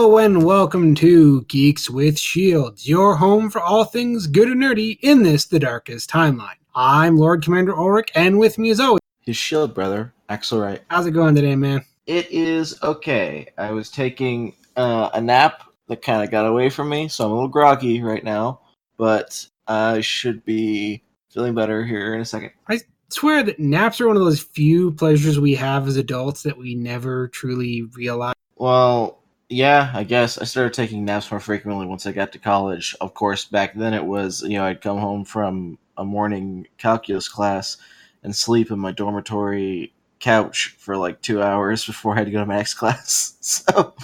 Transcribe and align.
Hello 0.00 0.16
and 0.16 0.42
welcome 0.44 0.94
to 0.94 1.42
Geeks 1.42 1.90
with 1.90 2.18
Shields, 2.18 2.88
your 2.88 3.16
home 3.16 3.50
for 3.50 3.60
all 3.60 3.84
things 3.84 4.26
good 4.26 4.48
and 4.48 4.62
nerdy 4.62 4.98
in 5.02 5.24
this, 5.24 5.44
the 5.44 5.58
darkest 5.58 6.08
timeline. 6.08 6.56
I'm 6.74 7.18
Lord 7.18 7.44
Commander 7.44 7.74
Ulric, 7.74 8.08
and 8.14 8.38
with 8.38 8.56
me 8.56 8.70
as 8.70 8.80
always, 8.80 9.02
His 9.20 9.36
shield 9.36 9.74
brother, 9.74 10.14
Axelrite. 10.30 10.80
how's 10.88 11.04
it 11.04 11.10
going 11.10 11.34
today, 11.34 11.54
man? 11.54 11.84
It 12.06 12.30
is 12.30 12.82
okay. 12.82 13.48
I 13.58 13.72
was 13.72 13.90
taking 13.90 14.54
uh, 14.74 15.10
a 15.12 15.20
nap 15.20 15.64
that 15.88 16.00
kind 16.00 16.24
of 16.24 16.30
got 16.30 16.46
away 16.46 16.70
from 16.70 16.88
me, 16.88 17.06
so 17.06 17.26
I'm 17.26 17.32
a 17.32 17.34
little 17.34 17.48
groggy 17.50 18.00
right 18.02 18.24
now, 18.24 18.60
but 18.96 19.46
I 19.68 20.00
should 20.00 20.46
be 20.46 21.02
feeling 21.28 21.54
better 21.54 21.84
here 21.84 22.14
in 22.14 22.22
a 22.22 22.24
second. 22.24 22.52
I 22.70 22.80
swear 23.10 23.42
that 23.42 23.60
naps 23.60 24.00
are 24.00 24.06
one 24.06 24.16
of 24.16 24.24
those 24.24 24.40
few 24.40 24.92
pleasures 24.92 25.38
we 25.38 25.56
have 25.56 25.86
as 25.86 25.98
adults 25.98 26.42
that 26.44 26.56
we 26.56 26.74
never 26.74 27.28
truly 27.28 27.82
realize. 27.82 28.34
Well, 28.56 29.19
yeah, 29.50 29.90
I 29.94 30.04
guess 30.04 30.38
I 30.38 30.44
started 30.44 30.72
taking 30.72 31.04
naps 31.04 31.30
more 31.30 31.40
frequently 31.40 31.86
once 31.86 32.06
I 32.06 32.12
got 32.12 32.32
to 32.32 32.38
college. 32.38 32.94
Of 33.00 33.14
course, 33.14 33.44
back 33.44 33.74
then 33.74 33.94
it 33.94 34.04
was, 34.04 34.42
you 34.42 34.58
know, 34.58 34.64
I'd 34.64 34.80
come 34.80 34.98
home 34.98 35.24
from 35.24 35.78
a 35.96 36.04
morning 36.04 36.68
calculus 36.78 37.28
class 37.28 37.76
and 38.22 38.34
sleep 38.34 38.70
in 38.70 38.78
my 38.78 38.92
dormitory 38.92 39.92
couch 40.20 40.76
for 40.78 40.96
like 40.96 41.20
two 41.20 41.42
hours 41.42 41.84
before 41.86 42.14
I 42.14 42.18
had 42.18 42.26
to 42.26 42.30
go 42.30 42.40
to 42.40 42.46
my 42.46 42.56
next 42.56 42.74
class. 42.82 43.36
So, 43.40 43.94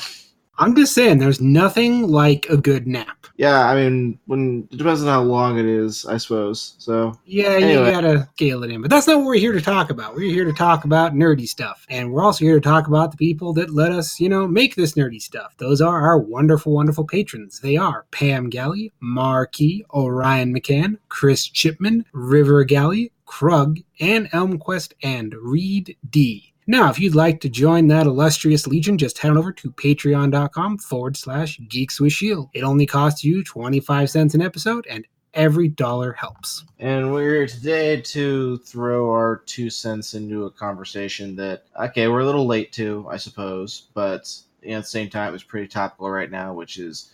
I'm 0.59 0.75
just 0.75 0.95
saying, 0.95 1.19
there's 1.19 1.41
nothing 1.41 2.09
like 2.09 2.47
a 2.49 2.57
good 2.57 2.87
nap. 2.87 3.27
yeah, 3.37 3.69
I 3.69 3.75
mean, 3.75 4.19
when 4.25 4.67
it 4.73 4.79
depends 4.79 5.03
on 5.03 5.09
how 5.09 5.23
long 5.23 5.59
it 5.59 5.67
is, 5.67 6.07
I 6.07 6.17
suppose. 6.17 6.75
So, 6.79 7.13
Yeah, 7.27 7.49
Anyway. 7.49 7.85
you 7.87 7.91
gotta 7.91 8.29
scale 8.35 8.63
it 8.65 8.71
in. 8.71 8.81
But 8.81 8.91
that's 8.91 9.07
not 9.07 9.19
what 9.19 9.27
we're 9.27 9.35
here 9.39 9.53
to 9.53 9.61
talk 9.61 9.91
about. 9.91 10.15
We're 10.15 10.33
here 10.33 10.47
to 10.47 10.55
talk 10.55 10.85
about 10.87 11.13
nerdy 11.15 11.47
stuff. 11.47 11.85
And 11.91 12.11
we're 12.11 12.25
also 12.25 12.45
here 12.47 12.55
to 12.55 12.61
talk 12.63 12.87
about 12.87 13.11
the 13.11 13.19
people 13.19 13.53
that 13.55 13.75
let 13.75 13.93
us, 13.93 14.19
you 14.19 14.31
know, 14.31 14.47
make 14.49 14.75
this 14.75 14.95
nerdy 14.95 15.21
stuff. 15.21 15.55
Those 15.59 15.83
are 15.83 16.01
our 16.01 16.19
wonderful, 16.19 16.73
wonderful 16.73 17.05
patrons. 17.05 17.61
They 17.61 17.77
are 17.77 18.07
Pam 18.11 18.49
Galley, 18.49 18.93
Markey, 19.01 19.85
Orion 19.93 20.55
McCann, 20.55 20.97
Chris 21.11 21.47
Chipman, 21.47 22.07
River 22.15 22.65
Galley, 22.65 23.13
Krug, 23.27 23.81
and 24.01 24.31
Elmquest, 24.31 24.95
and 25.03 25.35
Reed 25.35 25.97
D. 26.09 26.55
Now, 26.69 26.91
if 26.91 26.99
you'd 26.99 27.15
like 27.15 27.41
to 27.43 27.49
join 27.49 27.87
that 27.89 28.07
illustrious 28.07 28.67
legion, 28.67 28.99
just 28.99 29.19
head 29.19 29.31
on 29.31 29.39
over 29.39 29.53
to 29.53 29.71
patreon.com 29.71 30.79
forward 30.79 31.17
slash 31.17 31.61
geeks 31.69 32.01
with 32.01 32.13
shield. 32.13 32.51
It 32.55 32.65
only 32.65 32.87
costs 32.87 33.23
you 33.23 33.45
25 33.45 34.11
cents 34.11 34.35
an 34.35 34.43
episode, 34.43 34.85
and 34.91 35.07
every 35.33 35.69
dollar 35.69 36.13
helps. 36.15 36.65
and 36.81 37.13
we're 37.13 37.35
here 37.37 37.47
today 37.47 38.01
to 38.01 38.59
throw 38.59 39.11
our 39.11 39.43
two 39.47 39.71
cents 39.71 40.15
into 40.15 40.47
a 40.47 40.51
conversation 40.51 41.37
that, 41.37 41.65
okay, 41.81 42.09
we're 42.09 42.21
a 42.21 42.27
little 42.27 42.47
late 42.47 42.73
to, 42.73 43.07
I 43.09 43.17
suppose, 43.17 43.89
but 43.95 44.35
you 44.63 44.71
know, 44.71 44.79
at 44.79 44.85
the 44.85 44.89
same 44.89 45.09
time, 45.09 45.35
it's 45.35 45.45
pretty 45.45 45.69
topical 45.69 46.11
right 46.11 46.31
now, 46.31 46.53
which 46.53 46.79
is, 46.79 47.13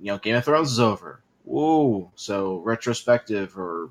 you 0.00 0.06
know, 0.06 0.18
Game 0.18 0.36
of 0.36 0.44
Thrones 0.44 0.72
is 0.72 0.80
over. 0.80 1.20
Whoa. 1.44 2.10
So, 2.14 2.58
retrospective 2.58 3.58
or 3.58 3.90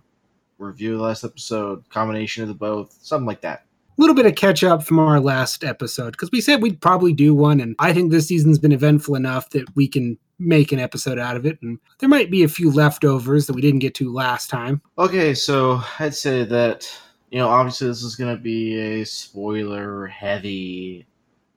review 0.58 0.94
of 0.94 0.98
the 1.00 1.04
last 1.04 1.24
episode, 1.24 1.88
combination 1.90 2.42
of 2.42 2.48
the 2.50 2.56
both, 2.56 2.98
something 3.02 3.28
like 3.28 3.42
that. 3.42 3.65
Little 3.98 4.16
bit 4.16 4.26
of 4.26 4.36
catch 4.36 4.64
up 4.64 4.84
from 4.84 5.00
our 5.00 5.20
last 5.20 5.64
episode 5.64 6.12
because 6.12 6.32
we 6.32 6.42
said 6.42 6.62
we'd 6.62 6.82
probably 6.82 7.14
do 7.14 7.34
one 7.34 7.60
and 7.60 7.76
i 7.80 7.94
think 7.94 8.12
this 8.12 8.28
season's 8.28 8.60
been 8.60 8.72
eventful 8.72 9.16
enough 9.16 9.50
that 9.50 9.66
we 9.76 9.88
can 9.88 10.18
make 10.38 10.72
an 10.72 10.80
episode 10.80 11.18
out 11.18 11.38
of 11.38 11.46
it 11.46 11.58
and 11.62 11.80
there 12.00 12.10
might 12.10 12.30
be 12.30 12.44
a 12.44 12.48
few 12.48 12.70
leftovers 12.72 13.48
that 13.48 13.54
we 13.54 13.62
didn't 13.62 13.80
get 13.80 13.96
to 13.96 14.12
last 14.12 14.50
time 14.50 14.82
Okay, 14.98 15.34
so 15.34 15.82
I'd 16.00 16.16
say 16.16 16.44
that 16.44 16.90
you 17.30 17.38
know 17.38 17.48
obviously 17.48 17.88
this 17.88 18.04
is 18.04 18.16
going 18.16 18.36
to 18.36 18.42
be 18.42 18.78
a 18.80 19.06
spoiler 19.06 20.08
heavy 20.08 21.06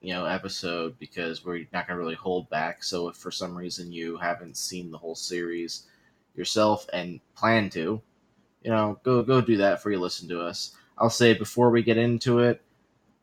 you 0.01 0.13
know 0.13 0.25
episode 0.25 0.99
because 0.99 1.45
we're 1.45 1.67
not 1.73 1.87
going 1.87 1.97
to 1.97 2.03
really 2.03 2.15
hold 2.15 2.49
back. 2.51 2.83
So 2.83 3.09
if 3.09 3.17
for 3.17 3.31
some 3.31 3.57
reason 3.57 3.93
you 3.93 4.17
haven't 4.17 4.57
seen 4.57 4.91
the 4.91 4.99
whole 4.99 5.15
series 5.15 5.87
yourself 6.35 6.87
and 6.93 7.21
plan 7.35 7.69
to, 7.71 8.01
you 8.63 8.71
know, 8.71 8.99
go 9.03 9.23
go 9.23 9.41
do 9.41 9.57
that 9.57 9.77
before 9.77 9.93
you 9.93 10.01
listen 10.01 10.29
to 10.29 10.41
us. 10.41 10.75
I'll 10.99 11.11
say 11.11 11.35
before 11.35 11.71
we 11.71 11.83
get 11.83 11.97
into 11.97 12.41
it, 12.41 12.63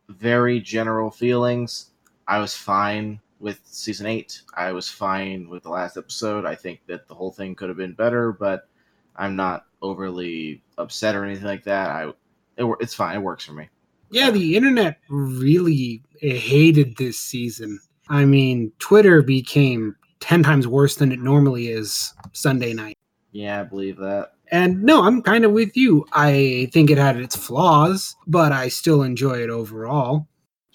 very 0.10 0.60
general 0.60 1.12
feelings. 1.12 1.92
I 2.28 2.40
was 2.40 2.56
fine 2.56 3.20
with 3.40 3.60
season 3.66 4.06
8. 4.08 4.42
I 4.56 4.72
was 4.72 4.90
fine 4.90 5.50
with 5.50 5.64
the 5.64 5.70
last 5.70 5.98
episode. 5.98 6.46
I 6.46 6.56
think 6.56 6.80
that 6.88 7.08
the 7.08 7.14
whole 7.16 7.32
thing 7.32 7.54
could 7.56 7.70
have 7.70 7.78
been 7.78 7.94
better, 7.94 8.32
but 8.32 8.68
I'm 9.16 9.36
not 9.36 9.66
overly 9.82 10.64
upset 10.78 11.16
or 11.16 11.26
anything 11.26 11.46
like 11.46 11.64
that. 11.66 11.90
I 11.90 12.12
it, 12.58 12.66
it's 12.80 12.94
fine. 12.94 13.16
It 13.16 13.22
works 13.22 13.46
for 13.46 13.54
me. 13.54 13.68
yeah 14.12 14.32
the 14.32 14.56
internet 14.56 15.00
really 15.10 16.02
hated 16.22 16.96
this 16.96 17.20
season 17.20 17.78
i 18.10 18.24
mean 18.24 18.72
twitter 18.80 19.22
became 19.22 19.94
10 20.22 20.44
times 20.44 20.68
worse 20.68 20.96
than 20.96 21.12
it 21.12 21.20
normally 21.20 21.68
is 21.68 22.14
sunday 22.32 22.72
night 22.72 22.96
Yeah, 23.32 23.60
I 23.60 23.64
believe 23.64 23.98
that. 23.98 24.35
And 24.52 24.82
no 24.84 25.04
i'm 25.04 25.22
kind 25.22 25.46
of 25.46 25.52
with 25.52 25.76
you 25.76 26.06
i 26.14 26.70
think 26.72 26.90
it 26.90 26.98
had 26.98 27.18
its 27.18 27.36
flaws 27.36 28.16
but 28.28 28.52
i 28.52 28.68
still 28.68 29.02
enjoy 29.04 29.42
it 29.44 29.50
overall 29.50 30.28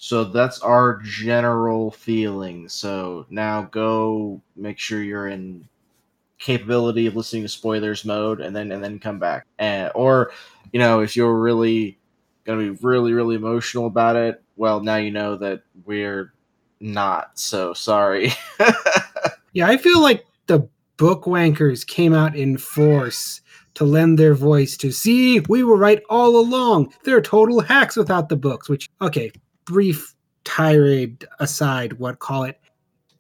So 0.03 0.25
that's 0.25 0.61
our 0.63 0.99
general 1.05 1.91
feeling. 1.91 2.69
So 2.71 3.27
now 3.29 3.63
go 3.71 4.41
make 4.57 4.79
sure 4.79 5.03
you're 5.03 5.29
in 5.29 5.69
capability 6.39 7.07
of 7.07 7.17
listening 7.17 7.43
to 7.43 7.49
spoilers 7.49 8.05
mode 8.05 8.41
and 8.41 8.57
then 8.57 8.73
and 8.73 8.83
then 8.83 8.99
come 8.99 9.19
back. 9.19 9.47
And 9.59 9.93
or 9.95 10.33
you 10.73 10.81
know, 10.81 11.01
if 11.01 11.17
you're 11.17 11.39
really 11.39 11.99
gonna 12.45 12.63
be 12.63 12.71
really, 12.83 13.13
really 13.13 13.37
emotional 13.37 13.87
about 13.87 14.17
it, 14.17 14.43
well 14.57 14.81
now 14.81 14.97
you 14.97 15.11
know 15.11 15.37
that 15.37 15.63
we're 15.85 16.33
not. 16.81 17.39
So 17.39 17.75
sorry. 17.75 18.33
Yeah, 19.53 19.67
I 19.69 19.77
feel 19.77 20.01
like 20.01 20.25
the 20.47 20.69
book 20.97 21.25
wankers 21.25 21.87
came 21.87 22.15
out 22.15 22.37
in 22.37 22.57
force 22.57 23.41
to 23.75 23.85
lend 23.85 24.19
their 24.19 24.35
voice 24.35 24.77
to 24.79 24.93
see 24.93 25.41
we 25.49 25.63
were 25.63 25.77
right 25.77 26.03
all 26.11 26.39
along. 26.39 26.93
They're 27.05 27.21
total 27.21 27.61
hacks 27.61 27.97
without 27.97 28.29
the 28.29 28.37
books, 28.37 28.69
which 28.69 28.91
okay, 29.01 29.31
brief 29.65 30.15
tirade 30.45 31.27
aside, 31.39 31.95
what 31.95 32.19
call 32.19 32.45
it. 32.45 32.61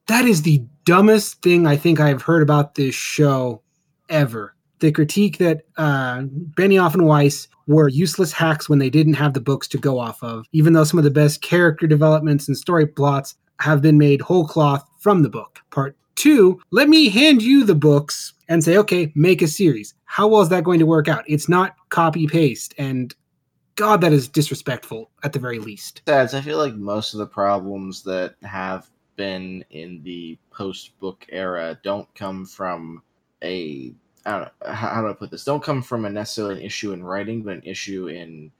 That 0.06 0.24
is 0.24 0.42
the 0.42 0.62
dumbest 0.84 1.40
thing 1.42 1.66
I 1.66 1.76
think 1.76 2.00
I've 2.00 2.22
heard 2.22 2.42
about 2.42 2.74
this 2.74 2.94
show 2.94 3.62
ever. 4.08 4.54
The 4.80 4.90
critique 4.90 5.38
that 5.38 5.62
uh, 5.76 6.22
Benioff 6.56 6.94
and 6.94 7.06
Weiss 7.06 7.46
were 7.66 7.88
useless 7.88 8.32
hacks 8.32 8.68
when 8.68 8.78
they 8.78 8.90
didn't 8.90 9.14
have 9.14 9.34
the 9.34 9.40
books 9.40 9.68
to 9.68 9.78
go 9.78 9.98
off 9.98 10.22
of, 10.22 10.46
even 10.52 10.72
though 10.72 10.84
some 10.84 10.98
of 10.98 11.04
the 11.04 11.10
best 11.10 11.42
character 11.42 11.86
developments 11.86 12.48
and 12.48 12.56
story 12.56 12.86
plots 12.86 13.36
have 13.60 13.82
been 13.82 13.98
made 13.98 14.20
whole 14.20 14.46
cloth 14.46 14.84
from 14.98 15.22
the 15.22 15.28
book. 15.28 15.60
Part 15.70 15.96
two, 16.16 16.60
let 16.70 16.88
me 16.88 17.08
hand 17.08 17.42
you 17.42 17.64
the 17.64 17.74
books 17.74 18.32
and 18.50 18.62
say, 18.62 18.76
okay, 18.76 19.10
make 19.14 19.40
a 19.40 19.46
series. 19.46 19.94
How 20.04 20.26
well 20.26 20.42
is 20.42 20.48
that 20.50 20.64
going 20.64 20.80
to 20.80 20.86
work 20.86 21.08
out? 21.08 21.24
It's 21.26 21.48
not 21.48 21.76
copy 21.88 22.26
paste. 22.26 22.74
And 22.76 23.14
God, 23.76 24.00
that 24.02 24.12
is 24.12 24.28
disrespectful 24.28 25.08
at 25.22 25.32
the 25.32 25.38
very 25.38 25.60
least. 25.60 26.02
Stats, 26.04 26.34
I 26.34 26.42
feel 26.42 26.58
like 26.58 26.74
most 26.74 27.14
of 27.14 27.18
the 27.18 27.26
problems 27.26 28.02
that 28.02 28.34
have 28.42 28.90
been 29.16 29.64
in 29.70 30.02
the 30.02 30.36
post 30.50 30.98
book 30.98 31.24
era 31.30 31.78
don't 31.84 32.12
come 32.14 32.44
from 32.44 33.02
a 33.42 33.94
I 34.26 34.30
don't 34.32 34.40
know 34.42 34.50
how, 34.66 34.88
how 34.88 35.02
do 35.02 35.08
I 35.08 35.12
put 35.14 35.30
this? 35.30 35.44
Don't 35.44 35.62
come 35.62 35.80
from 35.80 36.04
a 36.04 36.10
necessarily 36.10 36.56
an 36.56 36.66
issue 36.66 36.92
in 36.92 37.02
writing, 37.02 37.42
but 37.42 37.54
an 37.54 37.62
issue 37.62 38.08
in 38.08 38.50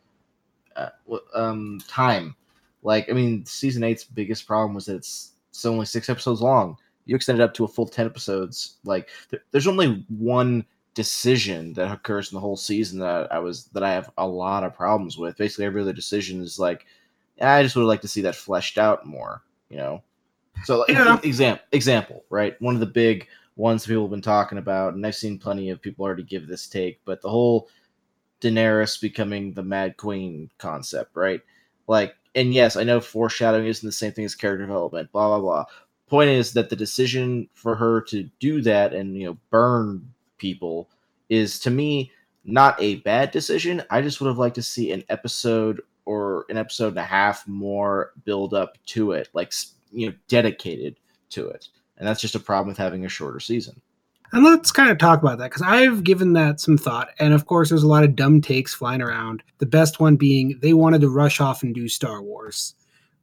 uh, 0.77 0.89
um 1.35 1.81
time. 1.89 2.35
Like 2.83 3.11
I 3.11 3.13
mean, 3.13 3.45
season 3.45 3.83
eight's 3.83 4.05
biggest 4.05 4.47
problem 4.47 4.75
was 4.75 4.87
that 4.87 4.97
it's 4.97 5.33
it's 5.51 5.67
only 5.67 5.85
six 5.85 6.09
episodes 6.09 6.41
long. 6.41 6.79
You 7.11 7.17
extend 7.17 7.41
it 7.41 7.43
up 7.43 7.53
to 7.55 7.65
a 7.65 7.69
full 7.69 7.87
ten 7.87 8.07
episodes. 8.07 8.77
Like 8.85 9.09
there, 9.31 9.41
there's 9.51 9.67
only 9.67 10.07
one 10.09 10.65
decision 10.95 11.73
that 11.73 11.91
occurs 11.91 12.31
in 12.31 12.37
the 12.37 12.41
whole 12.41 12.57
season 12.57 13.01
that 13.01 13.33
I 13.33 13.41
was 13.41 13.65
that 13.73 13.83
I 13.83 13.91
have 13.91 14.13
a 14.17 14.27
lot 14.27 14.63
of 14.63 14.77
problems 14.77 15.19
with. 15.19 15.37
Basically, 15.37 15.65
every 15.65 15.83
other 15.83 15.93
decision 15.93 16.41
is 16.41 16.61
like, 16.61 16.87
I 17.41 17.65
just 17.65 17.75
would 17.75 17.83
like 17.83 18.01
to 18.03 18.09
see 18.09 18.21
that 18.21 18.37
fleshed 18.37 18.79
out 18.79 19.07
more. 19.07 19.43
You 19.71 19.79
know. 19.79 20.03
So 20.63 20.79
like, 20.79 20.91
Yeah. 20.91 21.19
example 21.25 21.65
example 21.73 22.25
right. 22.31 22.55
One 22.63 22.75
of 22.75 22.81
the 22.81 22.87
big 22.87 23.27
ones 23.57 23.89
people 23.89 24.05
have 24.05 24.13
been 24.13 24.23
talking 24.23 24.59
about, 24.59 24.95
and 24.95 25.05
I've 25.05 25.17
seen 25.17 25.37
plenty 25.37 25.71
of 25.71 25.83
people 25.83 26.05
already 26.05 26.23
give 26.23 26.47
this 26.47 26.69
take, 26.69 27.01
but 27.05 27.21
the 27.23 27.29
whole 27.29 27.69
Daenerys 28.41 29.01
becoming 29.01 29.53
the 29.53 29.65
Mad 29.65 29.97
Queen 29.97 30.49
concept, 30.59 31.17
right? 31.17 31.41
Like, 31.89 32.15
and 32.37 32.55
yes, 32.55 32.77
I 32.77 32.85
know 32.85 33.01
foreshadowing 33.01 33.67
isn't 33.67 33.87
the 33.87 33.91
same 33.93 34.13
thing 34.13 34.25
as 34.25 34.37
character 34.37 34.65
development, 34.65 35.11
blah 35.11 35.27
blah 35.27 35.41
blah. 35.41 35.65
Point 36.11 36.31
is 36.31 36.53
that 36.55 36.69
the 36.69 36.77
decision 36.77 37.49
for 37.55 37.77
her 37.77 38.01
to 38.03 38.29
do 38.41 38.61
that 38.63 38.93
and 38.93 39.17
you 39.17 39.27
know 39.27 39.39
burn 39.51 40.13
people 40.39 40.91
is 41.29 41.61
to 41.61 41.71
me 41.71 42.11
not 42.45 42.81
a 42.83 42.97
bad 42.97 43.31
decision. 43.31 43.83
I 43.91 44.03
just 44.03 44.21
would 44.21 44.29
have 44.29 44.39
liked 44.39 44.57
to 44.57 44.63
see 44.63 44.93
an 44.93 45.05
episode 45.09 45.81
or 46.07 46.47
an 46.49 46.57
episode 46.57 46.89
and 46.89 46.99
a 46.99 47.05
half 47.05 47.47
more 47.47 48.13
build 48.25 48.55
up 48.55 48.77
to 48.87 49.13
it, 49.13 49.29
like 49.35 49.53
you 49.93 50.09
know, 50.09 50.15
dedicated 50.29 50.97
to 51.31 51.49
it. 51.49 51.69
And 51.97 52.09
that's 52.09 52.21
just 52.21 52.35
a 52.35 52.41
problem 52.41 52.69
with 52.69 52.79
having 52.79 53.05
a 53.05 53.09
shorter 53.09 53.41
season. 53.41 53.81
And 54.33 54.45
let's 54.45 54.73
kind 54.73 54.91
of 54.91 54.99
talk 54.99 55.21
about 55.21 55.39
that 55.39 55.51
because 55.51 55.63
I've 55.63 56.05
given 56.05 56.33
that 56.35 56.61
some 56.61 56.79
thought. 56.79 57.11
And 57.19 57.35
of 57.35 57.47
course, 57.47 57.69
there's 57.69 57.83
a 57.83 57.89
lot 57.89 58.05
of 58.05 58.17
dumb 58.17 58.41
takes 58.41 58.73
flying 58.73 59.03
around. 59.03 59.43
The 59.59 59.67
best 59.67 60.01
one 60.01 60.17
being 60.17 60.59
they 60.61 60.73
wanted 60.73 61.01
to 61.03 61.09
rush 61.09 61.41
off 61.41 61.63
and 61.63 61.75
do 61.75 61.89
Star 61.89 62.23
Wars, 62.23 62.75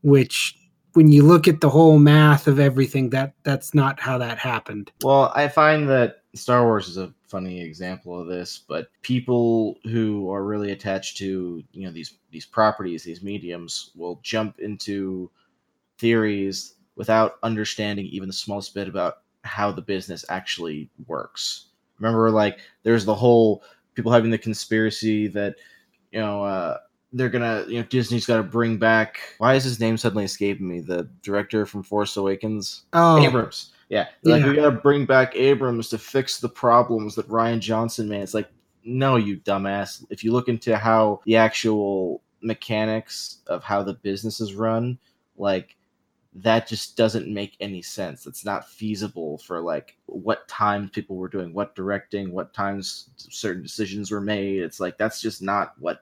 which 0.03 0.56
when 0.97 1.11
you 1.11 1.21
look 1.21 1.47
at 1.47 1.61
the 1.61 1.69
whole 1.69 1.99
math 1.99 2.47
of 2.47 2.59
everything, 2.59 3.11
that 3.11 3.31
that's 3.43 3.75
not 3.75 3.99
how 3.99 4.17
that 4.17 4.39
happened. 4.39 4.91
Well, 5.03 5.31
I 5.35 5.47
find 5.47 5.87
that 5.89 6.23
Star 6.33 6.63
Wars 6.63 6.87
is 6.87 6.97
a 6.97 7.13
funny 7.27 7.61
example 7.61 8.19
of 8.19 8.25
this, 8.25 8.63
but 8.67 8.89
people 9.03 9.77
who 9.83 10.31
are 10.31 10.43
really 10.43 10.71
attached 10.71 11.17
to 11.17 11.63
you 11.71 11.85
know 11.85 11.91
these 11.91 12.15
these 12.31 12.47
properties, 12.47 13.03
these 13.03 13.21
mediums, 13.21 13.91
will 13.95 14.19
jump 14.23 14.59
into 14.59 15.29
theories 15.99 16.73
without 16.95 17.35
understanding 17.43 18.07
even 18.07 18.27
the 18.27 18.33
smallest 18.33 18.73
bit 18.73 18.87
about 18.87 19.19
how 19.43 19.71
the 19.71 19.83
business 19.83 20.25
actually 20.29 20.89
works. 21.05 21.67
Remember, 21.99 22.31
like 22.31 22.57
there's 22.81 23.05
the 23.05 23.13
whole 23.13 23.61
people 23.93 24.11
having 24.11 24.31
the 24.31 24.37
conspiracy 24.39 25.27
that 25.27 25.57
you 26.11 26.19
know 26.19 26.43
uh, 26.43 26.79
they're 27.13 27.29
gonna 27.29 27.65
you 27.67 27.79
know 27.79 27.87
Disney's 27.87 28.25
got 28.25 28.37
to 28.37 28.43
bring 28.43 28.77
back. 28.77 29.19
Why 29.37 29.55
is 29.55 29.63
his 29.63 29.79
name 29.79 29.97
suddenly 29.97 30.25
escaping 30.25 30.67
me? 30.67 30.81
The 30.81 31.09
director 31.23 31.65
from 31.65 31.83
Force 31.83 32.17
Awakens, 32.17 32.83
Oh, 32.93 33.17
Abrams. 33.17 33.71
Yeah, 33.89 34.07
like 34.23 34.41
Yeah. 34.41 34.49
we 34.49 34.55
gotta 34.55 34.71
bring 34.71 35.05
back 35.05 35.35
Abrams 35.35 35.89
to 35.89 35.97
fix 35.97 36.39
the 36.39 36.49
problems 36.49 37.15
that 37.15 37.29
Rian 37.29 37.59
Johnson 37.59 38.09
made. 38.09 38.21
It's 38.21 38.33
like, 38.33 38.49
no, 38.83 39.15
you 39.15 39.37
dumbass. 39.37 40.05
If 40.09 40.23
you 40.23 40.33
look 40.33 40.49
into 40.49 40.77
how 40.77 41.21
the 41.25 41.37
actual 41.37 42.21
mechanics 42.41 43.37
of 43.47 43.63
how 43.63 43.83
the 43.83 43.93
business 43.93 44.41
is 44.41 44.53
run, 44.55 44.97
like 45.37 45.75
that 46.33 46.67
just 46.67 46.97
doesn't 46.97 47.33
make 47.33 47.55
any 47.61 47.81
sense. 47.81 48.27
It's 48.27 48.45
not 48.45 48.67
feasible 48.69 49.37
for 49.39 49.59
like 49.61 49.97
what 50.05 50.47
times 50.47 50.91
people 50.91 51.15
were 51.15 51.29
doing, 51.29 51.53
what 51.53 51.73
directing, 51.73 52.31
what 52.31 52.53
times 52.53 53.09
certain 53.15 53.63
decisions 53.63 54.11
were 54.11 54.21
made. 54.21 54.61
It's 54.61 54.79
like 54.79 54.97
that's 54.97 55.21
just 55.21 55.41
not 55.41 55.73
what 55.79 56.01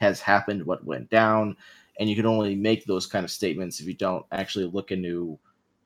has 0.00 0.20
happened, 0.20 0.64
what 0.64 0.84
went 0.84 1.10
down. 1.10 1.56
And 1.98 2.08
you 2.08 2.16
can 2.16 2.26
only 2.26 2.54
make 2.54 2.84
those 2.84 3.06
kind 3.06 3.24
of 3.24 3.30
statements 3.30 3.80
if 3.80 3.86
you 3.86 3.94
don't 3.94 4.24
actually 4.32 4.66
look 4.66 4.90
into 4.90 5.38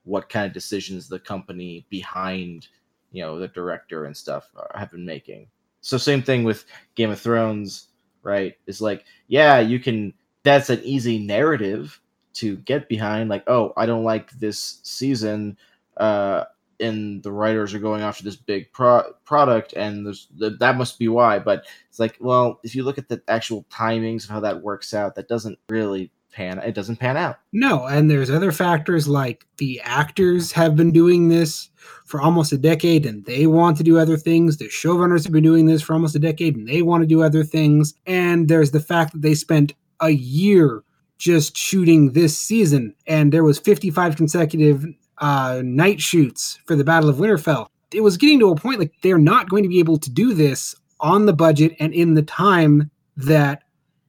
what 0.05 0.29
kind 0.29 0.47
of 0.47 0.53
decisions 0.53 1.09
the 1.09 1.19
company 1.19 1.87
behind, 1.91 2.69
you 3.11 3.23
know, 3.23 3.39
the 3.39 3.49
director 3.49 4.05
and 4.05 4.17
stuff 4.17 4.51
have 4.75 4.91
been 4.93 5.05
making. 5.05 5.49
So 5.81 5.99
same 5.99 6.23
thing 6.23 6.45
with 6.45 6.65
Game 6.95 7.11
of 7.11 7.21
Thrones, 7.21 7.89
right? 8.23 8.55
Is 8.67 8.81
like, 8.81 9.05
yeah, 9.29 9.61
you 9.61 9.81
can. 9.81 10.15
That's 10.45 10.71
an 10.71 10.81
easy 10.85 11.19
narrative 11.19 12.01
to 12.35 12.57
get 12.59 12.89
behind. 12.89 13.31
Like, 13.31 13.45
oh, 13.47 13.73
I 13.77 13.87
don't 13.87 14.05
like 14.05 14.31
this 14.33 14.81
season, 14.83 15.57
uh, 15.97 16.45
and 16.81 17.23
the 17.23 17.33
writers 17.33 17.75
are 17.75 17.79
going 17.79 18.03
after 18.03 18.23
this 18.23 18.37
big 18.37 18.73
pro- 18.73 19.13
product, 19.25 19.73
and 19.75 20.07
there's 20.07 20.29
th- 20.39 20.59
that 20.59 20.77
must 20.77 20.99
be 20.99 21.09
why. 21.09 21.39
But 21.39 21.67
it's 21.89 21.99
like, 21.99 22.17
well, 22.21 22.61
if 22.63 22.75
you 22.75 22.83
look 22.85 22.99
at 22.99 23.09
the 23.09 23.23
actual 23.29 23.65
timings 23.71 24.25
of 24.25 24.31
how 24.31 24.41
that 24.41 24.63
works 24.63 24.95
out, 24.95 25.15
that 25.15 25.29
doesn't 25.29 25.59
really 25.69 26.11
pan. 26.35 26.59
It 26.59 26.75
doesn't 26.75 26.97
pan 26.97 27.17
out. 27.17 27.39
No, 27.53 27.87
and 27.87 28.11
there's 28.11 28.31
other 28.31 28.53
factors 28.53 29.09
like 29.09 29.47
the 29.59 29.81
actors 29.85 30.53
have 30.53 30.77
been 30.77 30.91
doing 30.91 31.29
this 31.29 31.71
for 32.05 32.21
almost 32.21 32.53
a 32.53 32.59
decade 32.59 33.07
and 33.07 33.25
they 33.25 33.47
want 33.47 33.77
to 33.79 33.83
do 33.85 33.99
other 33.99 34.17
things. 34.17 34.57
The 34.57 34.69
showrunners 34.69 35.23
have 35.25 35.33
been 35.33 35.45
doing 35.45 35.67
this 35.67 35.81
for 35.81 35.95
almost 35.95 36.17
a 36.17 36.19
decade 36.19 36.57
and 36.57 36.69
they 36.69 36.83
want 36.83 37.03
to 37.03 37.07
do 37.07 37.23
other 37.23 37.45
things. 37.45 37.95
And 38.07 38.49
there's 38.49 38.73
the 38.73 38.81
fact 38.81 39.13
that 39.13 39.23
they 39.23 39.35
spent 39.35 39.75
a 40.01 40.11
year 40.11 40.83
just 41.19 41.57
shooting 41.57 42.13
this 42.13 42.37
season 42.37 42.95
and 43.07 43.33
there 43.33 43.45
was 43.45 43.59
55 43.59 44.17
consecutive 44.17 44.85
uh, 45.19 45.63
night 45.65 46.01
shoots 46.01 46.59
for 46.67 46.77
the 46.77 46.85
Battle 46.85 47.09
of 47.09 47.17
Winterfell. 47.17 47.69
It 47.93 48.03
was 48.03 48.17
getting 48.17 48.41
to 48.41 48.51
a 48.51 48.57
point 48.57 48.81
like 48.81 48.93
they're 49.03 49.19
not 49.19 49.49
going 49.49 49.63
to 49.63 49.69
be 49.69 49.79
able 49.79 49.99
to 49.99 50.11
do 50.11 50.35
this 50.35 50.75
on 51.01 51.27
the 51.27 51.33
budget 51.33 51.73
and 51.79 51.93
in 51.95 52.15
the 52.15 52.23
time 52.23 52.91
that 53.17 53.63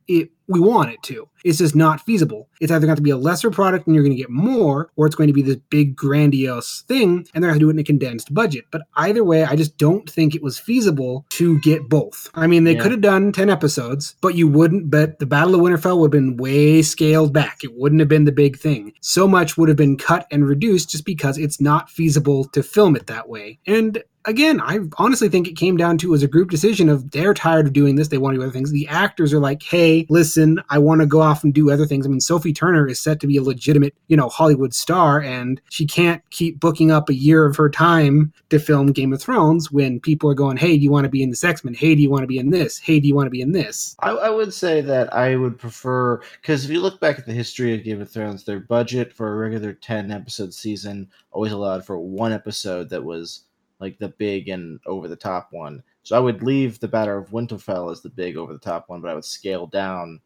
it 0.07 0.29
we 0.47 0.59
want 0.59 0.91
it 0.91 1.01
to. 1.03 1.27
It's 1.45 1.59
just 1.59 1.75
not 1.75 2.01
feasible. 2.01 2.49
It's 2.59 2.71
either 2.71 2.85
going 2.87 2.95
to 2.97 3.01
be 3.01 3.11
a 3.11 3.17
lesser 3.17 3.51
product 3.51 3.85
and 3.85 3.95
you're 3.95 4.03
going 4.03 4.15
to 4.15 4.21
get 4.21 4.29
more, 4.31 4.89
or 4.95 5.05
it's 5.05 5.15
going 5.15 5.27
to 5.27 5.33
be 5.33 5.43
this 5.43 5.57
big 5.69 5.95
grandiose 5.95 6.83
thing 6.87 7.27
and 7.33 7.43
they're 7.43 7.51
going 7.51 7.59
to 7.59 7.65
do 7.65 7.69
it 7.69 7.73
in 7.73 7.79
a 7.79 7.83
condensed 7.83 8.33
budget. 8.33 8.65
But 8.71 8.81
either 8.95 9.23
way, 9.23 9.43
I 9.43 9.55
just 9.55 9.77
don't 9.77 10.09
think 10.09 10.33
it 10.35 10.41
was 10.41 10.57
feasible 10.59 11.25
to 11.29 11.59
get 11.59 11.87
both. 11.87 12.29
I 12.33 12.47
mean, 12.47 12.63
they 12.63 12.73
Yeah. 12.75 12.81
could 12.81 12.91
have 12.91 13.01
done 13.01 13.31
10 13.31 13.49
episodes, 13.49 14.15
but 14.21 14.35
you 14.35 14.47
wouldn't, 14.47 14.89
but 14.89 15.19
the 15.19 15.25
Battle 15.25 15.55
of 15.55 15.61
Winterfell 15.61 15.99
would 15.99 16.07
have 16.13 16.23
been 16.23 16.37
way 16.37 16.81
scaled 16.81 17.31
back. 17.31 17.59
It 17.63 17.77
wouldn't 17.77 17.99
have 17.99 18.09
been 18.09 18.25
the 18.25 18.31
big 18.31 18.57
thing. 18.57 18.93
So 19.01 19.27
much 19.27 19.57
would 19.57 19.69
have 19.69 19.77
been 19.77 19.97
cut 19.97 20.25
and 20.31 20.47
reduced 20.47 20.89
just 20.89 21.05
because 21.05 21.37
it's 21.37 21.61
not 21.61 21.89
feasible 21.89 22.45
to 22.45 22.63
film 22.63 22.95
it 22.95 23.07
that 23.07 23.29
way. 23.29 23.59
And 23.67 24.03
again, 24.25 24.59
I 24.59 24.79
honestly 24.97 25.29
think 25.29 25.47
it 25.47 25.55
came 25.55 25.77
down 25.77 25.99
to 25.99 26.15
as 26.15 26.23
a 26.23 26.27
group 26.27 26.49
decision 26.49 26.89
of 26.89 27.11
they're 27.11 27.33
tired 27.35 27.67
of 27.67 27.73
doing 27.73 27.95
this, 27.95 28.07
they 28.07 28.17
want 28.17 28.33
to 28.33 28.39
do 28.39 28.43
other 28.43 28.51
things. 28.51 28.71
The 28.71 28.87
actors 28.87 29.31
are 29.33 29.39
like, 29.39 29.61
hey, 29.61 30.07
listen, 30.09 30.59
I 30.69 30.79
want 30.79 31.01
to 31.01 31.07
go 31.07 31.21
off 31.21 31.34
and 31.43 31.53
do 31.53 31.71
other 31.71 31.85
things. 31.85 32.05
I 32.05 32.09
mean, 32.09 32.19
Sophie 32.19 32.53
Turner 32.53 32.87
is 32.87 32.99
set 32.99 33.19
to 33.19 33.27
be 33.27 33.37
a 33.37 33.43
legitimate, 33.43 33.95
you 34.07 34.17
know, 34.17 34.29
Hollywood 34.29 34.73
star, 34.73 35.19
and 35.21 35.61
she 35.69 35.85
can't 35.85 36.21
keep 36.29 36.59
booking 36.59 36.91
up 36.91 37.09
a 37.09 37.13
year 37.13 37.45
of 37.45 37.55
her 37.57 37.69
time 37.69 38.33
to 38.49 38.59
film 38.59 38.91
Game 38.91 39.13
of 39.13 39.21
Thrones 39.21 39.71
when 39.71 39.99
people 39.99 40.29
are 40.29 40.35
going, 40.35 40.57
hey, 40.57 40.77
do 40.77 40.83
you 40.83 40.91
want 40.91 41.05
to 41.05 41.09
be 41.09 41.23
in 41.23 41.29
this 41.29 41.43
X 41.43 41.63
Men? 41.63 41.73
Hey, 41.73 41.95
do 41.95 42.01
you 42.01 42.09
want 42.09 42.23
to 42.23 42.27
be 42.27 42.37
in 42.37 42.49
this? 42.49 42.77
Hey, 42.77 42.99
do 42.99 43.07
you 43.07 43.15
want 43.15 43.27
to 43.27 43.31
be 43.31 43.41
in 43.41 43.51
this? 43.51 43.95
I, 43.99 44.11
I 44.11 44.29
would 44.29 44.53
say 44.53 44.81
that 44.81 45.13
I 45.13 45.35
would 45.35 45.57
prefer 45.57 46.21
because 46.41 46.65
if 46.65 46.71
you 46.71 46.81
look 46.81 46.99
back 46.99 47.19
at 47.19 47.25
the 47.25 47.33
history 47.33 47.73
of 47.73 47.83
Game 47.83 48.01
of 48.01 48.09
Thrones, 48.09 48.43
their 48.43 48.59
budget 48.59 49.13
for 49.13 49.31
a 49.31 49.35
regular 49.35 49.73
ten 49.73 50.11
episode 50.11 50.53
season 50.53 51.09
always 51.31 51.51
allowed 51.51 51.85
for 51.85 51.97
one 51.99 52.31
episode 52.31 52.89
that 52.89 53.03
was 53.03 53.41
like 53.79 53.97
the 53.99 54.09
big 54.09 54.49
and 54.49 54.79
over 54.85 55.07
the 55.07 55.15
top 55.15 55.49
one. 55.51 55.83
So 56.03 56.15
I 56.15 56.19
would 56.19 56.43
leave 56.43 56.79
the 56.79 56.87
Battle 56.87 57.17
of 57.17 57.31
Winterfell 57.31 57.91
as 57.91 58.01
the 58.01 58.09
big 58.09 58.37
over 58.37 58.53
the 58.53 58.59
top 58.59 58.89
one, 58.89 59.01
but 59.01 59.09
I 59.09 59.15
would 59.15 59.25
scale 59.25 59.67
down 59.67 60.19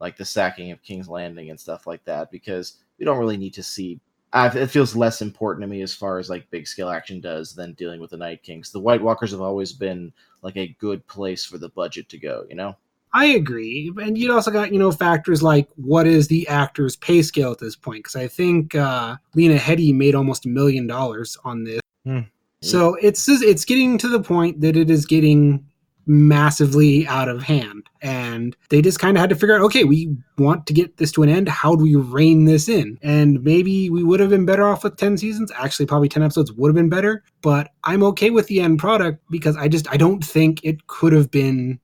like 0.00 0.16
the 0.16 0.24
sacking 0.24 0.70
of 0.70 0.82
King's 0.82 1.08
Landing 1.08 1.50
and 1.50 1.60
stuff 1.60 1.86
like 1.86 2.04
that 2.04 2.30
because 2.30 2.78
we 2.98 3.04
don't 3.04 3.18
really 3.18 3.36
need 3.36 3.54
to 3.54 3.62
see. 3.62 4.00
I, 4.32 4.46
it 4.46 4.70
feels 4.70 4.94
less 4.94 5.22
important 5.22 5.62
to 5.62 5.68
me 5.68 5.82
as 5.82 5.94
far 5.94 6.18
as 6.18 6.30
like 6.30 6.50
big 6.50 6.66
scale 6.66 6.88
action 6.88 7.20
does 7.20 7.52
than 7.52 7.74
dealing 7.74 8.00
with 8.00 8.10
the 8.10 8.16
Night 8.16 8.42
Kings. 8.42 8.70
The 8.70 8.78
White 8.80 9.02
Walkers 9.02 9.32
have 9.32 9.40
always 9.40 9.72
been 9.72 10.12
like 10.42 10.56
a 10.56 10.76
good 10.78 11.06
place 11.06 11.44
for 11.44 11.58
the 11.58 11.68
budget 11.68 12.08
to 12.10 12.18
go, 12.18 12.46
you 12.48 12.54
know. 12.54 12.76
I 13.12 13.26
agree. 13.26 13.92
And 14.00 14.16
you 14.16 14.32
also 14.32 14.52
got, 14.52 14.72
you 14.72 14.78
know, 14.78 14.92
factors 14.92 15.42
like 15.42 15.68
what 15.74 16.06
is 16.06 16.28
the 16.28 16.46
actor's 16.46 16.94
pay 16.96 17.22
scale 17.22 17.50
at 17.50 17.58
this 17.58 17.74
point? 17.74 18.04
Because 18.04 18.14
I 18.14 18.28
think 18.28 18.74
uh, 18.76 19.16
Lena 19.34 19.56
Headey 19.56 19.92
made 19.92 20.14
almost 20.14 20.46
a 20.46 20.48
million 20.48 20.86
dollars 20.86 21.36
on 21.44 21.64
this. 21.64 21.80
Hmm. 22.04 22.20
So 22.62 22.94
it's 22.96 23.26
just, 23.26 23.42
it's 23.42 23.64
getting 23.64 23.98
to 23.98 24.08
the 24.08 24.22
point 24.22 24.60
that 24.60 24.76
it 24.76 24.90
is 24.90 25.06
getting 25.06 25.66
massively 26.06 27.06
out 27.06 27.28
of 27.28 27.42
hand. 27.42 27.88
And 28.02 28.56
they 28.68 28.82
just 28.82 28.98
kind 28.98 29.16
of 29.16 29.20
had 29.20 29.30
to 29.30 29.36
figure 29.36 29.54
out, 29.54 29.60
okay, 29.62 29.84
we 29.84 30.14
want 30.38 30.66
to 30.66 30.72
get 30.72 30.96
this 30.96 31.12
to 31.12 31.22
an 31.22 31.28
end. 31.28 31.48
How 31.48 31.76
do 31.76 31.82
we 31.82 31.94
rein 31.94 32.44
this 32.44 32.68
in? 32.68 32.98
And 33.02 33.42
maybe 33.44 33.90
we 33.90 34.02
would 34.02 34.20
have 34.20 34.30
been 34.30 34.46
better 34.46 34.66
off 34.66 34.84
with 34.84 34.96
10 34.96 35.18
seasons. 35.18 35.52
Actually, 35.56 35.86
probably 35.86 36.08
10 36.08 36.22
episodes 36.22 36.52
would 36.52 36.68
have 36.68 36.74
been 36.76 36.88
better. 36.88 37.22
But 37.42 37.70
I'm 37.84 38.02
okay 38.04 38.30
with 38.30 38.46
the 38.46 38.60
end 38.60 38.78
product 38.78 39.22
because 39.30 39.56
I 39.56 39.68
just, 39.68 39.90
I 39.90 39.96
don't 39.96 40.24
think 40.24 40.64
it 40.64 40.86
could 40.86 41.12
have 41.12 41.30
been 41.30 41.78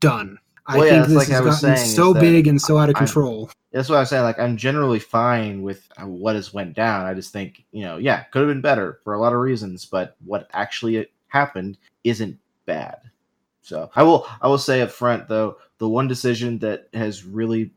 done. 0.00 0.38
I 0.66 0.78
Well, 0.78 0.86
yeah, 0.86 0.92
think 0.92 1.06
this 1.08 1.16
like 1.16 1.28
has 1.28 1.42
was 1.42 1.60
gotten 1.60 1.76
saying, 1.76 1.94
so 1.94 2.12
big 2.12 2.46
and 2.46 2.60
so 2.60 2.76
out 2.76 2.88
of 2.90 2.96
I'm- 2.96 3.04
control. 3.06 3.50
That's 3.72 3.90
what 3.90 3.96
I 3.96 4.00
was 4.00 4.08
saying. 4.08 4.22
Like, 4.22 4.38
I'm 4.38 4.56
generally 4.56 4.98
fine 4.98 5.60
with 5.62 5.86
what 6.02 6.34
has 6.34 6.54
went 6.54 6.74
down. 6.74 7.04
I 7.04 7.12
just 7.12 7.30
think, 7.30 7.62
you 7.72 7.82
know, 7.82 7.98
yeah, 7.98 8.22
could 8.24 8.38
have 8.40 8.48
been 8.48 8.62
better 8.62 9.00
for 9.04 9.12
a 9.12 9.20
lot 9.20 9.34
of 9.34 9.38
reasons, 9.40 9.84
but 9.84 10.16
what 10.24 10.48
actually 10.54 11.06
happened 11.28 11.76
isn't 12.02 12.38
bad. 12.64 12.96
So 13.66 13.90
I 13.96 14.04
will, 14.04 14.28
I 14.40 14.46
will 14.46 14.58
say 14.58 14.80
up 14.80 14.92
front 14.92 15.26
though, 15.26 15.56
the 15.78 15.88
one 15.88 16.06
decision 16.06 16.56
that 16.60 16.88
has 16.94 17.24
really 17.24 17.72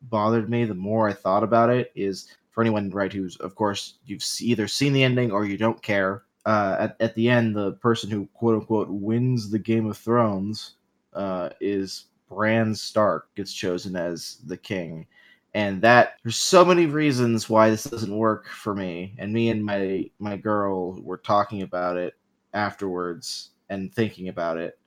bothered 0.00 0.48
me, 0.48 0.64
the 0.64 0.72
more 0.72 1.06
I 1.06 1.12
thought 1.12 1.42
about 1.42 1.68
it, 1.68 1.92
is 1.94 2.34
for 2.50 2.62
anyone 2.62 2.88
right 2.88 3.12
who's, 3.12 3.36
of 3.36 3.54
course, 3.54 3.98
you've 4.06 4.24
either 4.40 4.66
seen 4.66 4.94
the 4.94 5.02
ending 5.02 5.30
or 5.30 5.44
you 5.44 5.58
don't 5.58 5.82
care. 5.82 6.22
Uh, 6.46 6.76
at 6.80 6.96
at 6.98 7.14
the 7.14 7.28
end, 7.28 7.54
the 7.54 7.72
person 7.72 8.08
who 8.08 8.26
quote 8.32 8.54
unquote 8.54 8.88
wins 8.88 9.50
the 9.50 9.58
Game 9.58 9.84
of 9.84 9.98
Thrones 9.98 10.76
uh, 11.12 11.50
is 11.60 12.06
Bran 12.30 12.74
Stark 12.74 13.28
gets 13.34 13.52
chosen 13.52 13.96
as 13.96 14.38
the 14.46 14.56
king 14.56 15.06
and 15.52 15.82
that 15.82 16.14
there's 16.22 16.36
so 16.36 16.64
many 16.64 16.86
reasons 16.86 17.50
why 17.50 17.68
this 17.68 17.84
doesn't 17.84 18.16
work 18.16 18.48
for 18.48 18.74
me 18.74 19.14
and 19.18 19.30
me 19.30 19.50
and 19.50 19.62
my 19.62 20.10
my 20.18 20.38
girl 20.38 20.98
were 21.02 21.18
talking 21.18 21.60
about 21.60 21.98
it 21.98 22.14
afterwards 22.54 23.50
and 23.68 23.94
thinking 23.94 24.28
about 24.28 24.56
it 24.56 24.78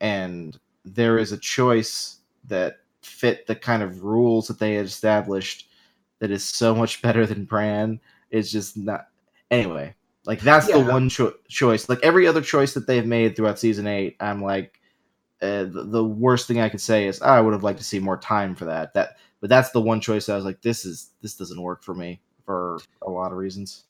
and 0.00 0.58
there 0.84 1.18
is 1.18 1.32
a 1.32 1.38
choice 1.38 2.18
that 2.44 2.78
fit 3.02 3.46
the 3.46 3.54
kind 3.54 3.82
of 3.82 4.02
rules 4.02 4.48
that 4.48 4.58
they 4.58 4.74
had 4.74 4.86
established 4.86 5.68
that 6.20 6.30
is 6.30 6.44
so 6.44 6.74
much 6.74 7.02
better 7.02 7.26
than 7.26 7.44
Bran 7.44 8.00
it's 8.30 8.50
just 8.50 8.76
not 8.76 9.08
anyway 9.50 9.94
like 10.26 10.40
that's 10.40 10.66
the 10.66 10.80
one 10.80 11.08
cho- 11.08 11.34
choice 11.48 11.88
like 11.88 12.00
every 12.02 12.26
other 12.26 12.40
choice 12.40 12.74
that 12.74 12.86
they've 12.86 13.06
made 13.06 13.36
throughout 13.36 13.58
season 13.58 13.86
8 13.86 14.16
I'm 14.20 14.42
like 14.42 14.80
uh, 15.42 15.64
the, 15.64 15.84
the 15.84 16.04
worst 16.04 16.48
thing 16.48 16.60
I 16.60 16.68
could 16.68 16.80
say 16.80 17.06
is 17.06 17.20
"Oh, 17.20 17.26
I 17.26 17.40
would 17.40 17.52
have 17.52 17.62
liked 17.62 17.78
to 17.78 17.84
see 17.84 17.98
more 17.98 18.16
time 18.16 18.54
for 18.54 18.64
that. 18.64 18.94
That, 18.94 19.16
but 19.40 19.50
that's 19.50 19.70
the 19.72 19.80
one 19.80 20.00
choice 20.00 20.28
I 20.28 20.36
was 20.36 20.44
like, 20.44 20.62
this 20.62 20.86
is 20.86 21.10
this 21.20 21.36
doesn't 21.36 21.60
work 21.60 21.82
for 21.82 21.94
me 21.94 22.20
for 22.46 22.78
a 23.02 23.10
lot 23.10 23.30
of 23.30 23.36
reasons. 23.38 23.84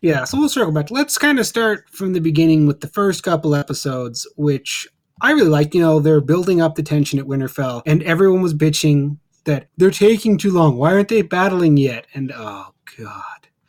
Yeah, 0.00 0.24
so 0.24 0.38
we'll 0.38 0.48
circle 0.48 0.72
back. 0.72 0.90
Let's 0.90 1.18
kind 1.18 1.38
of 1.38 1.46
start 1.46 1.88
from 1.90 2.12
the 2.12 2.20
beginning 2.20 2.66
with 2.66 2.80
the 2.80 2.88
first 2.88 3.22
couple 3.22 3.54
episodes, 3.54 4.26
which 4.36 4.88
I 5.20 5.32
really 5.32 5.48
like. 5.48 5.74
You 5.74 5.80
know, 5.80 6.00
they're 6.00 6.20
building 6.20 6.60
up 6.60 6.74
the 6.74 6.82
tension 6.82 7.18
at 7.18 7.24
Winterfell, 7.26 7.82
and 7.86 8.02
everyone 8.02 8.42
was 8.42 8.54
bitching 8.54 9.18
that 9.44 9.68
they're 9.76 9.90
taking 9.90 10.36
too 10.38 10.50
long. 10.50 10.76
Why 10.76 10.92
aren't 10.92 11.08
they 11.08 11.22
battling 11.22 11.76
yet? 11.76 12.06
And 12.14 12.32
oh 12.34 12.66
God. 12.98 13.22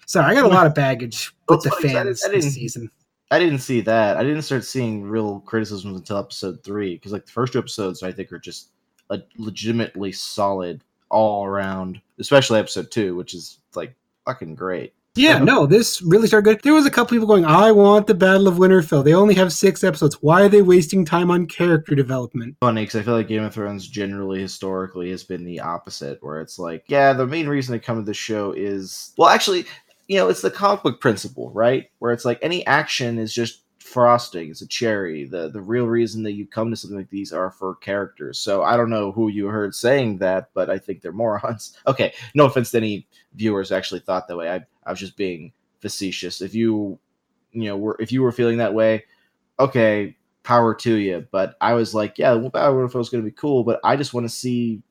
Sorry, 0.05 0.25
I 0.25 0.33
got 0.33 0.45
a 0.49 0.53
lot 0.53 0.65
of 0.67 0.73
baggage 0.73 1.33
with 1.49 1.61
the 1.63 1.67
it's 1.69 1.77
I 1.77 1.81
fans 1.81 2.21
didn't- 2.21 2.33
I 2.33 2.37
this 2.37 2.53
season. 2.53 2.91
I 3.29 3.39
didn't 3.39 3.59
see 3.59 3.81
that. 3.81 4.15
I 4.15 4.23
didn't 4.23 4.43
start 4.43 4.63
seeing 4.63 5.03
real 5.03 5.41
criticisms 5.41 5.97
until 5.97 6.17
episode 6.17 6.63
three 6.63 6.95
because 6.95 7.11
like 7.11 7.25
the 7.25 7.31
first 7.33 7.51
two 7.51 7.59
episodes 7.59 8.01
I 8.01 8.09
think 8.11 8.31
are 8.31 8.39
just 8.39 8.69
like 9.09 9.27
legitimately 9.37 10.13
solid 10.13 10.81
all 11.09 11.45
around, 11.45 11.99
especially 12.19 12.59
episode 12.59 12.89
two, 12.89 13.15
which 13.17 13.33
is 13.33 13.59
like 13.75 13.93
fucking 14.25 14.55
great. 14.55 14.93
Yeah, 15.17 15.35
uh-huh. 15.35 15.45
no, 15.45 15.65
this 15.65 16.01
really 16.01 16.27
started 16.27 16.45
good. 16.45 16.61
There 16.63 16.73
was 16.73 16.85
a 16.85 16.91
couple 16.91 17.15
people 17.15 17.27
going, 17.27 17.45
I 17.45 17.71
want 17.71 18.07
the 18.07 18.13
Battle 18.13 18.47
of 18.47 18.55
Winterfell. 18.55 19.03
They 19.03 19.13
only 19.13 19.35
have 19.35 19.51
six 19.51 19.83
episodes. 19.83 20.21
Why 20.21 20.43
are 20.43 20.49
they 20.49 20.61
wasting 20.61 21.05
time 21.05 21.31
on 21.31 21.47
character 21.47 21.95
development? 21.95 22.55
Funny 22.59 22.83
because 22.83 22.99
I 22.99 23.03
feel 23.03 23.15
like 23.15 23.27
Game 23.27 23.43
of 23.43 23.53
Thrones 23.53 23.87
generally 23.87 24.41
historically 24.41 25.09
has 25.11 25.23
been 25.23 25.43
the 25.43 25.59
opposite, 25.59 26.19
where 26.21 26.41
it's 26.41 26.59
like, 26.59 26.83
yeah, 26.87 27.13
the 27.13 27.27
main 27.27 27.47
reason 27.47 27.73
to 27.73 27.83
come 27.83 27.97
to 27.97 28.05
the 28.05 28.13
show 28.13 28.51
is 28.51 29.13
well, 29.17 29.29
actually, 29.29 29.65
you 30.07 30.17
know, 30.17 30.29
it's 30.29 30.41
the 30.41 30.51
comic 30.51 30.83
book 30.83 31.01
principle, 31.01 31.51
right? 31.51 31.89
Where 31.99 32.13
it's 32.13 32.25
like 32.25 32.39
any 32.41 32.65
action 32.65 33.17
is 33.17 33.33
just 33.33 33.63
frosting, 33.87 34.49
it's 34.49 34.61
a 34.61 34.67
cherry. 34.67 35.25
The 35.25 35.49
the 35.49 35.61
real 35.61 35.87
reason 35.87 36.23
that 36.23 36.33
you 36.33 36.45
come 36.45 36.69
to 36.69 36.75
something 36.75 36.97
like 36.97 37.09
these 37.09 37.31
are 37.33 37.51
for 37.51 37.75
characters. 37.75 38.37
So 38.37 38.63
I 38.63 38.77
don't 38.77 38.89
know 38.89 39.11
who 39.11 39.29
you 39.29 39.47
heard 39.47 39.73
saying 39.73 40.17
that, 40.17 40.49
but 40.53 40.69
I 40.69 40.77
think 40.77 41.01
they're 41.01 41.11
morons. 41.11 41.75
Okay, 41.87 42.13
no 42.35 42.45
offense 42.45 42.71
to 42.71 42.77
any 42.77 43.07
viewers 43.35 43.71
actually 43.71 44.01
thought 44.01 44.27
that 44.27 44.35
way. 44.35 44.49
I 44.49 44.65
I 44.87 44.91
was 44.91 44.99
just 44.99 45.17
being 45.17 45.53
facetious. 45.81 46.41
If 46.41 46.55
you 46.55 46.99
you 47.51 47.65
know 47.65 47.77
were 47.77 47.97
if 47.99 48.11
you 48.11 48.21
were 48.23 48.31
feeling 48.31 48.57
that 48.59 48.73
way, 48.73 49.05
okay, 49.59 50.17
power 50.43 50.73
to 50.75 50.95
you. 50.95 51.27
But 51.31 51.55
I 51.61 51.73
was 51.73 51.93
like, 51.95 52.17
yeah, 52.17 52.33
well, 52.33 52.49
Battle 52.49 52.75
Winterfell 52.75 53.01
is 53.01 53.09
going 53.09 53.23
to 53.23 53.29
be 53.29 53.35
cool, 53.35 53.63
but 53.63 53.79
I 53.83 53.95
just 53.97 54.13
want 54.13 54.25
to 54.25 54.33
see, 54.33 54.81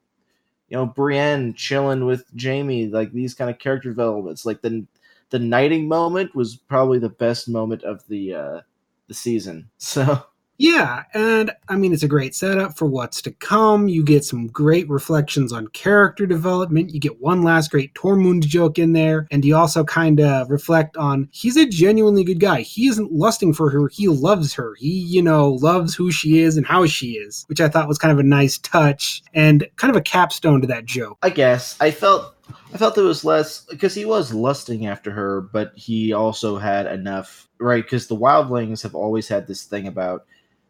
you 0.68 0.76
know, 0.76 0.86
Brienne 0.86 1.54
chilling 1.54 2.04
with 2.06 2.24
Jaime, 2.40 2.88
like 2.88 3.12
these 3.12 3.34
kind 3.34 3.50
of 3.50 3.58
character 3.58 3.90
developments. 3.90 4.46
Like 4.46 4.62
the 4.62 4.86
the 5.30 5.38
knighting 5.38 5.88
moment 5.88 6.34
was 6.34 6.56
probably 6.56 6.98
the 6.98 7.08
best 7.08 7.48
moment 7.48 7.82
of 7.84 8.06
the 8.08 8.34
uh 8.34 8.60
the 9.08 9.14
season. 9.14 9.70
So 9.78 10.26
Yeah, 10.58 11.04
and 11.12 11.50
I 11.68 11.76
mean, 11.76 11.92
it's 11.92 12.02
a 12.02 12.08
great 12.08 12.34
setup 12.34 12.76
for 12.76 12.86
what's 12.86 13.20
to 13.22 13.30
come. 13.30 13.88
You 13.88 14.02
get 14.02 14.24
some 14.24 14.46
great 14.46 14.88
reflections 14.88 15.52
on 15.52 15.68
character 15.68 16.26
development. 16.26 16.94
You 16.94 17.00
get 17.00 17.20
one 17.20 17.42
last 17.42 17.70
great 17.70 17.94
Tormund 17.94 18.46
joke 18.46 18.78
in 18.78 18.92
there, 18.92 19.26
and 19.30 19.44
you 19.44 19.56
also 19.56 19.84
kind 19.84 20.20
of 20.20 20.50
reflect 20.50 20.96
on 20.96 21.28
he's 21.32 21.56
a 21.56 21.66
genuinely 21.66 22.24
good 22.24 22.40
guy. 22.40 22.62
He 22.62 22.86
isn't 22.88 23.12
lusting 23.12 23.52
for 23.52 23.70
her, 23.70 23.88
he 23.88 24.08
loves 24.08 24.54
her. 24.54 24.74
He, 24.78 24.98
you 25.00 25.22
know, 25.22 25.50
loves 25.50 25.94
who 25.94 26.10
she 26.10 26.40
is 26.40 26.56
and 26.56 26.66
how 26.66 26.86
she 26.86 27.12
is, 27.12 27.44
which 27.48 27.60
I 27.60 27.68
thought 27.68 27.88
was 27.88 27.98
kind 27.98 28.12
of 28.12 28.18
a 28.18 28.22
nice 28.22 28.58
touch 28.58 29.22
and 29.34 29.66
kind 29.76 29.90
of 29.90 29.96
a 29.96 30.02
capstone 30.02 30.60
to 30.62 30.66
that 30.68 30.86
joke. 30.86 31.18
I 31.22 31.30
guess 31.30 31.76
I 31.80 31.90
felt 31.90 32.34
I 32.72 32.78
felt 32.78 32.94
there 32.94 33.04
was 33.04 33.24
less 33.24 33.64
because 33.64 33.94
he 33.94 34.04
was 34.04 34.32
lusting 34.32 34.86
after 34.86 35.10
her, 35.10 35.40
but 35.40 35.72
he 35.76 36.12
also 36.12 36.58
had 36.58 36.86
enough 36.86 37.48
right 37.58 37.82
because 37.82 38.06
the 38.06 38.16
wildlings 38.16 38.82
have 38.82 38.94
always 38.94 39.28
had 39.28 39.46
this 39.46 39.64
thing 39.64 39.86
about 39.86 40.26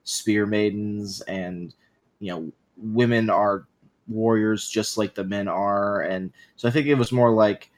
spear 0.06 0.46
maidens 0.46 1.20
and 1.22 1.74
you 2.20 2.30
know 2.30 2.50
women 2.76 3.28
are 3.28 3.66
warriors 4.08 4.70
just 4.70 4.96
like 4.96 5.14
the 5.14 5.24
men 5.24 5.48
are. 5.48 6.02
And 6.02 6.32
so 6.54 6.68
i 6.68 6.70
think 6.70 6.86
it 6.86 6.94
was 6.94 7.12
more 7.12 7.32
like 7.32 7.70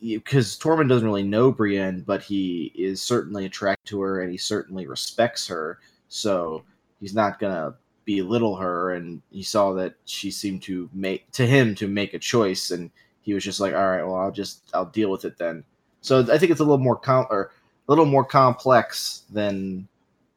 because 0.00 0.58
tormund 0.58 0.90
doesn't 0.90 1.06
really 1.06 1.22
know 1.22 1.50
brienne 1.50 2.02
but 2.02 2.22
he 2.22 2.70
is 2.74 3.00
certainly 3.00 3.46
attracted 3.46 3.86
to 3.86 4.00
her 4.00 4.20
and 4.20 4.30
he 4.30 4.36
certainly 4.36 4.86
respects 4.86 5.46
her. 5.46 5.78
So 6.08 6.64
he's 7.00 7.14
not 7.14 7.38
gonna 7.38 7.74
belittle 8.04 8.56
her. 8.56 8.92
And 8.92 9.22
he 9.30 9.42
saw 9.42 9.72
that 9.74 9.94
she 10.04 10.30
seemed 10.30 10.62
to 10.64 10.90
make 10.92 11.30
to 11.32 11.46
him 11.46 11.74
to 11.76 11.86
make 11.88 12.12
a 12.12 12.18
choice. 12.18 12.72
And 12.72 12.90
he 13.22 13.34
was 13.34 13.44
just 13.44 13.60
like 13.60 13.74
all 13.74 13.88
right 13.88 14.04
well 14.04 14.16
i'll 14.16 14.32
just 14.32 14.68
i'll 14.74 14.86
deal 14.86 15.10
with 15.10 15.24
it 15.24 15.38
then. 15.38 15.62
So 16.00 16.26
i 16.32 16.38
think 16.38 16.50
it's 16.50 16.60
a 16.60 16.64
little 16.64 16.78
more 16.78 16.96
com- 16.96 17.28
or 17.30 17.52
a 17.88 17.92
little 17.92 18.04
more 18.04 18.24
complex 18.24 19.22
than 19.30 19.86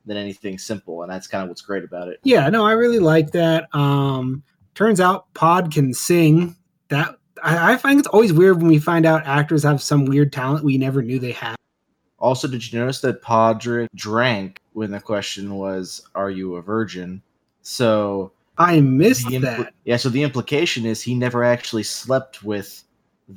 than 0.09 0.17
anything 0.17 0.57
simple 0.57 1.03
and 1.03 1.11
that's 1.11 1.27
kind 1.27 1.43
of 1.43 1.47
what's 1.49 1.61
great 1.61 1.83
about 1.85 2.07
it 2.09 2.19
Yeah, 2.23 2.49
no, 2.49 2.65
I 2.65 2.73
really 2.73 2.99
like 2.99 3.31
that. 3.31 3.73
Um, 3.73 4.43
turns 4.75 4.99
out 4.99 5.33
Pod 5.33 5.71
can 5.71 5.93
sing. 5.93 6.55
That 6.89 7.15
I, 7.43 7.73
I 7.73 7.77
find 7.77 7.99
it's 7.99 8.07
always 8.09 8.33
weird 8.33 8.57
when 8.57 8.67
we 8.67 8.79
find 8.79 9.05
out 9.05 9.25
actors 9.25 9.63
have 9.63 9.81
some 9.81 10.05
weird 10.05 10.33
talent 10.33 10.65
we 10.65 10.77
never 10.77 11.01
knew 11.01 11.19
they 11.19 11.31
had. 11.31 11.55
also 12.17 12.47
did 12.47 12.69
you 12.73 12.79
notice 12.79 12.99
that 13.01 13.21
podrick 13.21 13.87
drank 13.95 14.59
when 14.73 14.91
the 14.91 14.99
question 14.99 15.55
was 15.55 16.01
are 16.15 16.29
you 16.31 16.55
a 16.55 16.61
virgin 16.61 17.21
so 17.61 18.31
I 18.57 18.81
missed 18.81 19.27
impl- 19.27 19.41
that. 19.41 19.73
yeah 19.85 19.95
so 19.97 20.09
the 20.09 20.23
implication 20.23 20.85
is 20.85 21.01
he 21.01 21.13
never 21.15 21.43
actually 21.43 21.83
slept 21.83 22.43
with 22.43 22.83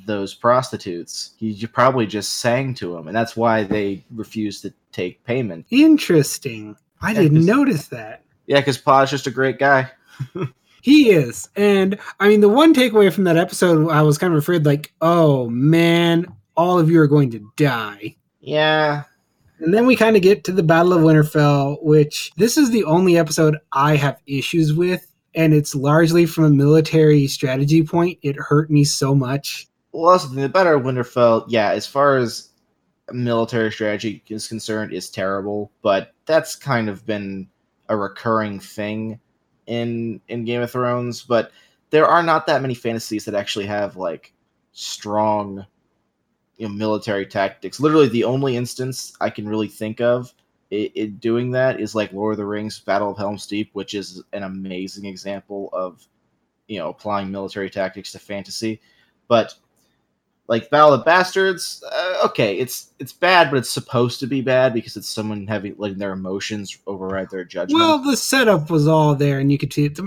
those 0.05 0.33
prostitutes 0.33 1.35
he 1.37 1.67
probably 1.67 2.05
just 2.07 2.37
sang 2.37 2.73
to 2.73 2.93
them 2.93 3.07
and 3.07 3.15
that's 3.15 3.35
why 3.37 3.63
they 3.63 4.03
refused 4.15 4.61
to 4.63 4.73
take 4.91 5.23
payment 5.23 5.65
Interesting. 5.69 6.75
I 7.01 7.11
Yeah, 7.11 7.21
didn't 7.21 7.45
notice 7.45 7.87
that. 7.87 8.23
yeah 8.47 8.59
because 8.59 8.77
pod's 8.77 9.11
just 9.11 9.27
a 9.27 9.31
great 9.31 9.59
guy 9.59 9.89
He 10.81 11.11
is. 11.11 11.47
And 11.55 11.97
I 12.19 12.27
mean, 12.27 12.41
the 12.41 12.49
one 12.49 12.73
takeaway 12.73 13.11
from 13.13 13.23
that 13.23 13.37
episode, 13.37 13.89
I 13.89 14.01
was 14.01 14.17
kind 14.17 14.33
of 14.33 14.39
afraid, 14.39 14.65
like, 14.65 14.93
oh 14.99 15.49
man, 15.49 16.27
all 16.57 16.77
of 16.77 16.89
you 16.91 16.99
are 16.99 17.07
going 17.07 17.31
to 17.31 17.51
die. 17.55 18.17
yeah 18.41 19.03
And 19.59 19.73
then 19.73 19.85
we 19.85 19.95
kind 19.95 20.17
of 20.17 20.21
get 20.21 20.43
to 20.43 20.51
the 20.51 20.61
Battle 20.61 20.91
of 20.91 20.99
Winterfell, 21.01 21.81
which 21.83 22.33
this 22.35 22.57
is 22.57 22.69
the 22.71 22.83
only 22.83 23.17
episode 23.17 23.57
I 23.71 23.95
have 23.95 24.19
issues 24.27 24.73
with. 24.73 25.07
And 25.35 25.53
it's 25.53 25.73
largely 25.73 26.25
from 26.25 26.43
a 26.43 26.49
military 26.49 27.27
strategy 27.27 27.81
point. 27.83 28.19
It 28.21 28.35
hurt 28.35 28.69
me 28.69 28.83
so 28.83 29.15
much. 29.15 29.67
Well 29.93 30.11
also 30.11 30.27
the 30.27 30.49
better 30.49 30.77
winterfell 30.77 31.45
yeah 31.47 31.71
as 31.71 31.87
far 31.87 32.17
as 32.17 32.49
military 33.11 33.71
strategy 33.71 34.23
is 34.27 34.47
concerned 34.47 34.93
is 34.93 35.09
terrible 35.09 35.71
but 35.81 36.13
that's 36.25 36.55
kind 36.55 36.89
of 36.89 37.05
been 37.05 37.47
a 37.89 37.95
recurring 37.97 38.59
thing 38.59 39.19
in 39.67 40.19
in 40.27 40.45
game 40.45 40.61
of 40.61 40.71
thrones 40.71 41.21
but 41.23 41.51
there 41.89 42.07
are 42.07 42.23
not 42.23 42.47
that 42.47 42.61
many 42.61 42.73
fantasies 42.73 43.25
that 43.25 43.35
actually 43.35 43.65
have 43.65 43.95
like 43.95 44.33
strong 44.71 45.65
you 46.57 46.67
know 46.67 46.73
military 46.73 47.25
tactics. 47.25 47.79
Literally 47.79 48.07
the 48.07 48.23
only 48.23 48.57
instance 48.57 49.13
i 49.21 49.29
can 49.29 49.47
really 49.47 49.67
think 49.67 50.01
of 50.01 50.33
i 50.71 50.91
in 50.95 51.17
doing 51.17 51.51
that 51.51 51.79
is 51.79 51.93
like 51.95 52.11
lord 52.13 52.33
of 52.33 52.37
the 52.37 52.45
rings 52.45 52.79
battle 52.79 53.11
of 53.11 53.17
helm's 53.17 53.45
deep 53.45 53.69
which 53.73 53.93
is 53.93 54.23
an 54.33 54.43
amazing 54.43 55.05
example 55.05 55.69
of 55.73 56.07
you 56.67 56.79
know 56.79 56.89
applying 56.89 57.31
military 57.31 57.69
tactics 57.69 58.11
to 58.11 58.19
fantasy 58.19 58.81
but 59.27 59.55
like 60.47 60.69
Battle 60.69 60.93
of 60.93 61.05
Bastards, 61.05 61.83
uh, 61.89 62.25
okay, 62.25 62.57
it's 62.57 62.91
it's 62.99 63.13
bad, 63.13 63.49
but 63.49 63.57
it's 63.57 63.69
supposed 63.69 64.19
to 64.19 64.27
be 64.27 64.41
bad 64.41 64.73
because 64.73 64.97
it's 64.97 65.07
someone 65.07 65.47
having 65.47 65.75
letting 65.77 65.99
their 65.99 66.11
emotions 66.11 66.77
override 66.85 67.29
their 67.29 67.45
judgment. 67.45 67.79
Well, 67.79 67.99
the 67.99 68.17
setup 68.17 68.69
was 68.69 68.87
all 68.87 69.15
there, 69.15 69.39
and 69.39 69.51
you 69.51 69.57
could 69.57 69.71
see 69.71 69.85
it. 69.85 69.99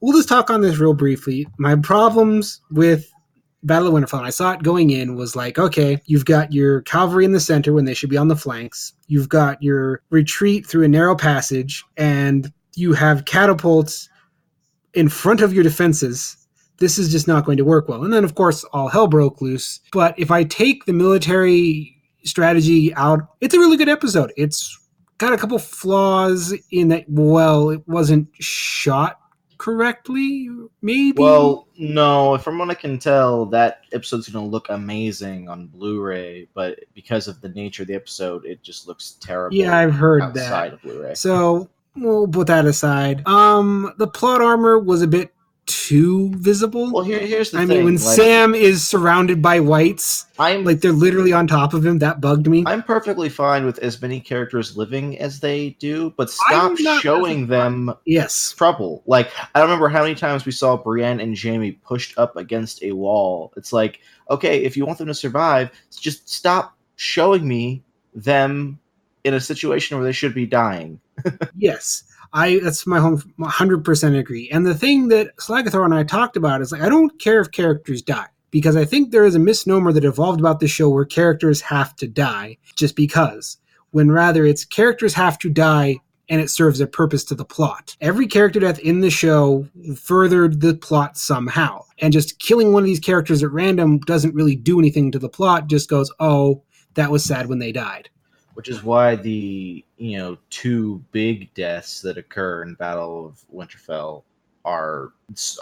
We'll 0.00 0.16
just 0.16 0.28
talk 0.28 0.50
on 0.50 0.62
this 0.62 0.78
real 0.78 0.94
briefly. 0.94 1.46
My 1.58 1.76
problems 1.76 2.62
with 2.70 3.12
Battle 3.64 3.88
of 3.88 3.94
Winterfell, 3.94 4.18
and 4.18 4.26
I 4.26 4.30
saw 4.30 4.52
it 4.52 4.62
going 4.62 4.90
in, 4.90 5.14
was 5.14 5.36
like, 5.36 5.58
okay, 5.58 6.00
you've 6.06 6.24
got 6.24 6.52
your 6.52 6.80
cavalry 6.82 7.26
in 7.26 7.32
the 7.32 7.40
center 7.40 7.74
when 7.74 7.84
they 7.84 7.94
should 7.94 8.10
be 8.10 8.16
on 8.16 8.28
the 8.28 8.36
flanks. 8.36 8.94
You've 9.08 9.28
got 9.28 9.62
your 9.62 10.02
retreat 10.08 10.66
through 10.66 10.84
a 10.84 10.88
narrow 10.88 11.16
passage, 11.16 11.84
and 11.98 12.50
you 12.76 12.94
have 12.94 13.26
catapults 13.26 14.08
in 14.94 15.10
front 15.10 15.42
of 15.42 15.52
your 15.52 15.64
defenses. 15.64 16.45
This 16.78 16.98
is 16.98 17.10
just 17.10 17.26
not 17.26 17.44
going 17.44 17.56
to 17.58 17.64
work 17.64 17.88
well. 17.88 18.04
And 18.04 18.12
then, 18.12 18.24
of 18.24 18.34
course, 18.34 18.64
all 18.72 18.88
hell 18.88 19.06
broke 19.06 19.40
loose. 19.40 19.80
But 19.92 20.18
if 20.18 20.30
I 20.30 20.44
take 20.44 20.84
the 20.84 20.92
military 20.92 21.96
strategy 22.24 22.92
out, 22.94 23.20
it's 23.40 23.54
a 23.54 23.58
really 23.58 23.76
good 23.76 23.88
episode. 23.88 24.32
It's 24.36 24.78
got 25.18 25.32
a 25.32 25.38
couple 25.38 25.58
flaws 25.58 26.54
in 26.70 26.88
that 26.88 27.04
well 27.08 27.70
it 27.70 27.86
wasn't 27.88 28.28
shot 28.38 29.18
correctly 29.58 30.50
maybe 30.82 31.14
well, 31.16 31.66
no, 31.78 32.36
from 32.38 32.58
what 32.58 32.68
I 32.70 32.74
can 32.74 32.98
tell, 32.98 33.46
that 33.46 33.80
episode's 33.92 34.28
going 34.28 34.44
to 34.44 34.50
look 34.50 34.68
amazing 34.68 35.48
on 35.48 35.66
Blu-ray, 35.68 36.48
but 36.54 36.80
because 36.94 37.28
of 37.28 37.40
the 37.40 37.48
nature 37.50 37.82
of 37.82 37.88
the 37.88 37.94
episode, 37.94 38.44
it 38.44 38.62
just 38.62 38.86
looks 38.86 39.12
terrible. 39.20 39.56
yeah 39.56 39.76
i've 39.78 39.94
heard 39.94 40.22
outside 40.22 40.72
that 40.72 40.72
of 40.74 40.82
Blu-ray. 40.82 41.14
so 41.14 41.70
we'll 41.96 42.28
put 42.28 42.46
that 42.48 42.66
aside 42.66 43.26
um 43.26 43.94
the 43.96 44.06
plot 44.06 44.42
armor 44.42 44.78
was 44.78 45.00
a 45.00 45.06
bit 45.06 45.32
too 45.66 46.32
visible 46.36 46.92
well, 46.92 47.04
here, 47.04 47.18
here's 47.18 47.50
the 47.50 47.58
i 47.58 47.66
thing. 47.66 47.78
mean 47.78 47.84
when 47.84 47.94
like, 47.94 48.16
sam 48.16 48.54
is 48.54 48.86
surrounded 48.86 49.42
by 49.42 49.58
whites 49.58 50.26
I'm 50.38 50.64
like 50.64 50.80
they're 50.80 50.92
literally 50.92 51.32
on 51.32 51.46
top 51.46 51.74
of 51.74 51.84
him 51.84 51.98
that 51.98 52.20
bugged 52.20 52.46
me 52.46 52.62
I'm 52.66 52.82
perfectly 52.82 53.28
fine 53.28 53.64
with 53.64 53.78
as 53.80 54.00
many 54.00 54.20
characters 54.20 54.76
living 54.76 55.18
as 55.18 55.40
they 55.40 55.70
do, 55.78 56.12
but 56.16 56.30
stop 56.30 56.76
showing 57.00 57.46
them 57.46 57.94
yes 58.04 58.52
trouble. 58.52 59.02
Like 59.06 59.30
I 59.54 59.60
don't 59.60 59.68
remember 59.68 59.88
how 59.88 60.02
many 60.02 60.14
times 60.14 60.44
we 60.44 60.52
saw 60.52 60.76
Brienne 60.76 61.20
and 61.20 61.38
Jaime 61.38 61.72
pushed 61.72 62.16
up 62.18 62.36
against 62.36 62.82
a 62.82 62.92
wall. 62.92 63.52
It's 63.56 63.72
like, 63.72 64.00
okay, 64.30 64.64
if 64.64 64.76
you 64.76 64.86
want 64.86 64.98
them 64.98 65.08
to 65.08 65.14
survive, 65.14 65.70
just 65.90 66.28
stop 66.28 66.76
showing 66.96 67.46
me 67.46 67.82
them 68.14 68.78
in 69.24 69.34
a 69.34 69.40
situation 69.40 69.96
where 69.96 70.04
they 70.04 70.12
should 70.12 70.34
be 70.34 70.46
dying. 70.46 71.00
Yes, 71.56 72.04
I 72.36 72.58
that's 72.58 72.86
my 72.86 73.00
home 73.00 73.22
hundred 73.42 73.82
percent 73.82 74.14
agree. 74.14 74.50
And 74.50 74.66
the 74.66 74.74
thing 74.74 75.08
that 75.08 75.34
Slagathor 75.38 75.84
and 75.84 75.94
I 75.94 76.04
talked 76.04 76.36
about 76.36 76.60
is 76.60 76.70
like 76.70 76.82
I 76.82 76.90
don't 76.90 77.18
care 77.18 77.40
if 77.40 77.50
characters 77.50 78.02
die 78.02 78.26
because 78.50 78.76
I 78.76 78.84
think 78.84 79.10
there 79.10 79.24
is 79.24 79.34
a 79.34 79.40
misnomer 79.40 79.90
that 79.92 80.04
evolved 80.04 80.38
about 80.38 80.60
the 80.60 80.68
show 80.68 80.90
where 80.90 81.06
characters 81.06 81.62
have 81.62 81.96
to 81.96 82.06
die 82.06 82.58
just 82.76 82.94
because, 82.94 83.56
when 83.90 84.10
rather 84.10 84.44
it's 84.44 84.66
characters 84.66 85.14
have 85.14 85.38
to 85.38 85.48
die 85.48 85.96
and 86.28 86.40
it 86.40 86.50
serves 86.50 86.80
a 86.80 86.86
purpose 86.86 87.24
to 87.24 87.34
the 87.34 87.44
plot. 87.44 87.96
Every 88.02 88.26
character 88.26 88.60
death 88.60 88.80
in 88.80 89.00
the 89.00 89.10
show 89.10 89.66
furthered 89.96 90.60
the 90.60 90.74
plot 90.74 91.16
somehow. 91.16 91.84
And 92.00 92.12
just 92.12 92.38
killing 92.38 92.72
one 92.72 92.82
of 92.82 92.86
these 92.86 93.00
characters 93.00 93.42
at 93.42 93.50
random 93.50 94.00
doesn't 94.00 94.34
really 94.34 94.56
do 94.56 94.78
anything 94.78 95.10
to 95.12 95.18
the 95.18 95.28
plot, 95.28 95.68
just 95.68 95.88
goes, 95.88 96.12
oh, 96.20 96.62
that 96.94 97.10
was 97.10 97.24
sad 97.24 97.46
when 97.46 97.60
they 97.60 97.72
died. 97.72 98.10
Which 98.56 98.68
is 98.68 98.82
why 98.82 99.16
the, 99.16 99.84
you 99.98 100.18
know, 100.18 100.38
two 100.50 101.04
big 101.12 101.52
deaths 101.54 102.00
that 102.00 102.16
occur 102.18 102.62
in 102.62 102.74
Battle 102.74 103.26
of 103.26 103.44
Winterfell 103.54 104.22
are 104.64 105.12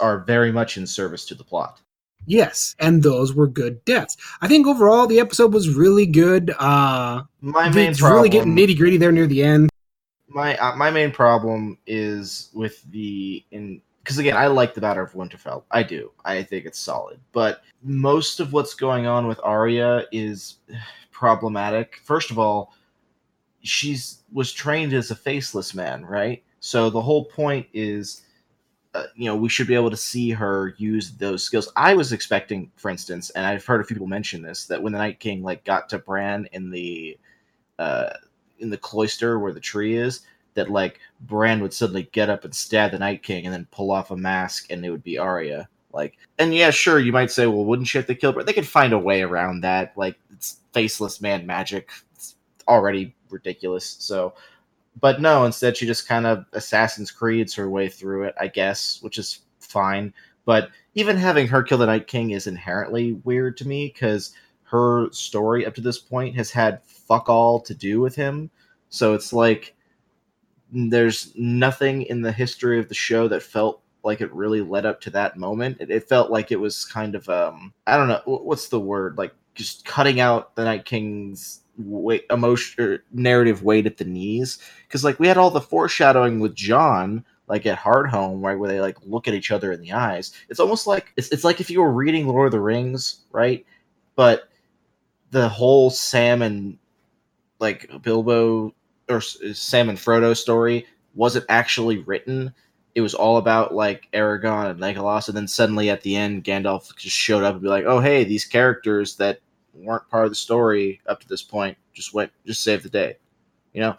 are 0.01 0.19
very 0.19 0.51
much 0.51 0.77
in 0.77 0.87
service 0.87 1.25
to 1.27 1.35
the 1.35 1.43
plot. 1.43 1.81
Yes, 2.25 2.75
and 2.79 3.03
those 3.03 3.35
were 3.35 3.47
good 3.47 3.83
deaths. 3.85 4.17
I 4.41 4.47
think 4.47 4.65
overall 4.65 5.05
the 5.05 5.19
episode 5.19 5.53
was 5.53 5.69
really 5.75 6.07
good. 6.07 6.49
Uh 6.57 7.23
My 7.41 7.69
main 7.69 7.91
it's 7.91 7.99
problem 7.99 8.17
really 8.17 8.29
getting 8.29 8.55
nitty 8.55 8.75
gritty 8.77 8.97
there 8.97 9.11
near 9.11 9.27
the 9.27 9.43
end. 9.43 9.69
my 10.27 10.57
uh, 10.57 10.75
my 10.75 10.89
main 10.89 11.11
problem 11.11 11.77
is 11.85 12.49
with 12.53 12.81
the 12.91 13.43
in 13.51 13.79
because 14.03 14.17
again 14.17 14.35
I 14.37 14.47
like 14.47 14.73
the 14.73 14.81
Battle 14.81 15.03
of 15.03 15.13
Winterfell. 15.13 15.63
I 15.69 15.83
do. 15.83 16.11
I 16.23 16.41
think 16.43 16.65
it's 16.65 16.79
solid, 16.79 17.19
but 17.33 17.61
most 17.83 18.39
of 18.39 18.53
what's 18.53 18.73
going 18.73 19.05
on 19.05 19.27
with 19.27 19.39
Arya 19.43 20.05
is 20.11 20.55
problematic. 21.11 21.99
First 22.03 22.31
of 22.31 22.39
all, 22.39 22.73
she's 23.65 24.23
was 24.31 24.53
trained 24.53 24.93
as 24.93 25.11
a 25.11 25.15
faceless 25.15 25.73
man, 25.73 26.05
right? 26.05 26.43
So 26.59 26.89
the 26.89 27.01
whole 27.01 27.25
point 27.25 27.67
is. 27.73 28.21
Uh, 28.93 29.07
you 29.13 29.25
know, 29.25 29.35
we 29.35 29.49
should 29.49 29.67
be 29.67 29.75
able 29.75 29.89
to 29.91 29.97
see 29.97 30.29
her 30.29 30.73
use 30.77 31.11
those 31.17 31.43
skills. 31.43 31.69
I 31.75 31.93
was 31.93 32.13
expecting, 32.13 32.71
for 32.77 32.89
instance, 32.89 33.29
and 33.31 33.45
I've 33.45 33.65
heard 33.65 33.81
a 33.81 33.83
few 33.83 33.93
people 33.93 34.07
mention 34.07 34.41
this, 34.41 34.67
that 34.67 34.81
when 34.81 34.93
the 34.93 34.99
Night 34.99 35.19
King 35.19 35.43
like 35.43 35.65
got 35.65 35.89
to 35.89 35.99
Bran 35.99 36.47
in 36.53 36.69
the 36.69 37.19
uh, 37.77 38.13
in 38.59 38.69
the 38.69 38.77
cloister 38.77 39.37
where 39.37 39.51
the 39.51 39.59
tree 39.59 39.97
is, 39.97 40.21
that 40.53 40.71
like 40.71 41.01
Bran 41.19 41.61
would 41.61 41.73
suddenly 41.73 42.09
get 42.13 42.29
up 42.29 42.45
and 42.45 42.55
stab 42.55 42.91
the 42.91 42.99
Night 42.99 43.21
King 43.21 43.43
and 43.43 43.53
then 43.53 43.67
pull 43.69 43.91
off 43.91 44.11
a 44.11 44.15
mask 44.15 44.71
and 44.71 44.85
it 44.85 44.91
would 44.91 45.03
be 45.03 45.17
Arya. 45.17 45.67
Like, 45.91 46.17
and 46.39 46.55
yeah, 46.55 46.71
sure, 46.71 46.99
you 46.99 47.11
might 47.11 47.31
say, 47.31 47.47
well, 47.47 47.65
wouldn't 47.65 47.89
she 47.89 47.97
have 47.97 48.07
to 48.07 48.15
kill? 48.15 48.31
But 48.31 48.45
they 48.45 48.53
could 48.53 48.67
find 48.67 48.93
a 48.93 48.97
way 48.97 49.23
around 49.23 49.59
that. 49.61 49.91
Like, 49.97 50.17
it's 50.31 50.61
faceless 50.71 51.19
man 51.19 51.45
magic. 51.45 51.89
It's 52.15 52.35
already 52.67 53.13
ridiculous. 53.35 53.97
So, 53.99 54.33
but 54.99 55.21
no, 55.21 55.45
instead 55.45 55.77
she 55.77 55.85
just 55.85 56.07
kind 56.07 56.25
of 56.25 56.45
Assassin's 56.53 57.11
Creeds 57.11 57.53
her 57.53 57.69
way 57.69 57.87
through 57.87 58.23
it, 58.23 58.35
I 58.39 58.47
guess, 58.47 58.99
which 59.01 59.19
is 59.19 59.41
fine. 59.59 60.13
But 60.45 60.69
even 60.95 61.17
having 61.17 61.47
her 61.47 61.63
kill 61.63 61.77
the 61.77 61.85
Night 61.85 62.07
King 62.07 62.31
is 62.31 62.47
inherently 62.47 63.13
weird 63.23 63.57
to 63.57 63.67
me 63.67 63.91
because 63.93 64.33
her 64.63 65.11
story 65.11 65.65
up 65.65 65.75
to 65.75 65.81
this 65.81 65.99
point 65.99 66.35
has 66.35 66.49
had 66.51 66.83
fuck 66.83 67.29
all 67.29 67.59
to 67.61 67.73
do 67.73 67.99
with 67.99 68.15
him. 68.15 68.49
So 68.89 69.13
it's 69.13 69.33
like 69.33 69.75
there's 70.71 71.33
nothing 71.35 72.03
in 72.03 72.21
the 72.21 72.31
history 72.31 72.79
of 72.79 72.89
the 72.89 72.95
show 72.95 73.27
that 73.27 73.43
felt 73.43 73.81
like 74.03 74.21
it 74.21 74.33
really 74.33 74.61
led 74.61 74.85
up 74.85 75.01
to 75.01 75.09
that 75.11 75.37
moment. 75.37 75.77
It, 75.79 75.89
it 75.89 76.07
felt 76.07 76.31
like 76.31 76.51
it 76.51 76.59
was 76.59 76.85
kind 76.85 77.15
of 77.15 77.27
um 77.29 77.73
I 77.87 77.97
don't 77.97 78.07
know 78.07 78.21
what's 78.25 78.69
the 78.69 78.79
word 78.79 79.17
like 79.17 79.33
just 79.55 79.85
cutting 79.85 80.19
out 80.19 80.55
the 80.55 80.63
Night 80.63 80.85
King's 80.85 81.61
weight, 81.77 82.25
emotion 82.29 82.99
narrative 83.11 83.63
weight 83.63 83.85
at 83.85 83.97
the 83.97 84.05
knees 84.05 84.59
because 84.87 85.03
like 85.03 85.19
we 85.19 85.27
had 85.27 85.37
all 85.37 85.49
the 85.49 85.61
foreshadowing 85.61 86.39
with 86.39 86.55
Jon 86.55 87.25
like 87.47 87.65
at 87.65 87.77
Hardhome, 87.77 88.43
right, 88.43 88.57
where 88.57 88.69
they 88.69 88.79
like 88.79 88.97
look 89.05 89.27
at 89.27 89.33
each 89.33 89.51
other 89.51 89.71
in 89.71 89.81
the 89.81 89.91
eyes. 89.91 90.31
It's 90.49 90.59
almost 90.59 90.87
like 90.87 91.13
it's, 91.15 91.31
it's 91.31 91.43
like 91.43 91.61
if 91.61 91.69
you 91.69 91.81
were 91.81 91.91
reading 91.91 92.27
Lord 92.27 92.47
of 92.47 92.51
the 92.51 92.59
Rings, 92.59 93.21
right? 93.31 93.65
But 94.15 94.49
the 95.31 95.47
whole 95.47 95.89
Sam 95.89 96.41
and 96.41 96.77
like 97.59 97.89
Bilbo 98.01 98.73
or 99.09 99.21
Sam 99.21 99.89
and 99.89 99.97
Frodo 99.97 100.35
story 100.35 100.85
wasn't 101.13 101.45
actually 101.49 101.99
written. 101.99 102.53
It 102.95 103.01
was 103.01 103.13
all 103.13 103.37
about 103.37 103.75
like 103.75 104.07
Aragorn 104.13 104.71
and 104.71 104.79
Legolas, 104.79 105.27
and 105.27 105.37
then 105.37 105.47
suddenly 105.47 105.89
at 105.89 106.01
the 106.01 106.15
end, 106.15 106.45
Gandalf 106.45 106.95
just 106.95 107.15
showed 107.15 107.43
up 107.43 107.53
and 107.53 107.61
be 107.61 107.67
like, 107.67 107.85
"Oh, 107.85 107.99
hey, 107.99 108.23
these 108.23 108.45
characters 108.45 109.17
that 109.17 109.39
weren't 109.75 110.09
part 110.09 110.25
of 110.25 110.31
the 110.31 110.35
story 110.35 111.01
up 111.07 111.19
to 111.21 111.27
this 111.27 111.43
point 111.43 111.77
just 111.93 112.13
went, 112.13 112.31
just 112.45 112.63
saved 112.63 112.83
the 112.83 112.89
day." 112.89 113.17
You 113.73 113.81
know, 113.81 113.97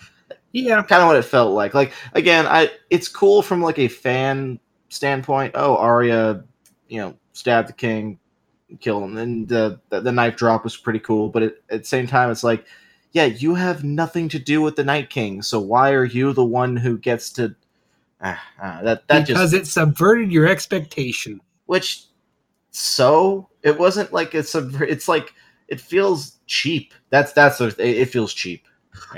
Yeah. 0.53 0.83
kind 0.83 1.03
of 1.03 1.09
what 1.09 1.17
it 1.17 1.23
felt 1.25 1.53
like. 1.55 1.75
Like 1.75 1.93
again, 2.15 2.47
I 2.47 2.71
it's 2.91 3.09
cool 3.09 3.43
from 3.43 3.63
like 3.63 3.79
a 3.79 3.89
fan 3.89 4.59
standpoint. 4.89 5.53
Oh, 5.55 5.77
Arya, 5.77 6.45
you 6.89 7.01
know, 7.01 7.15
stabbed 7.33 7.69
the 7.69 7.73
king, 7.75 8.19
killed 8.81 9.03
him, 9.05 9.17
and 9.19 9.49
the 9.49 9.81
the, 9.91 10.01
the 10.01 10.13
knife 10.13 10.37
drop 10.37 10.65
was 10.65 10.77
pretty 10.77 11.01
cool. 11.01 11.29
But 11.29 11.43
it, 11.43 11.63
at 11.71 11.81
the 11.83 11.87
same 11.89 12.07
time, 12.07 12.31
it's 12.31 12.45
like, 12.45 12.67
yeah, 13.13 13.25
you 13.27 13.55
have 13.55 13.85
nothing 13.85 14.29
to 14.31 14.39
do 14.39 14.63
with 14.63 14.77
the 14.77 14.85
Night 14.85 15.11
King, 15.11 15.43
so 15.43 15.61
why 15.61 15.93
are 15.93 16.05
you 16.05 16.33
the 16.33 16.45
one 16.45 16.77
who 16.77 16.99
gets 16.99 17.31
to? 17.33 17.55
Ah, 18.23 18.43
ah, 18.63 18.81
that 18.83 19.07
that 19.09 19.27
because 19.27 19.53
just 19.53 19.63
it 19.63 19.67
subverted 19.67 20.33
your 20.33 20.47
expectation. 20.47 21.41
which 21.67 22.05
so 22.71 23.49
it 23.63 23.79
wasn't 23.79 24.13
like 24.13 24.35
it's 24.35 24.55
a 24.55 24.69
it's 24.83 25.09
like 25.09 25.35
it 25.69 25.81
feels 25.81 26.39
cheap. 26.47 26.95
That's 27.11 27.33
that's 27.33 27.61
what 27.61 27.79
it, 27.79 27.97
it 27.99 28.09
feels 28.09 28.33
cheap. 28.33 28.67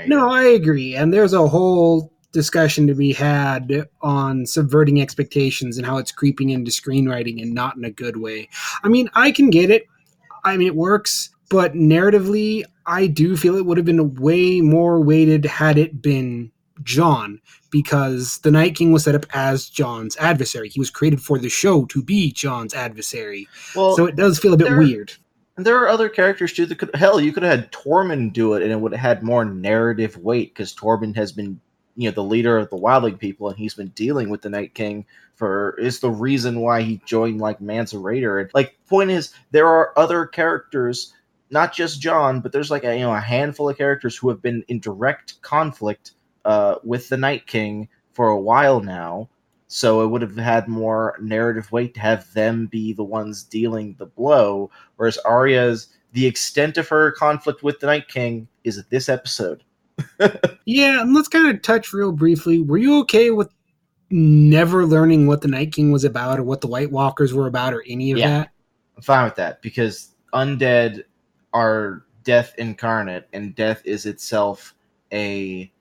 No, 0.07 0.21
go. 0.21 0.29
I 0.29 0.43
agree. 0.43 0.95
And 0.95 1.13
there's 1.13 1.33
a 1.33 1.47
whole 1.47 2.11
discussion 2.31 2.85
to 2.87 2.93
be 2.93 3.13
had 3.13 3.87
on 4.01 4.45
subverting 4.45 5.01
expectations 5.01 5.77
and 5.77 5.85
how 5.85 5.97
it's 5.97 6.11
creeping 6.11 6.49
into 6.51 6.69
screenwriting 6.71 7.41
and 7.41 7.53
not 7.53 7.75
in 7.75 7.85
a 7.85 7.91
good 7.91 8.17
way. 8.17 8.49
I 8.83 8.87
mean, 8.87 9.09
I 9.15 9.31
can 9.31 9.49
get 9.49 9.69
it. 9.71 9.85
I 10.43 10.55
mean, 10.57 10.67
it 10.67 10.75
works, 10.75 11.29
but 11.49 11.73
narratively, 11.73 12.63
I 12.85 13.07
do 13.07 13.35
feel 13.35 13.55
it 13.55 13.65
would 13.65 13.77
have 13.77 13.85
been 13.85 14.13
way 14.15 14.61
more 14.61 15.01
weighted 15.01 15.45
had 15.45 15.77
it 15.77 16.01
been 16.01 16.51
Jon 16.83 17.41
because 17.71 18.37
the 18.39 18.51
Night 18.51 18.75
King 18.75 18.91
was 18.91 19.03
set 19.03 19.15
up 19.15 19.25
as 19.33 19.69
Jon's 19.69 20.15
adversary. 20.17 20.69
He 20.69 20.79
was 20.79 20.89
created 20.89 21.21
for 21.21 21.37
the 21.39 21.49
show 21.49 21.85
to 21.85 22.01
be 22.03 22.31
Jon's 22.31 22.73
adversary. 22.73 23.47
well, 23.75 23.95
so 23.95 24.05
it 24.05 24.15
does 24.15 24.39
feel 24.39 24.53
a 24.53 24.57
bit 24.57 24.67
there- 24.69 24.77
weird. 24.77 25.13
And 25.59 25.65
there 25.65 25.83
are 25.83 25.89
other 25.89 26.07
characters 26.07 26.53
too 26.53 26.65
that 26.67 26.77
could 26.77 26.95
hell 26.95 27.19
you 27.19 27.33
could 27.33 27.43
have 27.43 27.59
had 27.59 27.71
Tormund 27.73 28.31
do 28.31 28.53
it 28.53 28.63
and 28.63 28.71
it 28.71 28.79
would 28.79 28.93
have 28.93 29.01
had 29.01 29.23
more 29.23 29.43
narrative 29.43 30.15
weight 30.15 30.53
because 30.53 30.73
Tormund 30.73 31.17
has 31.17 31.33
been 31.33 31.59
you 31.97 32.07
know 32.07 32.15
the 32.15 32.23
leader 32.23 32.57
of 32.57 32.69
the 32.69 32.77
Wildling 32.77 33.19
people 33.19 33.49
and 33.49 33.57
he's 33.57 33.73
been 33.73 33.89
dealing 33.89 34.29
with 34.29 34.41
the 34.41 34.49
Night 34.49 34.73
King 34.73 35.05
for 35.35 35.77
is 35.77 35.99
the 35.99 36.11
reason 36.11 36.61
why 36.61 36.81
he 36.81 37.01
joined 37.05 37.41
like 37.41 37.59
Mance 37.59 37.91
Rayder. 37.91 38.39
And 38.39 38.49
like 38.53 38.77
point 38.87 39.11
is 39.11 39.33
there 39.51 39.67
are 39.67 39.91
other 39.99 40.25
characters 40.25 41.13
not 41.49 41.73
just 41.73 41.99
Jon 41.99 42.39
but 42.39 42.53
there's 42.53 42.71
like 42.71 42.85
a 42.85 42.95
you 42.95 43.01
know 43.01 43.13
a 43.13 43.19
handful 43.19 43.67
of 43.67 43.77
characters 43.77 44.15
who 44.15 44.29
have 44.29 44.41
been 44.41 44.63
in 44.69 44.79
direct 44.79 45.41
conflict 45.41 46.11
uh, 46.45 46.75
with 46.85 47.09
the 47.09 47.17
Night 47.17 47.47
King 47.47 47.89
for 48.13 48.29
a 48.29 48.39
while 48.39 48.79
now 48.79 49.27
so 49.71 50.01
it 50.03 50.07
would 50.07 50.21
have 50.21 50.35
had 50.35 50.67
more 50.67 51.15
narrative 51.21 51.71
weight 51.71 51.93
to 51.93 51.99
have 52.01 52.33
them 52.33 52.65
be 52.65 52.91
the 52.91 53.03
ones 53.03 53.43
dealing 53.43 53.95
the 53.99 54.05
blow 54.05 54.69
whereas 54.97 55.17
Arya's 55.19 55.87
the 56.11 56.25
extent 56.25 56.77
of 56.77 56.87
her 56.89 57.11
conflict 57.11 57.63
with 57.63 57.79
the 57.79 57.85
Night 57.87 58.07
King 58.07 58.47
is 58.63 58.83
this 58.89 59.07
episode. 59.09 59.63
Yeah, 60.65 61.01
and 61.01 61.15
let's 61.15 61.27
kind 61.27 61.47
of 61.49 61.61
touch 61.63 61.93
real 61.93 62.11
briefly. 62.11 62.61
Were 62.61 62.77
you 62.77 62.99
okay 63.01 63.31
with 63.31 63.51
never 64.11 64.85
learning 64.85 65.25
what 65.27 65.41
the 65.41 65.47
Night 65.47 65.71
King 65.73 65.91
was 65.91 66.03
about 66.03 66.39
or 66.39 66.43
what 66.43 66.61
the 66.61 66.67
White 66.67 66.91
Walkers 66.91 67.33
were 67.33 67.47
about 67.47 67.73
or 67.73 67.83
any 67.87 68.11
of 68.11 68.17
Yeah. 68.19 68.27
that? 68.29 68.49
I'm 68.97 69.01
fine 69.03 69.25
with 69.25 69.35
that 69.35 69.61
because 69.63 70.13
undead 70.33 71.03
are 71.53 72.05
death 72.23 72.53
incarnate, 72.57 73.27
and 73.33 73.55
death 73.55 73.81
is 73.85 74.05
itself 74.05 74.75
a 75.11 75.71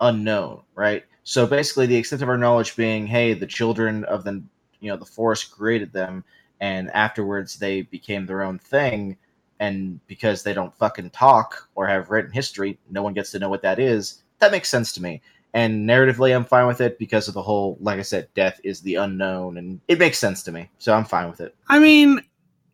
unknown, 0.00 0.62
right? 0.74 1.04
So 1.24 1.46
basically, 1.46 1.86
the 1.86 1.96
extent 1.96 2.22
of 2.22 2.28
our 2.28 2.38
knowledge 2.38 2.76
being, 2.76 3.06
hey, 3.06 3.34
the 3.34 3.46
children 3.46 4.04
of 4.04 4.24
the 4.24 4.42
you 4.80 4.90
know 4.90 4.96
the 4.96 5.04
forest 5.06 5.50
created 5.50 5.92
them, 5.92 6.22
and 6.60 6.90
afterwards 6.90 7.58
they 7.58 7.82
became 7.82 8.26
their 8.26 8.42
own 8.42 8.58
thing, 8.58 9.16
and 9.58 10.00
because 10.06 10.42
they 10.42 10.52
don't 10.52 10.76
fucking 10.76 11.10
talk 11.10 11.68
or 11.74 11.86
have 11.86 12.10
written 12.10 12.30
history, 12.30 12.78
no 12.90 13.02
one 13.02 13.14
gets 13.14 13.30
to 13.32 13.38
know 13.38 13.48
what 13.48 13.62
that 13.62 13.78
is. 13.78 14.22
That 14.38 14.52
makes 14.52 14.68
sense 14.68 14.92
to 14.92 15.02
me. 15.02 15.22
And 15.54 15.88
narratively, 15.88 16.34
I'm 16.34 16.44
fine 16.44 16.66
with 16.66 16.80
it 16.80 16.98
because 16.98 17.28
of 17.28 17.34
the 17.34 17.42
whole, 17.42 17.78
like 17.80 18.00
I 18.00 18.02
said, 18.02 18.28
death 18.34 18.60
is 18.64 18.80
the 18.80 18.96
unknown, 18.96 19.56
and 19.56 19.80
it 19.88 19.98
makes 19.98 20.18
sense 20.18 20.42
to 20.42 20.52
me. 20.52 20.68
So 20.78 20.92
I'm 20.92 21.04
fine 21.04 21.30
with 21.30 21.40
it. 21.40 21.54
I 21.68 21.78
mean, 21.78 22.20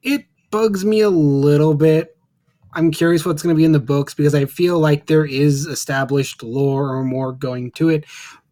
it 0.03 0.25
bugs 0.51 0.85
me 0.85 1.03
a 1.03 1.11
little 1.11 1.75
bit. 1.75 2.17
I'm 2.73 2.91
curious 2.91 3.27
what's 3.27 3.43
going 3.43 3.55
to 3.55 3.59
be 3.59 3.65
in 3.65 3.73
the 3.73 3.81
books 3.81 4.15
because 4.15 4.35
I 4.35 4.45
feel 4.45 4.79
like 4.79 5.07
there 5.07 5.25
is 5.25 5.67
established 5.67 6.43
lore 6.43 6.89
or 6.95 7.05
more 7.05 7.33
going 7.33 7.73
to 7.73 7.89
it. 7.89 8.05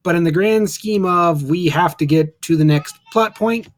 But 0.09 0.17
in 0.17 0.25
the 0.25 0.33
grand 0.33 0.71
scheme 0.71 1.05
of 1.05 1.51
we 1.51 1.67
have 1.67 1.95
to 1.99 2.07
get 2.07 2.41
to 2.41 2.57
the 2.57 2.65
next 2.65 2.97
plot 3.13 3.35
point, 3.35 3.69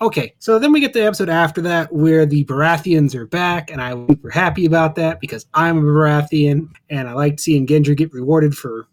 okay. 0.00 0.32
So 0.38 0.58
then 0.58 0.72
we 0.72 0.80
get 0.80 0.94
the 0.94 1.04
episode 1.04 1.28
after 1.28 1.60
that 1.60 1.92
where 1.92 2.24
the 2.24 2.46
Baratheons 2.46 3.14
are 3.14 3.26
back, 3.26 3.70
and 3.70 3.82
I'm 3.82 4.08
super 4.08 4.30
happy 4.30 4.64
about 4.64 4.94
that 4.94 5.20
because 5.20 5.44
I'm 5.52 5.76
a 5.76 5.82
Baratheon 5.82 6.70
and 6.88 7.06
I 7.06 7.12
like 7.12 7.38
seeing 7.38 7.66
Gendry 7.66 7.94
get 7.94 8.14
rewarded 8.14 8.56
for. 8.56 8.88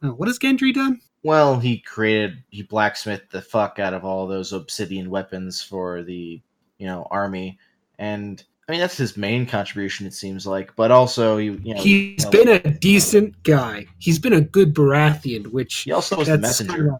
Uh, 0.00 0.10
what 0.10 0.28
has 0.28 0.38
Gendry 0.38 0.72
done? 0.72 1.00
Well, 1.24 1.58
he 1.58 1.80
created, 1.80 2.44
he 2.50 2.62
blacksmithed 2.62 3.32
the 3.32 3.42
fuck 3.42 3.80
out 3.80 3.92
of 3.92 4.04
all 4.04 4.28
those 4.28 4.52
obsidian 4.52 5.10
weapons 5.10 5.60
for 5.60 6.04
the, 6.04 6.40
you 6.78 6.86
know, 6.86 7.04
army, 7.10 7.58
and 7.98 8.44
I 8.68 8.72
mean 8.72 8.80
that's 8.80 8.96
his 8.96 9.16
main 9.16 9.46
contribution. 9.46 10.06
It 10.06 10.14
seems 10.14 10.46
like, 10.46 10.74
but 10.76 10.90
also 10.90 11.36
you, 11.36 11.60
you 11.64 11.74
know 11.74 11.82
He's 11.82 12.24
you 12.24 12.24
know, 12.24 12.30
been 12.30 12.48
a 12.48 12.78
decent 12.78 13.42
guy. 13.42 13.86
He's 13.98 14.18
been 14.18 14.32
a 14.32 14.40
good 14.40 14.74
Baratheon, 14.74 15.48
which 15.48 15.80
he 15.80 15.92
also 15.92 16.16
was 16.16 16.28
the 16.28 16.38
messenger. 16.38 16.98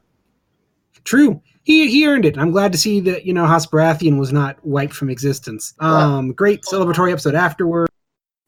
true. 1.05 1.41
He 1.63 1.89
he 1.89 2.07
earned 2.07 2.25
it. 2.25 2.37
I'm 2.37 2.51
glad 2.51 2.73
to 2.73 2.79
see 2.79 2.99
that 3.01 3.25
you 3.25 3.33
know 3.33 3.47
House 3.47 3.67
Baratheon 3.67 4.19
was 4.19 4.33
not 4.33 4.65
wiped 4.67 4.95
from 4.95 5.09
existence. 5.09 5.75
Um, 5.79 6.33
great 6.33 6.63
celebratory 6.63 7.13
episode 7.13 7.37
afterward. 7.37 7.89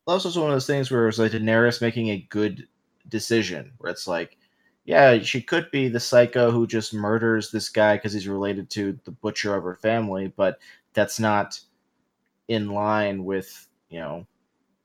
also 0.09 0.29
one 0.41 0.51
of 0.51 0.57
those 0.57 0.67
things 0.67 0.91
where 0.91 1.05
it 1.05 1.07
was 1.07 1.21
like 1.21 1.33
Daenerys 1.33 1.81
making 1.81 2.09
a 2.09 2.27
good 2.31 2.67
decision, 3.09 3.73
where 3.79 3.93
it's 3.93 4.09
like, 4.09 4.37
yeah, 4.85 5.21
she 5.21 5.41
could 5.41 5.71
be 5.71 5.89
the 5.89 6.01
psycho 6.01 6.51
who 6.51 6.67
just 6.67 6.93
murders 6.93 7.53
this 7.53 7.69
guy 7.69 7.97
because 7.97 8.13
he's 8.13 8.27
related 8.27 8.69
to 8.71 8.99
the 9.05 9.13
butcher 9.13 9.55
of 9.55 9.63
her 9.63 9.77
family, 9.77 10.33
but 10.37 10.59
that's 10.93 11.21
not 11.21 11.61
in 12.49 12.71
line 12.71 13.25
with 13.25 13.69
you 13.89 14.01
know 14.01 14.27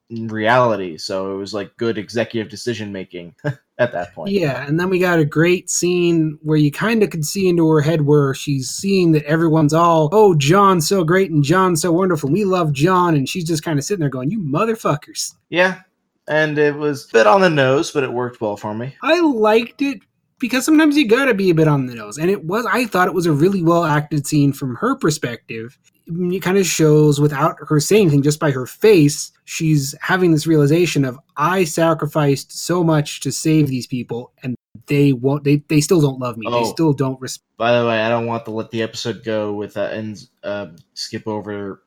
reality. 0.10 0.98
So 0.98 1.34
it 1.34 1.38
was 1.38 1.54
like 1.54 1.76
good 1.78 1.98
executive 1.98 2.50
decision 2.50 2.92
making 2.92 3.36
at 3.78 3.92
that 3.92 4.14
point. 4.14 4.32
Yeah, 4.32 4.66
and 4.66 4.80
then 4.80 4.90
we 4.90 5.00
got 5.00 5.20
a 5.20 5.26
great 5.26 5.70
scene 5.70 6.38
where 6.42 6.58
you 6.58 6.72
kind 6.72 7.04
of 7.04 7.10
could 7.10 7.26
see 7.26 7.48
into 7.48 7.68
her 7.70 7.82
head 7.82 8.02
where 8.02 8.34
she's 8.34 8.70
seeing 8.70 9.12
that 9.14 9.26
everyone's 9.26 9.74
all, 9.74 10.10
oh, 10.12 10.36
Jon's 10.36 10.88
so 10.88 11.04
great 11.04 11.32
and 11.32 11.44
Jon's 11.44 11.82
so 11.82 11.92
wonderful. 11.92 12.30
We 12.30 12.44
love 12.44 12.74
Jon. 12.74 13.16
And 13.16 13.28
she's 13.28 13.46
just 13.46 13.64
kind 13.64 13.78
of 13.78 13.86
sitting 13.86 14.02
there 14.02 14.10
going, 14.10 14.32
you 14.32 14.40
motherfuckers. 14.40 15.36
Yeah, 15.50 15.82
and 16.28 16.58
it 16.58 16.76
was 16.76 17.10
a 17.10 17.14
bit 17.14 17.28
on 17.28 17.42
the 17.42 17.50
nose, 17.50 17.92
but 17.92 18.04
it 18.04 18.12
worked 18.12 18.42
well 18.42 18.58
for 18.58 18.74
me. 18.74 18.96
I 19.04 19.20
liked 19.20 19.82
it 19.82 20.00
because 20.40 20.64
sometimes 20.64 20.98
you 20.98 21.08
gotta 21.08 21.34
be 21.34 21.50
a 21.50 21.56
bit 21.56 21.68
on 21.68 21.86
the 21.86 21.96
nose. 21.96 22.18
And 22.18 22.30
it 22.30 22.46
was, 22.46 22.66
I 22.66 22.86
thought 22.86 23.08
it 23.08 23.14
was 23.14 23.26
a 23.26 23.34
really 23.34 23.62
well 23.62 23.84
acted 23.84 24.26
scene 24.26 24.54
from 24.54 24.76
her 24.76 24.96
perspective. 24.96 25.78
It 26.12 26.42
kind 26.42 26.58
of 26.58 26.66
shows 26.66 27.22
without 27.22 27.58
her 27.68 27.80
saying 27.80 28.08
anything, 28.08 28.24
just 28.24 28.40
by 28.40 28.50
her 28.52 28.66
face, 28.66 29.32
she's 29.46 29.94
having 30.02 30.32
this 30.32 30.48
realization 30.48 31.06
of, 31.06 31.20
I 31.38 31.64
sacrificed 31.66 32.52
so 32.52 32.84
much 32.84 33.20
to 33.22 33.32
save 33.32 33.68
these 33.68 33.86
people 33.86 34.34
and 34.42 34.56
they 34.88 35.14
won't, 35.14 35.44
they, 35.44 35.58
they 35.68 35.82
still 35.82 36.02
don't 36.02 36.20
love 36.20 36.36
me. 36.38 36.48
Oh. 36.48 36.64
They 36.64 36.70
still 36.70 36.94
don't 36.94 37.22
respect. 37.22 37.46
By 37.58 37.80
the 37.80 37.86
way, 37.86 38.02
I 38.02 38.10
don't 38.10 38.26
want 38.26 38.46
to 38.46 38.52
let 38.52 38.72
the 38.72 38.82
episode 38.82 39.24
go 39.24 39.54
with 39.54 39.78
uh, 39.78 39.90
and 39.92 40.28
uh, 40.44 40.68
skip 40.96 41.28
over 41.28 41.84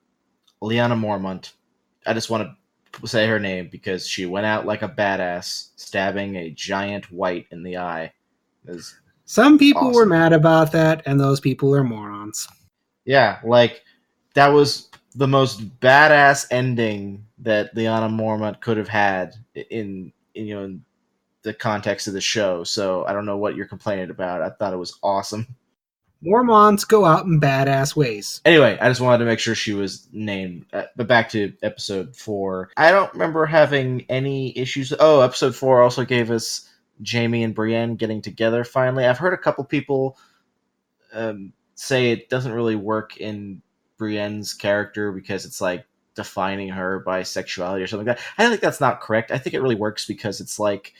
Lyanna 0.62 0.98
Mormont. 0.98 1.52
I 2.06 2.14
just 2.14 2.30
want 2.30 2.48
to 2.92 3.06
say 3.08 3.26
her 3.26 3.40
name 3.40 3.68
because 3.72 4.06
she 4.06 4.26
went 4.26 4.46
out 4.46 4.66
like 4.66 4.82
a 4.82 4.88
badass, 4.88 5.70
stabbing 5.76 6.36
a 6.36 6.50
giant 6.50 7.10
white 7.10 7.46
in 7.50 7.62
the 7.62 7.78
eye. 7.78 8.12
Some 9.24 9.58
people 9.58 9.92
were 9.92 10.06
mad 10.06 10.32
about 10.32 10.70
that, 10.72 11.02
and 11.06 11.18
those 11.18 11.40
people 11.40 11.74
are 11.74 11.82
morons. 11.82 12.46
yeah, 13.04 13.40
like 13.44 13.82
that 14.34 14.48
was 14.48 14.88
the 15.14 15.28
most 15.28 15.80
badass 15.80 16.46
ending 16.50 17.26
that 17.38 17.74
Lyanna 17.74 18.10
Mormont 18.10 18.60
could 18.60 18.76
have 18.76 18.88
had 18.88 19.34
in, 19.54 20.12
in 20.34 20.46
you 20.46 20.54
know 20.54 20.64
in 20.64 20.84
the 21.42 21.54
context 21.54 22.06
of 22.06 22.14
the 22.14 22.20
show. 22.20 22.64
So 22.64 23.04
I 23.06 23.12
don't 23.12 23.26
know 23.26 23.36
what 23.36 23.56
you're 23.56 23.66
complaining 23.66 24.10
about. 24.10 24.42
I 24.42 24.50
thought 24.50 24.72
it 24.72 24.78
was 24.78 24.98
awesome. 25.02 25.46
Mormons 26.24 26.84
go 26.84 27.04
out 27.04 27.26
in 27.26 27.40
badass 27.40 27.96
ways. 27.96 28.40
Anyway, 28.44 28.78
I 28.80 28.88
just 28.88 29.00
wanted 29.00 29.18
to 29.18 29.24
make 29.24 29.40
sure 29.40 29.56
she 29.56 29.74
was 29.74 30.08
named. 30.12 30.66
Uh, 30.72 30.84
but 30.94 31.08
back 31.08 31.28
to 31.30 31.52
episode 31.62 32.14
four. 32.14 32.70
I 32.76 32.92
don't 32.92 33.12
remember 33.12 33.44
having 33.44 34.06
any 34.08 34.56
issues. 34.56 34.92
Oh, 35.00 35.20
episode 35.20 35.56
four 35.56 35.82
also 35.82 36.04
gave 36.04 36.30
us 36.30 36.70
Jaime 37.10 37.42
and 37.42 37.54
Brienne 37.54 37.96
getting 37.96 38.22
together 38.22 38.62
finally. 38.62 39.04
I've 39.04 39.18
heard 39.18 39.34
a 39.34 39.38
couple 39.38 39.64
people 39.64 40.16
um, 41.12 41.52
say 41.74 42.12
it 42.12 42.28
doesn't 42.28 42.52
really 42.52 42.76
work 42.76 43.16
in 43.16 43.60
Brienne's 44.02 44.52
character 44.52 45.12
because 45.12 45.44
it's 45.44 45.60
like 45.60 45.86
defining 46.16 46.68
her 46.68 46.98
by 46.98 47.22
sexuality 47.22 47.84
or 47.84 47.86
something 47.86 48.06
like 48.06 48.16
that. 48.18 48.24
I 48.36 48.48
think 48.48 48.60
that's 48.60 48.80
not 48.80 49.00
correct. 49.00 49.30
I 49.30 49.38
think 49.38 49.54
it 49.54 49.62
really 49.62 49.76
works 49.76 50.06
because 50.06 50.40
it's 50.40 50.58
like 50.58 50.92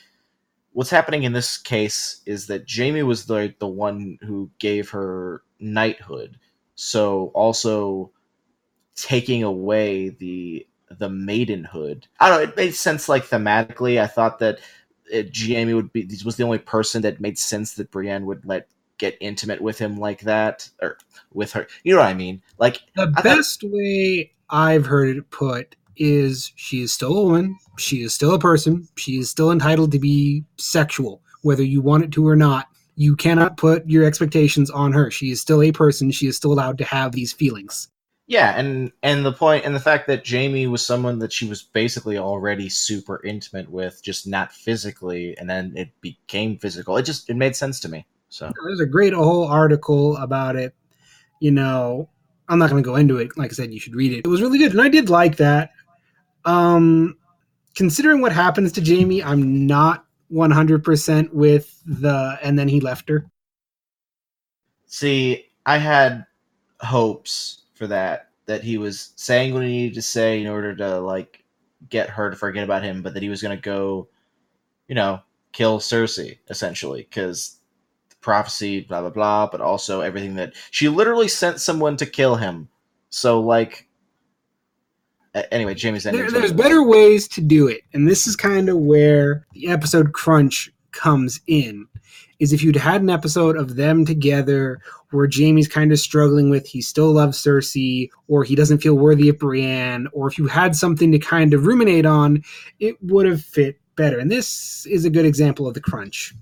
what's 0.73 0.91
happening 0.91 1.25
in 1.25 1.33
this 1.33 1.59
case 1.59 2.21
is 2.27 2.47
that 2.47 2.71
Jaime 2.71 3.03
was 3.03 3.27
the 3.27 3.53
the 3.59 3.67
one 3.67 4.19
who 4.23 4.51
gave 4.61 4.91
her 4.91 5.43
knighthood. 5.59 6.38
So 6.77 7.33
also 7.35 8.12
taking 8.95 9.43
away 9.43 10.11
the 10.11 10.65
the 10.88 11.09
maidenhood. 11.09 12.07
I 12.21 12.29
don't 12.29 12.38
know, 12.38 12.45
it 12.45 12.57
made 12.57 12.75
sense 12.77 13.09
like 13.09 13.25
thematically. 13.25 14.01
I 14.01 14.07
thought 14.07 14.38
that 14.38 14.61
uh, 15.12 15.23
Jaime 15.35 15.75
would 15.75 15.93
be 15.93 16.09
was 16.25 16.37
the 16.37 16.45
only 16.45 16.59
person 16.59 17.03
that 17.03 17.21
made 17.21 17.37
sense 17.37 17.75
that 17.75 17.91
Brienne 17.91 18.27
would 18.27 18.45
let 18.45 18.69
get 19.03 19.19
intimate 19.21 19.61
with 19.61 19.79
him 19.79 19.97
like 19.99 20.21
that 20.21 20.69
or 20.81 20.97
with 21.35 21.53
her. 21.53 21.67
You 21.85 21.95
know 21.95 22.01
what 22.01 22.07
I 22.09 22.15
mean? 22.15 22.41
Like 22.59 22.81
The 22.95 23.03
I 23.03 23.07
thought- 23.07 23.25
best 23.25 23.62
way 23.65 24.33
I've 24.49 24.87
heard 24.87 25.17
it 25.17 25.29
put 25.31 25.75
is 25.97 26.53
she 26.57 26.81
is 26.83 26.95
still 26.95 27.17
a 27.19 27.25
woman, 27.25 27.59
she 27.79 28.03
is 28.03 28.15
still 28.15 28.33
a 28.35 28.38
person, 28.38 28.88
she 28.97 29.19
is 29.19 29.29
still 29.29 29.51
entitled 29.51 29.93
to 29.93 29.99
be 29.99 30.45
sexual, 30.57 31.21
whether 31.43 31.62
you 31.62 31.83
want 31.83 32.05
it 32.05 32.12
to 32.12 32.27
or 32.27 32.37
not. 32.37 32.69
You 32.95 33.17
cannot 33.17 33.57
put 33.57 33.88
your 33.88 34.05
expectations 34.05 34.71
on 34.71 34.93
her. 34.93 35.11
She 35.11 35.31
is 35.31 35.41
still 35.41 35.62
a 35.62 35.73
person, 35.73 36.11
she 36.11 36.27
is 36.29 36.37
still 36.37 36.53
allowed 36.53 36.79
to 36.79 36.85
have 36.85 37.12
these 37.12 37.33
feelings. 37.33 37.88
Yeah, 38.29 38.57
and 38.59 38.93
and 39.03 39.27
the 39.27 39.33
point 39.33 39.65
and 39.65 39.75
the 39.75 39.81
fact 39.81 40.07
that 40.07 40.27
Jaime 40.27 40.67
was 40.69 40.87
someone 40.87 41.19
that 41.19 41.33
she 41.33 41.47
was 41.47 41.62
basically 41.62 42.17
already 42.19 42.69
super 42.69 43.21
intimate 43.25 43.69
with, 43.69 44.01
just 44.03 44.27
not 44.27 44.53
physically, 44.53 45.37
and 45.38 45.51
then 45.51 45.73
it 45.77 45.91
became 46.01 46.57
physical. 46.57 46.97
It 46.97 47.03
just 47.03 47.29
it 47.29 47.37
made 47.37 47.57
sense 47.57 47.81
to 47.81 47.88
me. 47.88 48.07
So 48.33 48.51
There's 48.64 48.81
a 48.81 48.87
great 48.87 49.12
whole 49.12 49.47
article 49.47 50.16
about 50.16 50.57
it. 50.57 50.75
You 51.40 51.51
know, 51.51 52.09
I'm 52.49 52.59
not 52.59 52.71
going 52.71 52.83
to 52.83 52.87
go 52.87 52.97
into 52.97 53.18
it. 53.18 53.37
Like 53.37 53.51
I 53.51 53.55
said, 53.55 53.75
you 53.75 53.79
should 53.79 53.95
read 53.95 54.12
it. 54.12 54.23
It 54.25 54.29
was 54.29 54.40
really 54.40 54.59
good, 54.59 54.73
and 54.73 54.81
I 54.81 54.88
did 54.88 55.11
like 55.11 55.37
that. 55.37 55.73
Um, 56.47 57.18
considering 57.75 58.23
what 58.23 58.33
happens 58.33 58.73
to 58.73 58.85
Jaime, 58.85 59.23
I'm 59.23 59.66
not 59.66 60.07
100% 60.33 61.33
with 61.35 61.83
the 61.85 62.38
and 62.42 62.59
then 62.59 62.68
he 62.68 62.81
left 62.81 63.09
her. 63.11 63.27
see, 64.87 65.47
I 65.66 65.77
had 65.77 66.25
hopes 66.81 67.64
for 67.75 67.87
that 67.88 68.31
that 68.47 68.64
he 68.64 68.79
was 68.79 69.12
saying 69.16 69.53
what 69.53 69.62
he 69.62 69.68
needed 69.68 69.95
to 69.95 70.03
say 70.03 70.40
in 70.40 70.49
order 70.49 70.75
to 70.75 71.01
like 71.01 71.45
get 71.90 72.09
her 72.09 72.31
to 72.31 72.37
forget 72.37 72.64
about 72.64 72.83
him, 72.83 73.03
but 73.03 73.12
that 73.12 73.23
he 73.23 73.29
was 73.29 73.42
going 73.42 73.57
to 73.57 73.62
go, 73.62 74.09
you 74.88 74.95
know, 74.95 75.21
kill 75.53 75.79
Cersei 75.79 76.38
essentially 76.49 77.03
because 77.03 77.59
prophecy, 78.23 78.81
blah 78.81 79.01
blah 79.03 79.11
blah, 79.11 79.49
but 79.51 79.61
also 79.61 80.01
everything 80.01 80.37
that 80.37 80.55
she 80.71 80.89
literally 80.89 81.29
sent 81.29 81.61
someone 81.61 81.97
to 81.99 82.07
kill 82.07 82.37
him. 82.37 82.69
So 83.11 83.41
like, 83.41 83.89
anyway, 85.51 85.75
Jaime's 85.79 86.05
there, 86.05 86.31
there's 86.31 86.53
better 86.53 86.83
ways 86.83 87.29
to 87.29 87.43
do 87.43 87.69
it, 87.69 87.83
and 87.93 88.09
this 88.09 88.27
is 88.27 88.37
kind 88.37 88.69
of 88.69 88.79
where 88.79 89.47
the 89.53 89.69
episode 89.69 90.13
crunch 90.15 90.71
comes 90.93 91.41
in. 91.47 91.87
Is 92.39 92.53
if 92.53 92.65
you'd 92.65 92.75
had 92.75 93.03
an 93.03 93.11
episode 93.11 93.57
of 93.57 93.77
them 93.77 94.05
together 94.05 94.81
where 95.11 95.29
Jaime's 95.31 95.69
kind 95.69 95.93
of 95.93 96.01
struggling 96.01 96.51
with 96.51 96.67
he 96.67 96.81
still 96.83 97.13
loves 97.13 97.39
Cersei, 97.39 98.09
or 98.27 98.43
he 98.43 98.57
doesn't 98.57 98.79
feel 98.79 98.95
worthy 98.95 99.29
of 99.29 99.39
Brienne, 99.39 100.09
or 100.13 100.27
if 100.27 100.39
you 100.39 100.49
had 100.49 100.75
something 100.75 101.13
to 101.13 101.21
kind 101.21 101.55
of 101.55 101.67
ruminate 101.67 102.05
on, 102.05 102.43
it 102.81 102.97
would 103.01 103.27
have 103.27 103.43
fit 103.43 103.79
better. 103.95 104.19
And 104.19 104.29
this 104.29 104.87
is 104.87 105.05
a 105.05 105.11
good 105.11 105.25
example 105.25 105.69
of 105.69 105.75
the 105.75 105.81
crunch. 105.81 106.35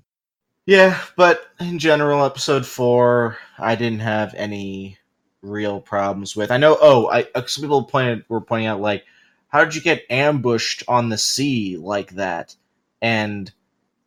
Yeah, 0.70 1.02
but 1.16 1.50
in 1.58 1.80
general, 1.80 2.24
episode 2.24 2.64
four, 2.64 3.36
I 3.58 3.74
didn't 3.74 4.02
have 4.02 4.32
any 4.34 4.98
real 5.42 5.80
problems 5.80 6.36
with. 6.36 6.52
I 6.52 6.58
know. 6.58 6.78
Oh, 6.80 7.08
I 7.08 7.26
uh, 7.34 7.44
some 7.46 7.62
people 7.62 7.82
pointed 7.82 8.24
were 8.28 8.40
pointing 8.40 8.68
out 8.68 8.80
like, 8.80 9.04
how 9.48 9.64
did 9.64 9.74
you 9.74 9.80
get 9.80 10.04
ambushed 10.08 10.84
on 10.86 11.08
the 11.08 11.18
sea 11.18 11.76
like 11.76 12.12
that? 12.12 12.54
And 13.02 13.50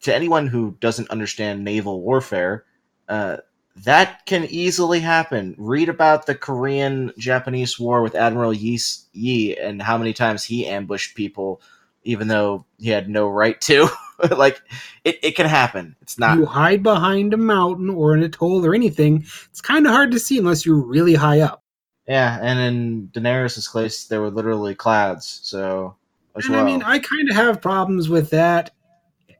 to 0.03 0.15
anyone 0.15 0.47
who 0.47 0.77
doesn't 0.79 1.09
understand 1.09 1.65
naval 1.65 1.99
warfare, 2.01 2.63
uh, 3.09 3.39
that 3.83 4.25
can 4.25 4.45
easily 4.45 5.01
happen. 5.01 5.55
Read 5.57 5.89
about 5.89 6.27
the 6.27 6.35
Korean 6.35 7.11
Japanese 7.17 7.77
War 7.77 8.01
with 8.01 8.15
Admiral 8.15 8.53
Yi, 8.53 8.79
Yi 9.11 9.57
and 9.57 9.81
how 9.81 9.97
many 9.97 10.13
times 10.13 10.45
he 10.45 10.65
ambushed 10.65 11.13
people, 11.17 11.61
even 12.05 12.29
though 12.29 12.65
he 12.79 12.87
had 12.87 13.09
no 13.09 13.27
right 13.27 13.59
to. 13.63 13.89
like, 14.37 14.61
it, 15.03 15.19
it 15.23 15.35
can 15.35 15.47
happen. 15.47 15.95
It's 16.01 16.17
not. 16.17 16.37
you 16.37 16.45
hide 16.45 16.83
behind 16.83 17.33
a 17.33 17.37
mountain 17.37 17.89
or 17.89 18.13
an 18.13 18.23
atoll 18.23 18.65
or 18.65 18.73
anything, 18.73 19.25
it's 19.49 19.61
kind 19.61 19.85
of 19.85 19.91
hard 19.91 20.11
to 20.11 20.19
see 20.19 20.37
unless 20.37 20.65
you're 20.65 20.75
really 20.75 21.15
high 21.15 21.41
up. 21.41 21.63
Yeah, 22.07 22.37
and 22.41 22.59
in 22.59 23.07
Daenerys's 23.13 23.67
case, 23.67 24.05
there 24.05 24.21
were 24.21 24.29
literally 24.29 24.75
clouds. 24.75 25.39
So, 25.43 25.95
as 26.35 26.45
and 26.45 26.55
well. 26.55 26.63
I 26.63 26.65
mean, 26.65 26.83
I 26.83 26.99
kind 26.99 27.29
of 27.29 27.35
have 27.35 27.61
problems 27.61 28.09
with 28.09 28.29
that. 28.31 28.71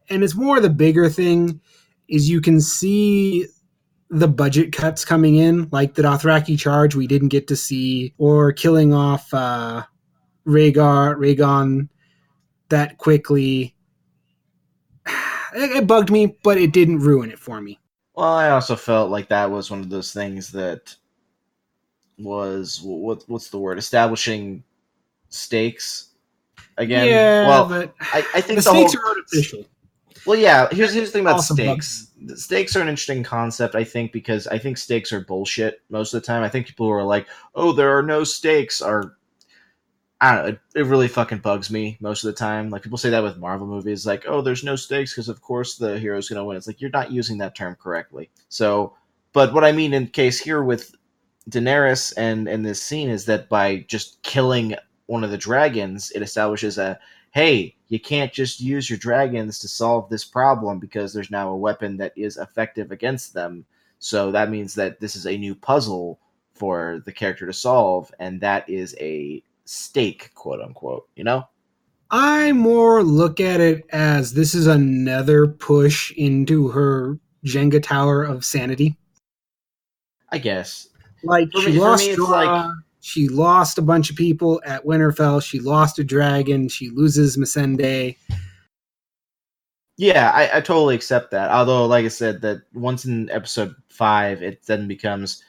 And 0.10 0.24
it's 0.24 0.36
more 0.36 0.60
the 0.60 0.70
bigger 0.70 1.10
thing 1.10 1.60
is 2.08 2.30
you 2.30 2.42
can 2.42 2.62
see 2.62 3.48
the 4.10 4.28
budget 4.28 4.72
cuts 4.72 5.04
coming 5.04 5.36
in, 5.36 5.68
like 5.72 5.96
the 5.96 6.04
Dothraki 6.04 6.58
charge 6.58 6.96
we 6.96 7.08
didn't 7.08 7.30
get 7.30 7.48
to 7.48 7.56
see, 7.56 8.14
or 8.18 8.54
killing 8.54 8.94
off 8.94 9.34
uh, 9.34 9.84
Rhaegar, 10.46 11.18
Rhaegon 11.18 11.90
that 12.70 12.98
quickly. 12.98 13.76
It, 15.56 15.88
bugged 15.88 16.12
me, 16.12 16.38
but 16.44 16.58
it 16.58 16.72
didn't 16.72 17.00
ruin 17.00 17.32
it 17.32 17.40
for 17.40 17.62
me. 17.62 17.80
Well, 18.16 18.34
I 18.34 18.50
also 18.52 18.76
felt 18.76 19.10
like 19.10 19.30
that 19.30 19.50
was 19.50 19.72
one 19.72 19.80
of 19.80 19.90
those 19.90 20.14
things 20.14 20.52
that 20.52 20.96
was 22.20 22.82
what 22.84 23.24
what's 23.28 23.50
the 23.50 23.58
word 23.58 23.80
establishing 23.80 24.64
stakes 25.30 26.12
again. 26.78 27.08
yeah, 27.08 27.48
well, 27.48 27.68
but 27.68 27.94
I, 28.00 28.26
I 28.36 28.42
think 28.42 28.48
the 28.48 28.56
the, 28.56 28.62
stakes 28.62 28.94
whole, 28.94 29.02
are 29.02 29.10
artificial. 29.10 29.66
Well, 30.26 30.38
yeah. 30.38 30.68
Here's 30.72 30.94
here's 30.94 31.10
the 31.10 31.14
thing 31.14 31.24
about 31.24 31.36
Also 31.36 31.54
stakes. 31.54 32.12
Stakes 32.36 32.76
are 32.76 32.82
an 32.82 32.88
interesting 32.88 33.24
concept, 33.24 33.76
I 33.76 33.84
think, 33.84 34.12
because 34.12 34.48
I 34.48 34.58
think 34.58 34.78
stakes 34.78 35.12
are 35.12 35.22
bullshit 35.22 35.82
most 35.90 36.14
of 36.14 36.22
the 36.22 36.26
time. 36.26 36.44
I 36.44 36.50
think 36.50 36.68
people 36.68 36.86
who 36.86 36.94
are 36.94 37.04
like, 37.04 37.28
"Oh, 37.56 37.74
there 37.74 37.98
are 37.98 38.04
no 38.04 38.24
stakes," 38.24 38.82
are 38.82 39.18
I 40.24 40.34
don't 40.34 40.44
know. 40.46 40.50
It, 40.52 40.60
it 40.74 40.86
really 40.86 41.10
fucking 41.10 41.40
bugs 41.40 41.70
me 41.70 41.98
most 42.00 42.24
of 42.24 42.30
the 42.30 42.40
time. 42.40 42.70
Like 42.70 42.82
people 42.82 42.98
say 42.98 43.10
that 43.10 43.24
with 43.24 43.38
Marvel 43.38 43.68
movies, 43.68 44.06
like, 44.06 44.24
"Oh, 44.26 44.42
there's 44.42 44.64
no 44.64 44.78
stakes 44.78 45.12
because 45.14 45.28
of 45.28 45.42
course 45.42 45.76
the 45.76 46.00
hero's 46.00 46.30
gonna 46.30 46.46
win." 46.46 46.56
It's 46.56 46.66
like 46.66 46.80
you're 46.80 46.90
not 46.92 47.12
using 47.12 47.38
that 47.40 47.56
term 47.56 47.76
correctly. 47.76 48.30
So, 48.48 48.96
but 49.34 49.54
what 49.54 49.66
I 49.66 49.74
mean 49.74 49.94
in 49.94 50.08
case 50.08 50.40
here 50.40 50.64
with 50.64 50.96
Daenerys 51.50 52.14
and 52.16 52.48
and 52.48 52.66
this 52.66 52.82
scene 52.82 53.10
is 53.10 53.26
that 53.26 53.50
by 53.50 53.80
just 53.90 54.22
killing 54.24 54.76
one 55.08 55.26
of 55.26 55.32
the 55.32 55.38
dragons, 55.38 56.10
it 56.12 56.22
establishes 56.22 56.78
a 56.78 56.98
hey, 57.32 57.76
you 57.90 58.00
can't 58.00 58.32
just 58.32 58.62
use 58.62 58.90
your 58.90 59.00
dragons 59.00 59.60
to 59.60 59.68
solve 59.68 60.10
this 60.10 60.24
problem 60.24 60.80
because 60.80 61.14
there's 61.14 61.32
now 61.32 61.50
a 61.50 61.58
weapon 61.58 61.98
that 61.98 62.14
is 62.16 62.38
effective 62.38 62.92
against 62.92 63.34
them. 63.34 63.66
So 64.00 64.32
that 64.32 64.50
means 64.50 64.76
that 64.76 65.02
this 65.02 65.18
is 65.18 65.28
a 65.28 65.38
new 65.38 65.54
puzzle 65.54 66.20
for 66.54 67.02
the 67.06 67.12
character 67.12 67.46
to 67.46 67.54
solve, 67.54 68.10
and 68.20 68.40
that 68.40 68.70
is 68.70 68.96
a 69.02 69.44
stake, 69.66 70.32
quote 70.36 70.62
unquote. 70.62 71.08
You 71.16 71.24
know? 71.24 71.48
I 72.12 72.52
more 72.52 73.04
look 73.04 73.40
at 73.40 73.60
it 73.60 73.86
as 73.92 74.34
this 74.34 74.54
is 74.54 74.68
another 74.68 75.48
push 75.48 76.12
into 76.12 76.68
her 76.70 77.18
Jenga 77.46 77.82
tower 77.82 78.24
of 78.24 78.46
sanity. 78.46 78.96
I 80.30 80.38
guess. 80.38 80.90
Like 81.24 81.52
For 81.52 81.62
she 81.62 81.72
me- 81.74 81.80
lost 81.80 82.06
me, 82.06 82.12
it's 82.12 82.22
like- 82.22 82.70
she 83.02 83.28
lost 83.28 83.78
a 83.78 83.82
bunch 83.82 84.10
of 84.10 84.16
people 84.16 84.62
at 84.66 84.86
Winterfell, 84.86 85.44
she 85.44 85.60
lost 85.60 86.00
a 86.00 86.06
dragon, 86.06 86.70
she 86.70 86.90
loses 86.90 87.36
Missandei. 87.36 88.16
Yeah, 89.98 90.32
I, 90.34 90.58
I 90.58 90.62
totally 90.62 90.96
accept 90.96 91.30
that. 91.32 91.52
Although, 91.52 91.86
like 91.86 92.06
I 92.06 92.10
said, 92.10 92.42
that 92.42 92.62
once 92.74 93.06
in 93.06 93.30
episode 93.30 93.76
five, 93.90 94.42
it 94.42 94.66
then 94.66 94.88
becomes 94.88 95.44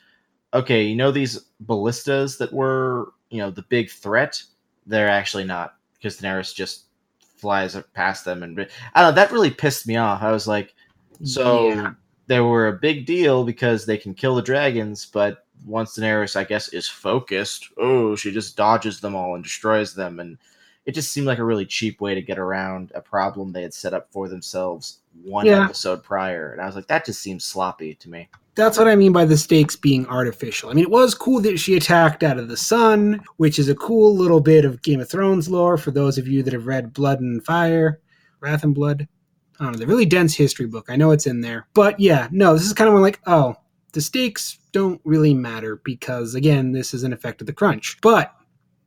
okay. 0.52 0.82
You 0.82 0.96
know 0.96 1.10
these 1.10 1.38
ballistas 1.60 2.36
that 2.38 2.52
were, 2.52 3.12
you 3.34 3.40
know, 3.40 3.50
the 3.50 3.62
big 3.62 3.90
threat. 3.90 4.40
They're 4.86 5.08
actually 5.08 5.44
not 5.44 5.74
because 5.94 6.20
Daenerys 6.20 6.54
just 6.54 6.84
flies 7.18 7.76
past 7.92 8.24
them, 8.24 8.44
and 8.44 8.60
I 8.94 9.02
don't 9.02 9.10
know. 9.10 9.14
That 9.16 9.32
really 9.32 9.50
pissed 9.50 9.88
me 9.88 9.96
off. 9.96 10.22
I 10.22 10.30
was 10.30 10.46
like, 10.46 10.72
so 11.24 11.68
Yeah. 11.70 11.90
they 12.28 12.38
were 12.40 12.68
a 12.68 12.78
big 12.78 13.06
deal 13.06 13.44
because 13.44 13.86
they 13.86 13.98
can 13.98 14.14
kill 14.14 14.36
the 14.36 14.42
dragons, 14.42 15.06
but 15.06 15.46
once 15.66 15.98
Daenerys, 15.98 16.36
I 16.36 16.44
guess, 16.44 16.68
is 16.68 16.86
focused, 16.88 17.70
oh, 17.78 18.14
she 18.14 18.30
just 18.30 18.56
dodges 18.56 19.00
them 19.00 19.16
all 19.16 19.34
and 19.34 19.42
destroys 19.42 19.94
them, 19.94 20.20
and 20.20 20.38
it 20.86 20.92
just 20.94 21.12
seemed 21.12 21.26
like 21.26 21.38
a 21.38 21.44
really 21.44 21.66
cheap 21.66 22.00
way 22.00 22.14
to 22.14 22.22
get 22.22 22.38
around 22.38 22.92
a 22.94 23.00
problem 23.00 23.50
they 23.50 23.62
had 23.62 23.74
set 23.74 23.94
up 23.94 24.12
for 24.12 24.28
themselves 24.28 25.00
one 25.24 25.46
Yeah. 25.46 25.64
episode 25.64 26.04
prior. 26.04 26.52
And 26.52 26.60
I 26.60 26.66
was 26.66 26.76
like, 26.76 26.86
that 26.88 27.06
just 27.06 27.20
seems 27.20 27.44
sloppy 27.44 27.94
to 27.94 28.10
me. 28.10 28.28
That's 28.56 28.78
what 28.78 28.86
I 28.86 28.94
mean 28.94 29.12
by 29.12 29.24
the 29.24 29.36
stakes 29.36 29.74
being 29.74 30.06
artificial. 30.06 30.70
I 30.70 30.74
mean, 30.74 30.84
it 30.84 30.90
was 30.90 31.14
cool 31.14 31.40
that 31.40 31.58
she 31.58 31.76
attacked 31.76 32.22
out 32.22 32.38
of 32.38 32.48
the 32.48 32.56
sun, 32.56 33.20
which 33.36 33.58
is 33.58 33.68
a 33.68 33.74
cool 33.74 34.14
little 34.14 34.40
bit 34.40 34.64
of 34.64 34.82
Game 34.82 35.00
of 35.00 35.10
Thrones 35.10 35.48
lore 35.48 35.76
for 35.76 35.90
those 35.90 36.18
of 36.18 36.28
you 36.28 36.42
that 36.44 36.52
have 36.52 36.66
read 36.66 36.92
Blood 36.92 37.20
and 37.20 37.44
Fire, 37.44 38.00
Wrath 38.40 38.62
and 38.62 38.74
Blood. 38.74 39.08
I 39.58 39.64
don't 39.64 39.72
know, 39.72 39.78
the 39.78 39.86
really 39.86 40.06
dense 40.06 40.34
history 40.34 40.66
book. 40.66 40.86
I 40.88 40.96
know 40.96 41.10
it's 41.10 41.26
in 41.26 41.40
there. 41.40 41.66
But 41.74 41.98
yeah, 41.98 42.28
no, 42.30 42.54
this 42.54 42.64
is 42.64 42.72
kind 42.72 42.88
of 42.88 42.94
one 42.94 43.02
like, 43.02 43.20
oh, 43.26 43.56
the 43.92 44.00
stakes 44.00 44.58
don't 44.72 45.00
really 45.04 45.34
matter 45.34 45.80
because, 45.84 46.34
again, 46.34 46.72
this 46.72 46.94
is 46.94 47.04
an 47.04 47.12
effect 47.12 47.40
of 47.40 47.46
the 47.46 47.52
crunch. 47.52 47.98
But 48.02 48.34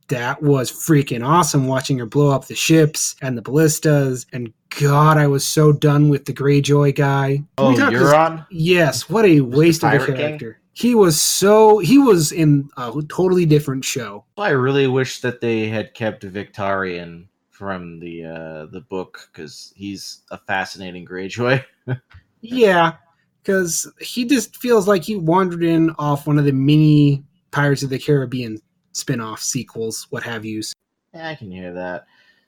that 0.10 0.42
was 0.42 0.72
freaking 0.72 1.26
awesome 1.26 1.68
watching 1.68 1.98
her 2.00 2.06
blow 2.06 2.32
up 2.32 2.48
the 2.48 2.56
ships 2.56 3.16
and 3.22 3.38
the 3.38 3.42
ballistas. 3.42 4.26
And 4.32 4.54
God, 4.80 5.18
I 5.18 5.28
was 5.28 5.46
so 5.46 5.72
done 5.74 6.10
with 6.10 6.26
the 6.26 6.34
Greyjoy 6.34 6.96
guy. 6.96 7.38
Can 7.38 7.46
Oh, 7.58 7.74
Euron? 7.74 8.46
Yes, 8.50 9.10
what 9.10 9.26
a 9.26 9.42
waste 9.42 9.84
of 9.84 9.94
a 9.94 9.98
Pirate 9.98 10.06
King? 10.08 10.16
character. 10.18 10.60
He 10.74 10.94
was 10.96 11.20
so 11.20 11.80
he 11.80 11.98
was 11.98 12.32
in 12.32 12.70
a 12.78 12.92
totally 13.10 13.46
different 13.46 13.84
show. 13.84 14.26
I 14.38 14.50
really 14.52 14.86
wish 14.88 15.22
that 15.22 15.42
they 15.42 15.68
had 15.68 15.94
kept 15.96 16.24
Victarion 16.24 17.28
from 17.50 18.00
the 18.00 18.26
uh, 18.26 18.66
the 18.68 18.82
book 18.82 19.30
because 19.34 19.74
he's 19.76 20.22
a 20.32 20.38
fascinating 20.38 21.06
Greyjoy. 21.06 21.64
Yeah, 22.42 22.94
because 23.42 23.92
he 24.00 24.24
just 24.26 24.58
feels 24.58 24.88
like 24.88 25.04
he 25.04 25.16
wandered 25.16 25.64
in 25.64 25.90
off 25.98 26.28
one 26.28 26.38
of 26.38 26.46
the 26.46 26.52
mini 26.52 27.24
Pirates 27.50 27.82
of 27.82 27.90
the 27.90 27.98
Caribbean 27.98 28.60
spin-off 28.98 29.42
sequels, 29.42 30.08
what 30.10 30.24
have 30.24 30.44
yous. 30.44 30.74
Yeah, 31.14 31.30
I 31.30 31.36
can 31.36 31.52
hear 31.52 31.74
that. 31.74 32.06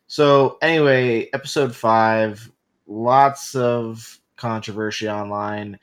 So 0.08 0.58
anyway, 0.62 1.30
episode 1.34 1.76
five, 1.76 2.52
lots 2.88 3.56
of 3.56 4.20
controversy 4.36 5.08
online. 5.08 5.80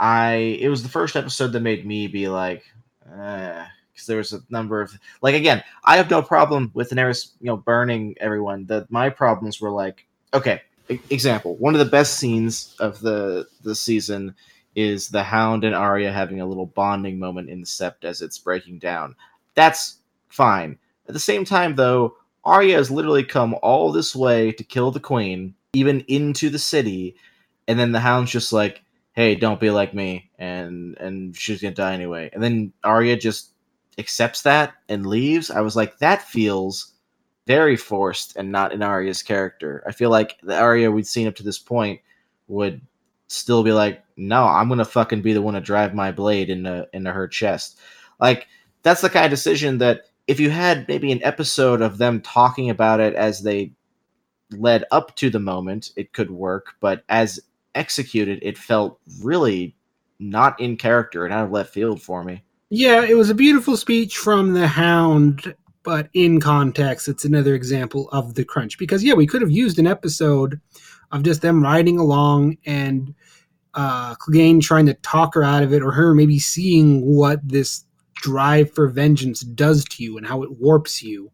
I 0.00 0.58
it 0.60 0.68
was 0.68 0.82
the 0.82 0.88
first 0.88 1.16
episode 1.16 1.52
that 1.52 1.60
made 1.60 1.86
me 1.86 2.06
be 2.06 2.28
like, 2.28 2.64
eh, 3.06 3.66
because 3.92 4.06
there 4.06 4.18
was 4.18 4.32
a 4.32 4.40
number 4.50 4.80
of 4.80 4.98
like 5.22 5.34
again, 5.34 5.62
I 5.84 5.96
have 5.98 6.10
no 6.10 6.22
problem 6.22 6.70
with 6.74 6.90
Daenerys, 6.90 7.32
you 7.40 7.46
know, 7.46 7.56
burning 7.56 8.14
everyone. 8.20 8.66
That 8.66 8.90
my 8.90 9.10
problems 9.10 9.60
were 9.60 9.70
like, 9.70 10.06
okay, 10.32 10.62
example, 10.88 11.56
one 11.56 11.74
of 11.74 11.78
the 11.78 11.90
best 11.90 12.18
scenes 12.18 12.74
of 12.80 13.00
the 13.00 13.46
the 13.62 13.74
season 13.74 14.34
is 14.74 15.08
the 15.08 15.22
Hound 15.22 15.64
and 15.64 15.74
Arya 15.74 16.12
having 16.12 16.40
a 16.40 16.46
little 16.46 16.66
bonding 16.66 17.18
moment 17.18 17.48
in 17.48 17.60
the 17.60 17.66
Sept 17.66 18.04
as 18.04 18.20
it's 18.22 18.38
breaking 18.38 18.78
down. 18.78 19.16
That's 19.54 19.98
fine. 20.28 20.78
At 21.08 21.14
the 21.14 21.20
same 21.20 21.44
time, 21.44 21.76
though, 21.76 22.16
Arya 22.44 22.76
has 22.76 22.90
literally 22.90 23.24
come 23.24 23.56
all 23.62 23.92
this 23.92 24.14
way 24.14 24.52
to 24.52 24.64
kill 24.64 24.90
the 24.90 25.00
queen, 25.00 25.54
even 25.72 26.04
into 26.08 26.50
the 26.50 26.58
city, 26.58 27.16
and 27.68 27.78
then 27.78 27.92
the 27.92 28.00
Hound's 28.00 28.30
just 28.30 28.52
like, 28.52 28.82
"Hey, 29.12 29.34
don't 29.34 29.60
be 29.60 29.70
like 29.70 29.94
me," 29.94 30.30
and 30.38 30.96
and 30.98 31.36
she's 31.36 31.60
gonna 31.60 31.74
die 31.74 31.94
anyway. 31.94 32.30
And 32.32 32.42
then 32.42 32.72
Arya 32.84 33.16
just 33.16 33.52
accepts 33.98 34.42
that 34.42 34.74
and 34.88 35.06
leaves. 35.06 35.50
I 35.50 35.60
was 35.60 35.74
like, 35.76 35.98
that 35.98 36.22
feels 36.22 36.92
very 37.46 37.76
forced 37.76 38.36
and 38.36 38.50
not 38.52 38.72
in 38.72 38.82
Arya's 38.82 39.22
character. 39.22 39.82
I 39.86 39.92
feel 39.92 40.10
like 40.10 40.36
the 40.42 40.58
Arya 40.58 40.90
we'd 40.90 41.06
seen 41.06 41.28
up 41.28 41.36
to 41.36 41.42
this 41.42 41.58
point 41.58 42.00
would 42.48 42.80
still 43.28 43.62
be 43.62 43.72
like, 43.72 44.02
"No, 44.16 44.44
I'm 44.44 44.68
gonna 44.68 44.84
fucking 44.84 45.22
be 45.22 45.32
the 45.32 45.42
one 45.42 45.54
to 45.54 45.60
drive 45.60 45.94
my 45.94 46.12
blade 46.12 46.50
into 46.50 46.88
into 46.92 47.12
her 47.12 47.28
chest." 47.28 47.78
Like 48.20 48.46
that's 48.82 49.00
the 49.00 49.10
kind 49.10 49.24
of 49.24 49.30
decision 49.30 49.78
that 49.78 50.02
if 50.26 50.40
you 50.40 50.50
had 50.50 50.88
maybe 50.88 51.12
an 51.12 51.22
episode 51.22 51.82
of 51.82 51.98
them 51.98 52.20
talking 52.20 52.70
about 52.70 53.00
it 53.00 53.14
as 53.14 53.42
they 53.42 53.72
led 54.50 54.84
up 54.90 55.14
to 55.16 55.30
the 55.30 55.38
moment, 55.38 55.90
it 55.96 56.12
could 56.12 56.30
work. 56.30 56.74
But 56.80 57.04
as 57.08 57.40
executed, 57.74 58.40
it 58.42 58.58
felt 58.58 58.98
really 59.22 59.76
not 60.18 60.58
in 60.60 60.76
character 60.76 61.24
and 61.24 61.34
out 61.34 61.44
of 61.44 61.50
left 61.50 61.72
field 61.72 62.02
for 62.02 62.24
me. 62.24 62.42
Yeah, 62.70 63.04
it 63.04 63.14
was 63.14 63.30
a 63.30 63.34
beautiful 63.34 63.76
speech 63.76 64.16
from 64.16 64.54
the 64.54 64.66
Hound, 64.66 65.54
but 65.84 66.08
in 66.14 66.40
context, 66.40 67.06
it's 67.06 67.24
another 67.24 67.54
example 67.54 68.08
of 68.10 68.34
the 68.34 68.44
crunch. 68.44 68.78
Because 68.78 69.04
yeah, 69.04 69.14
we 69.14 69.26
could 69.26 69.42
have 69.42 69.50
used 69.50 69.78
an 69.78 69.86
episode 69.86 70.60
of 71.12 71.22
just 71.22 71.42
them 71.42 71.62
riding 71.62 71.98
along 71.98 72.58
and 72.66 73.14
uh 73.74 74.16
Clegane 74.16 74.60
trying 74.60 74.86
to 74.86 74.94
talk 74.94 75.34
her 75.34 75.44
out 75.44 75.62
of 75.62 75.72
it, 75.72 75.82
or 75.82 75.92
her 75.92 76.14
maybe 76.14 76.40
seeing 76.40 77.06
what 77.06 77.46
this 77.46 77.84
drive 78.16 78.72
for 78.72 78.88
vengeance 78.88 79.40
does 79.40 79.84
to 79.84 80.02
you 80.02 80.16
and 80.18 80.26
how 80.26 80.42
it 80.42 80.58
warps 80.58 81.02
you. 81.02 81.30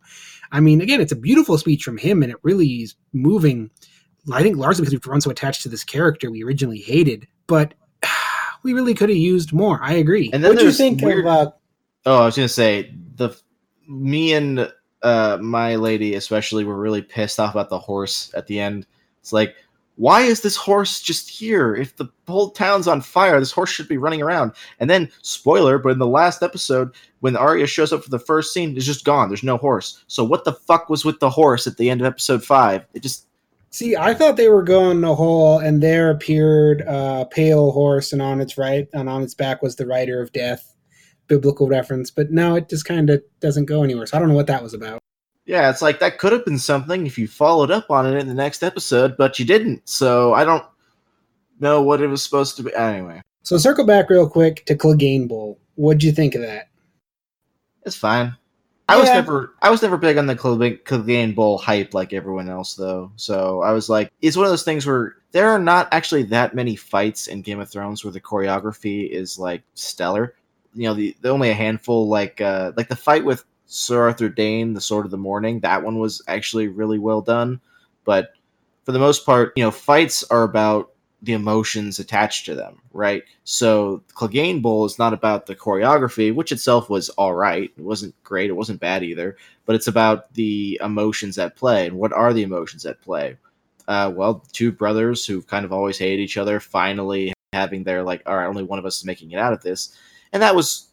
I 0.51 0.61
mean, 0.61 0.81
again, 0.81 1.01
it's 1.01 1.13
a 1.13 1.17
beautiful 1.17 1.57
speech 1.59 1.83
from 1.83 1.97
him, 1.99 2.23
and 2.23 2.31
it 2.31 2.39
really 2.43 2.67
is 2.67 2.95
moving. 3.13 3.71
I 4.33 4.43
think 4.43 4.57
largely 4.57 4.83
because 4.83 4.93
we've 4.95 5.01
grown 5.01 5.21
so 5.21 5.31
attached 5.31 5.63
to 5.63 5.69
this 5.69 5.85
character 5.85 6.31
we 6.31 6.45
originally 6.45 6.79
hated, 6.79 7.27
but 7.47 7.75
we 8.63 8.73
really 8.73 8.95
could 8.95 9.09
have 9.09 9.19
used 9.19 9.53
more. 9.53 9.81
I 9.83 9.95
agree. 9.95 10.31
And 10.33 10.45
then 10.45 10.53
what 10.53 10.59
do 10.59 10.67
you 10.67 10.73
think 10.73 11.01
weird- 11.03 11.27
of? 11.27 11.49
Uh, 11.49 11.51
Oh, 12.05 12.23
I 12.23 12.25
was 12.27 12.35
gonna 12.35 12.49
say 12.49 12.93
the 13.15 13.31
me 13.89 14.33
and 14.33 14.73
uh, 15.03 15.39
my 15.41 15.77
lady 15.77 16.15
especially 16.17 16.65
were 16.65 16.77
really 16.77 17.03
pissed 17.03 17.39
off 17.39 17.55
about 17.55 17.69
the 17.71 17.79
horse 17.79 18.33
at 18.35 18.49
the 18.49 18.59
end. 18.59 18.87
It's 19.21 19.33
like, 19.33 19.55
why 20.03 20.23
is 20.23 20.41
this 20.41 20.57
horse 20.57 21.01
just 21.01 21.31
here? 21.31 21.77
If 21.77 21.95
the 21.95 22.09
whole 22.27 22.51
town's 22.51 22.89
on 22.89 23.03
fire, 23.03 23.39
this 23.39 23.53
horse 23.53 23.71
should 23.71 23.87
be 23.87 23.99
running 23.99 24.21
around. 24.21 24.51
And 24.81 24.91
then, 24.91 25.09
spoiler, 25.23 25.79
but 25.79 25.93
in 25.93 26.01
the 26.01 26.09
last 26.09 26.43
episode, 26.43 26.91
when 27.21 27.37
Arya 27.37 27.69
shows 27.69 27.93
up 27.93 28.03
for 28.03 28.11
the 28.11 28.19
first 28.19 28.53
scene, 28.53 28.77
it's 28.77 28.85
just 28.85 29.05
gone. 29.05 29.29
There's 29.29 29.45
no 29.45 29.59
horse. 29.59 30.03
So 30.09 30.25
what 30.25 30.45
the 30.45 30.55
fuck 30.55 30.89
was 30.89 31.05
with 31.05 31.21
the 31.21 31.31
horse 31.31 31.69
at 31.69 31.77
the 31.77 31.89
end 31.89 32.01
of 32.01 32.07
episode 32.09 32.43
five? 32.43 32.85
It 32.95 33.05
just 33.05 33.29
See, 33.71 33.97
I 33.97 34.13
thought 34.13 34.37
they 34.37 34.49
were 34.49 34.65
going 34.65 35.03
the 35.03 35.15
whole, 35.15 35.61
and 35.61 35.81
there 35.81 36.11
appeared 36.11 36.81
a 36.81 37.27
pale 37.31 37.71
horse, 37.71 38.13
and 38.13 38.21
on 38.21 38.41
its 38.41 38.59
right 38.59 38.89
and 38.93 39.09
on 39.09 39.23
its 39.23 39.35
back 39.35 39.63
was 39.63 39.77
the 39.77 39.87
rider 39.87 40.21
of 40.21 40.33
death, 40.33 40.75
biblical 41.29 41.69
reference. 41.69 42.11
But 42.11 42.33
no, 42.33 42.57
it 42.57 42.69
just 42.69 42.87
kind 42.87 43.09
of 43.09 43.23
doesn't 43.39 43.67
go 43.67 43.85
anywhere. 43.85 44.07
So 44.07 44.17
I 44.17 44.21
don't 44.21 44.29
know 44.29 44.35
what 44.35 44.49
that 44.49 44.65
was 44.65 44.75
about. 44.75 44.99
Yeah, 45.45 45.71
it's 45.71 45.83
like 45.83 45.99
that 46.01 46.19
could 46.19 46.33
have 46.33 46.45
been 46.45 46.59
something 46.59 47.07
if 47.07 47.19
you 47.19 47.27
followed 47.27 47.71
up 47.71 47.91
on 47.91 48.07
it 48.07 48.19
in 48.19 48.29
the 48.29 48.35
next 48.35 48.63
episode, 48.63 49.17
but 49.17 49.39
you 49.39 49.45
didn't. 49.45 49.89
So 49.89 50.35
I 50.35 50.45
don't 50.45 50.65
know 51.61 51.83
what 51.83 52.01
it 52.01 52.07
was 52.07 52.23
supposed 52.23 52.57
to 52.57 52.63
be. 52.63 52.75
Anyway. 52.75 53.23
So 53.43 53.59
circle 53.59 53.85
back 53.85 54.09
real 54.09 54.29
quick 54.29 54.65
to 54.67 54.77
Clegane 54.77 55.29
Bowl. 55.29 55.59
What'd 55.75 56.03
you 56.03 56.13
think 56.13 56.35
of 56.35 56.43
that? 56.43 56.69
It's 57.85 57.97
fine. 57.97 58.37
I 58.89 58.99
was 58.99 59.09
never 59.09 59.55
I 59.63 59.71
was 59.71 59.81
never 59.81 59.97
big 59.97 60.19
on 60.19 60.27
the 60.27 60.37
Clegane 60.37 61.35
Bowl 61.35 61.57
hype 61.57 61.95
like 61.95 62.13
everyone 62.13 62.49
else 62.49 62.75
though. 62.75 63.11
So 63.17 63.63
I 63.63 63.73
was 63.73 63.89
like, 63.89 64.13
it's 64.21 64.37
one 64.37 64.45
of 64.45 64.53
those 64.53 64.65
things 64.65 64.87
where 64.87 65.17
there 65.31 65.49
are 65.49 65.59
not 65.59 65.89
actually 65.93 66.25
that 66.25 66.55
many 66.55 66.77
fights 66.77 67.27
in 67.27 67.43
Game 67.43 67.59
of 67.59 67.71
Thrones 67.71 68.05
where 68.05 68.13
the 68.13 68.21
choreography 68.21 69.09
is 69.09 69.39
like 69.39 69.63
stellar. 69.75 70.35
You 70.75 70.89
know, 70.89 70.95
the, 70.95 71.17
the 71.23 71.31
only 71.31 71.51
a 71.51 71.55
handful 71.55 72.09
like 72.09 72.41
uh 72.41 72.73
like 72.77 72.89
the 72.89 72.97
fight 72.97 73.25
with 73.25 73.45
Sir 73.73 74.03
Arthur 74.03 74.29
Dayne, 74.29 74.75
the 74.75 74.81
Sword 74.81 75.07
of 75.07 75.11
the 75.11 75.17
Morning, 75.17 75.61
that 75.61 75.83
one 75.83 75.99
was 75.99 76.21
actually 76.29 76.69
really 76.69 76.99
well 76.99 77.23
done. 77.23 77.59
But 78.05 78.33
for 78.85 78.93
the 78.93 78.99
most 78.99 79.25
part, 79.25 79.53
you 79.57 79.65
know, 79.65 79.71
fights 79.71 80.23
are 80.25 80.43
about 80.43 80.91
the 81.23 81.33
emotions 81.33 81.99
attached 81.99 82.45
to 82.47 82.55
them, 82.55 82.83
right? 82.93 83.23
So 83.45 84.03
Clegane 84.15 84.61
Bowl 84.61 84.85
is 84.85 84.99
not 84.99 85.15
about 85.15 85.47
the 85.47 85.57
choreography, 85.57 86.35
which 86.35 86.53
itself 86.53 86.91
was 86.91 87.09
all 87.11 87.33
right. 87.33 87.73
It 87.77 87.83
wasn't 87.83 88.21
great. 88.25 88.51
It 88.51 88.57
wasn't 88.57 88.81
bad 88.81 89.05
either. 89.05 89.37
But 89.65 89.77
it's 89.77 89.87
about 89.87 90.35
the 90.35 90.79
emotions 90.83 91.39
at 91.39 91.57
play. 91.57 91.87
And 91.87 91.97
what 91.97 92.13
are 92.13 92.35
the 92.35 92.43
emotions 92.43 92.85
at 92.85 93.01
play? 93.01 93.39
Uh, 93.89 94.13
well, 94.15 94.45
two 94.53 94.71
brothers 94.71 95.25
who've 95.25 95.47
kind 95.47 95.65
of 95.65 95.73
always 95.73 95.99
hated 95.99 96.21
each 96.21 96.37
other 96.37 96.61
finally 96.61 97.33
having 97.53 97.85
their 97.85 98.03
like, 98.03 98.23
all 98.27 98.37
right, 98.37 98.47
only 98.47 98.65
one 98.65 98.79
of 98.79 98.85
us 98.85 98.99
is 98.99 99.05
making 99.05 99.31
it 99.31 99.39
out 99.39 99.53
of 99.53 99.63
this, 99.63 99.97
and 100.33 100.43
that 100.43 100.55
was 100.55 100.89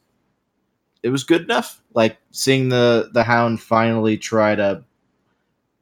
it 1.04 1.10
was 1.10 1.24
good 1.24 1.42
enough. 1.42 1.82
Like 1.94 2.18
seeing 2.32 2.70
the 2.70 3.10
the 3.14 3.24
Hound 3.24 3.62
finally 3.62 4.18
try 4.18 4.56
to 4.56 4.84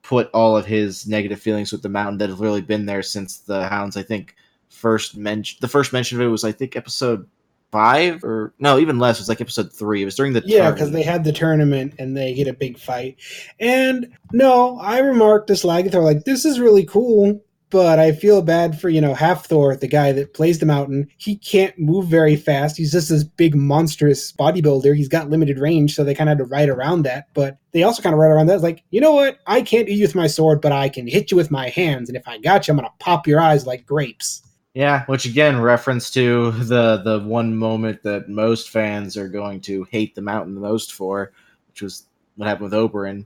put 0.03 0.30
all 0.34 0.56
of 0.56 0.65
his 0.65 1.06
negative 1.06 1.41
feelings 1.41 1.71
with 1.71 1.82
the 1.82 1.89
mountain 1.89 2.17
that 2.17 2.30
have 2.30 2.39
really 2.39 2.62
been 2.62 2.86
there 2.86 3.03
since 3.03 3.39
the 3.39 3.67
hounds 3.67 3.97
i 3.97 4.01
think 4.01 4.36
first 4.69 5.17
mentioned 5.17 5.60
the 5.60 5.67
first 5.67 5.91
mention 5.91 6.17
of 6.17 6.25
it 6.25 6.30
was 6.30 6.45
i 6.45 6.51
think 6.51 6.77
episode 6.77 7.27
five 7.71 8.23
or 8.23 8.53
no 8.60 8.80
even 8.80 8.99
less 8.99 9.17
it 9.17 9.21
was 9.21 9.30
like 9.30 9.41
episode 9.41 9.71
three 9.71 10.01
it 10.01 10.06
was 10.06 10.15
during 10.15 10.34
the 10.34 10.41
Yeah, 10.45 10.71
because 10.71 10.91
they 10.91 11.03
had 11.03 11.23
the 11.23 11.34
tournament 11.34 11.95
and 11.99 12.15
they 12.15 12.34
get 12.34 12.47
a 12.47 12.53
big 12.53 12.80
fight. 12.80 13.17
And 13.60 14.17
no, 14.32 14.80
I 14.80 14.99
remarked 14.99 15.47
to 15.47 15.53
Slagathor, 15.53 16.03
like, 16.03 16.23
this 16.23 16.45
is 16.45 16.60
really 16.60 16.86
cool, 16.86 17.43
but 17.69 17.99
I 17.99 18.12
feel 18.13 18.41
bad 18.41 18.80
for, 18.80 18.89
you 18.89 19.01
know, 19.01 19.13
Hafthor, 19.13 19.77
the 19.80 19.88
guy 19.88 20.12
that 20.13 20.34
plays 20.34 20.60
the 20.60 20.65
mountain. 20.65 21.08
He 21.17 21.36
can't 21.36 21.77
move 21.77 22.08
very 22.08 22.36
fast. 22.36 22.77
He's 22.77 22.91
just 22.93 23.10
this 23.10 23.23
big, 23.23 23.56
monstrous 23.56 24.32
bodybuilder. 24.32 24.95
He's 24.95 25.10
got 25.10 25.30
limited 25.30 25.60
range, 25.60 25.93
so 25.93 26.03
they 26.03 26.15
kind 26.15 26.30
of 26.30 26.38
had 26.38 26.45
to 26.45 26.49
ride 26.49 26.69
around 26.69 27.01
that. 27.03 27.27
But 27.34 27.58
they 27.71 27.84
also 27.84 28.01
kind 28.01 28.13
of 28.13 28.19
ride 28.19 28.30
around 28.32 28.47
that. 28.47 28.56
It's 28.56 28.63
like, 28.63 28.84
you 28.91 29.01
know 29.01 29.12
what? 29.12 29.39
I 29.47 29.62
can't 29.62 29.88
hit 29.88 29.97
you 29.97 30.03
with 30.06 30.15
my 30.15 30.27
sword, 30.27 30.62
but 30.62 30.71
I 30.71 30.88
can 30.89 31.08
hit 31.08 31.30
you 31.32 31.38
with 31.38 31.51
my 31.51 31.69
hands. 31.69 32.10
And 32.10 32.15
if 32.17 32.27
I 32.27 32.38
got 32.38 32.67
you, 32.67 32.71
I'm 32.71 32.77
going 32.77 32.89
to 32.89 32.93
pop 33.03 33.27
your 33.27 33.41
eyes 33.41 33.65
like 33.67 33.86
grapes. 33.86 34.41
yeah 34.73 35.03
which 35.08 35.25
again 35.25 35.60
reference 35.60 36.10
to 36.12 36.51
the 36.51 36.97
the 37.03 37.19
one 37.25 37.56
moment 37.56 38.03
that 38.03 38.30
most 38.30 38.69
fans 38.69 39.17
are 39.17 39.27
going 39.27 39.60
to 39.62 39.84
hate 39.91 40.13
the 40.15 40.21
mountain 40.21 40.53
the 40.56 40.62
most 40.62 40.93
for 40.93 41.32
which 41.67 41.82
was 41.82 42.06
what 42.36 42.47
happened 42.47 42.69
with 42.71 42.80
Oberyn. 42.80 43.25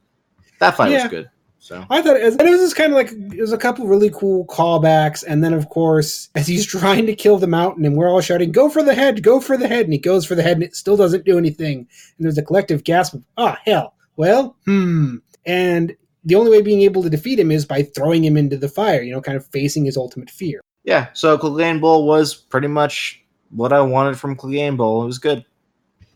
that 0.59 0.77
fight 0.77 0.91
Yeah. 0.91 1.03
was 1.03 1.11
good 1.11 1.29
so 1.63 1.85
I 1.91 2.01
thought 2.01 2.17
it 2.17 2.23
was, 2.23 2.35
and 2.37 2.47
it 2.47 2.51
was 2.51 2.59
just 2.59 2.75
kind 2.75 2.91
of 2.91 2.95
like 2.97 3.11
it 3.11 3.39
was 3.39 3.53
a 3.53 3.57
couple 3.57 3.85
really 3.87 4.09
cool 4.09 4.45
callbacks, 4.47 5.23
and 5.25 5.43
then 5.43 5.53
of 5.53 5.69
course 5.69 6.29
as 6.35 6.47
he's 6.47 6.65
trying 6.65 7.05
to 7.05 7.15
kill 7.15 7.37
the 7.37 7.47
mountain, 7.47 7.85
and 7.85 7.95
we're 7.95 8.09
all 8.09 8.19
shouting, 8.19 8.51
"Go 8.51 8.67
for 8.67 8.81
the 8.83 8.95
head! 8.95 9.21
Go 9.23 9.39
for 9.39 9.55
the 9.57 9.67
head!" 9.67 9.85
and 9.85 9.93
he 9.93 9.99
goes 9.99 10.25
for 10.25 10.33
the 10.35 10.41
head, 10.43 10.57
and 10.57 10.63
it 10.63 10.75
still 10.75 10.97
doesn't 10.97 11.23
do 11.23 11.37
anything. 11.37 11.77
And 12.17 12.25
there's 12.25 12.37
a 12.39 12.43
collective 12.43 12.83
gasp 12.83 13.13
of, 13.13 13.23
"Ah, 13.37 13.57
hell! 13.63 13.93
Well, 14.17 14.55
hmm." 14.65 15.17
And 15.45 15.95
the 16.25 16.35
only 16.35 16.51
way 16.51 16.61
being 16.61 16.81
able 16.81 17.03
to 17.03 17.09
defeat 17.09 17.39
him 17.39 17.51
is 17.51 17.65
by 17.65 17.83
throwing 17.83 18.23
him 18.23 18.37
into 18.37 18.57
the 18.57 18.67
fire. 18.69 19.01
You 19.01 19.13
know, 19.13 19.21
kind 19.21 19.37
of 19.37 19.45
facing 19.47 19.85
his 19.85 19.97
ultimate 19.97 20.29
fear. 20.29 20.61
yeah 20.83 21.07
so 21.13 21.37
Clegane 21.37 21.79
Bowl 21.79 22.07
was 22.07 22.33
pretty 22.33 22.67
much 22.67 23.23
what 23.51 23.71
i 23.71 23.79
wanted 23.81 24.17
from 24.19 24.35
Clegane 24.35 24.77
Bowl 24.77 25.03
it 25.03 25.05
was 25.05 25.19
good 25.19 25.45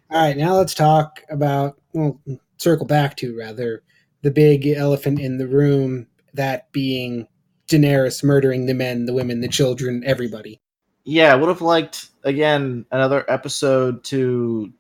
All 0.10 0.22
right, 0.22 0.36
now 0.38 0.56
let's 0.56 0.74
talk 0.74 1.22
about 1.30 1.78
well, 1.94 2.20
circle 2.58 2.86
back 2.88 3.16
to 3.18 3.38
rather 3.38 3.84
the 4.26 4.32
big 4.32 4.66
elephant 4.66 5.20
in 5.20 5.38
the 5.38 5.48
room, 5.48 6.08
that 6.34 6.72
being 6.72 7.28
Daenerys 7.68 8.24
murdering 8.24 8.66
the 8.66 8.74
men, 8.74 9.06
the 9.06 9.14
women, 9.14 9.40
the 9.40 9.48
children, 9.48 10.02
everybody. 10.04 10.60
yeah, 11.04 11.32
I 11.32 11.36
would 11.36 11.48
have 11.48 11.62
liked 11.62 12.10
again 12.24 12.88
another 12.92 13.24
episode 13.30 14.04
to 14.06 14.74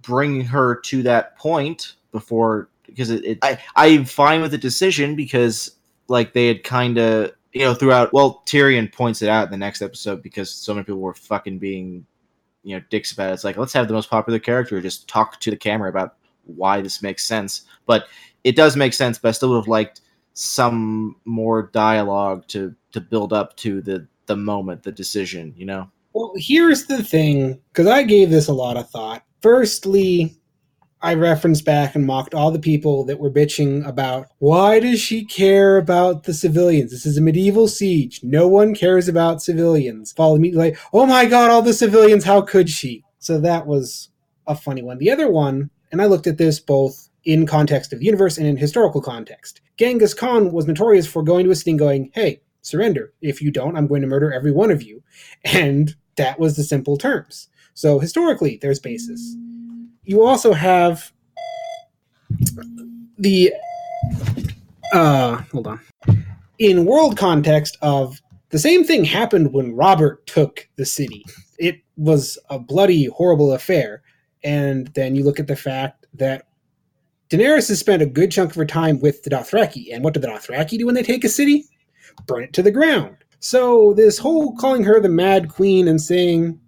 bring 0.00 0.40
her 0.40 0.80
to 0.80 1.02
that 1.02 1.36
point 1.36 1.96
before 2.10 2.70
because 2.86 3.10
it, 3.10 3.24
it 3.24 3.38
I 3.42 3.58
I'm 3.76 4.06
fine 4.06 4.40
with 4.40 4.50
the 4.50 4.58
decision 4.58 5.14
because 5.14 5.72
like 6.08 6.32
they 6.32 6.48
had 6.48 6.64
kind 6.64 6.96
of 6.96 7.32
you 7.52 7.66
know 7.66 7.74
throughout 7.74 8.14
well 8.14 8.42
Tyrion 8.46 8.90
points 8.90 9.20
it 9.20 9.28
out 9.28 9.44
in 9.44 9.50
the 9.50 9.58
next 9.58 9.82
episode 9.82 10.22
because 10.22 10.50
so 10.50 10.72
many 10.72 10.84
people 10.84 11.02
were 11.02 11.14
fucking 11.14 11.58
being 11.58 12.06
you 12.62 12.76
know 12.76 12.84
dicks 12.88 13.12
about 13.12 13.28
it. 13.28 13.34
It's 13.34 13.44
like 13.44 13.58
let's 13.58 13.74
have 13.74 13.88
the 13.88 13.94
most 13.94 14.08
popular 14.08 14.38
character 14.38 14.80
just 14.80 15.06
talk 15.06 15.38
to 15.40 15.50
the 15.50 15.56
camera 15.58 15.90
about 15.90 16.16
why 16.46 16.80
this 16.80 17.02
makes 17.02 17.26
sense, 17.26 17.66
but 17.84 18.06
it 18.44 18.56
does 18.56 18.76
make 18.76 18.94
sense. 18.94 19.18
But 19.18 19.30
I 19.30 19.32
still 19.32 19.50
would 19.50 19.56
have 19.56 19.68
liked 19.68 20.00
some 20.34 21.16
more 21.24 21.70
dialogue 21.72 22.46
to 22.48 22.74
to 22.92 23.00
build 23.00 23.32
up 23.32 23.56
to 23.58 23.80
the 23.80 24.06
the 24.26 24.36
moment, 24.36 24.82
the 24.82 24.92
decision. 24.92 25.54
You 25.56 25.66
know. 25.66 25.90
Well, 26.12 26.32
here's 26.36 26.86
the 26.86 27.02
thing, 27.02 27.60
because 27.72 27.88
I 27.88 28.04
gave 28.04 28.30
this 28.30 28.46
a 28.46 28.52
lot 28.52 28.76
of 28.76 28.88
thought. 28.88 29.24
Firstly, 29.42 30.36
I 31.04 31.12
referenced 31.14 31.66
back 31.66 31.94
and 31.94 32.06
mocked 32.06 32.34
all 32.34 32.50
the 32.50 32.58
people 32.58 33.04
that 33.04 33.18
were 33.18 33.30
bitching 33.30 33.86
about 33.86 34.28
why 34.38 34.80
does 34.80 35.00
she 35.00 35.24
care 35.24 35.76
about 35.76 36.22
the 36.22 36.32
civilians? 36.32 36.92
This 36.92 37.04
is 37.04 37.18
a 37.18 37.20
medieval 37.20 37.68
siege. 37.68 38.20
No 38.22 38.48
one 38.48 38.74
cares 38.74 39.06
about 39.06 39.42
civilians. 39.42 40.12
Follow 40.12 40.38
me 40.38 40.52
like, 40.52 40.78
oh 40.94 41.04
my 41.04 41.26
god, 41.26 41.50
all 41.50 41.60
the 41.60 41.74
civilians, 41.74 42.24
how 42.24 42.40
could 42.40 42.70
she? 42.70 43.04
So 43.18 43.38
that 43.40 43.66
was 43.66 44.08
a 44.46 44.54
funny 44.54 44.82
one. 44.82 44.96
The 44.96 45.10
other 45.10 45.28
one, 45.28 45.68
and 45.92 46.00
I 46.00 46.06
looked 46.06 46.26
at 46.26 46.38
this 46.38 46.58
both 46.58 47.10
in 47.24 47.46
context 47.46 47.92
of 47.92 48.00
the 48.00 48.04
universe 48.04 48.38
and 48.38 48.46
in 48.46 48.56
historical 48.56 49.00
context. 49.00 49.60
Genghis 49.76 50.14
Khan 50.14 50.52
was 50.52 50.66
notorious 50.66 51.06
for 51.06 51.22
going 51.22 51.44
to 51.44 51.50
a 51.50 51.56
and 51.66 51.78
going, 51.78 52.10
hey, 52.14 52.40
surrender. 52.62 53.12
If 53.20 53.40
you 53.40 53.50
don't, 53.50 53.76
I'm 53.76 53.86
going 53.86 54.02
to 54.02 54.08
murder 54.08 54.32
every 54.32 54.52
one 54.52 54.70
of 54.70 54.82
you. 54.82 55.02
And 55.44 55.94
that 56.16 56.38
was 56.38 56.56
the 56.56 56.64
simple 56.64 56.96
terms. 56.96 57.48
So 57.74 57.98
historically, 57.98 58.58
there's 58.60 58.78
basis. 58.78 59.36
You 60.04 60.22
also 60.22 60.52
have 60.52 61.12
the 63.18 63.52
uh 64.92 65.36
hold 65.52 65.66
on. 65.66 65.80
In 66.58 66.84
world 66.84 67.16
context 67.16 67.78
of 67.82 68.20
the 68.50 68.58
same 68.58 68.84
thing 68.84 69.04
happened 69.04 69.52
when 69.52 69.74
Robert 69.74 70.26
took 70.26 70.68
the 70.76 70.86
city. 70.86 71.24
It 71.58 71.80
was 71.96 72.38
a 72.50 72.58
bloody, 72.58 73.06
horrible 73.06 73.52
affair. 73.52 74.02
And 74.44 74.88
then 74.94 75.16
you 75.16 75.24
look 75.24 75.40
at 75.40 75.48
the 75.48 75.56
fact 75.56 76.06
that 76.14 76.46
Daenerys 77.30 77.68
has 77.68 77.80
spent 77.80 78.02
a 78.02 78.06
good 78.06 78.30
chunk 78.30 78.50
of 78.50 78.56
her 78.56 78.66
time 78.66 79.00
with 79.00 79.22
the 79.22 79.30
Dothraki. 79.30 79.92
And 79.92 80.04
what 80.04 80.14
do 80.14 80.20
the 80.20 80.28
Dothraki 80.28 80.78
do 80.78 80.86
when 80.86 80.94
they 80.94 81.02
take 81.02 81.24
a 81.24 81.28
city? 81.28 81.64
Burn 82.26 82.44
it 82.44 82.52
to 82.52 82.62
the 82.62 82.70
ground. 82.70 83.16
So 83.40 83.92
this 83.94 84.18
whole 84.18 84.56
calling 84.56 84.84
her 84.84 85.00
the 85.00 85.08
Mad 85.08 85.48
Queen 85.48 85.88
and 85.88 86.00
saying 86.00 86.58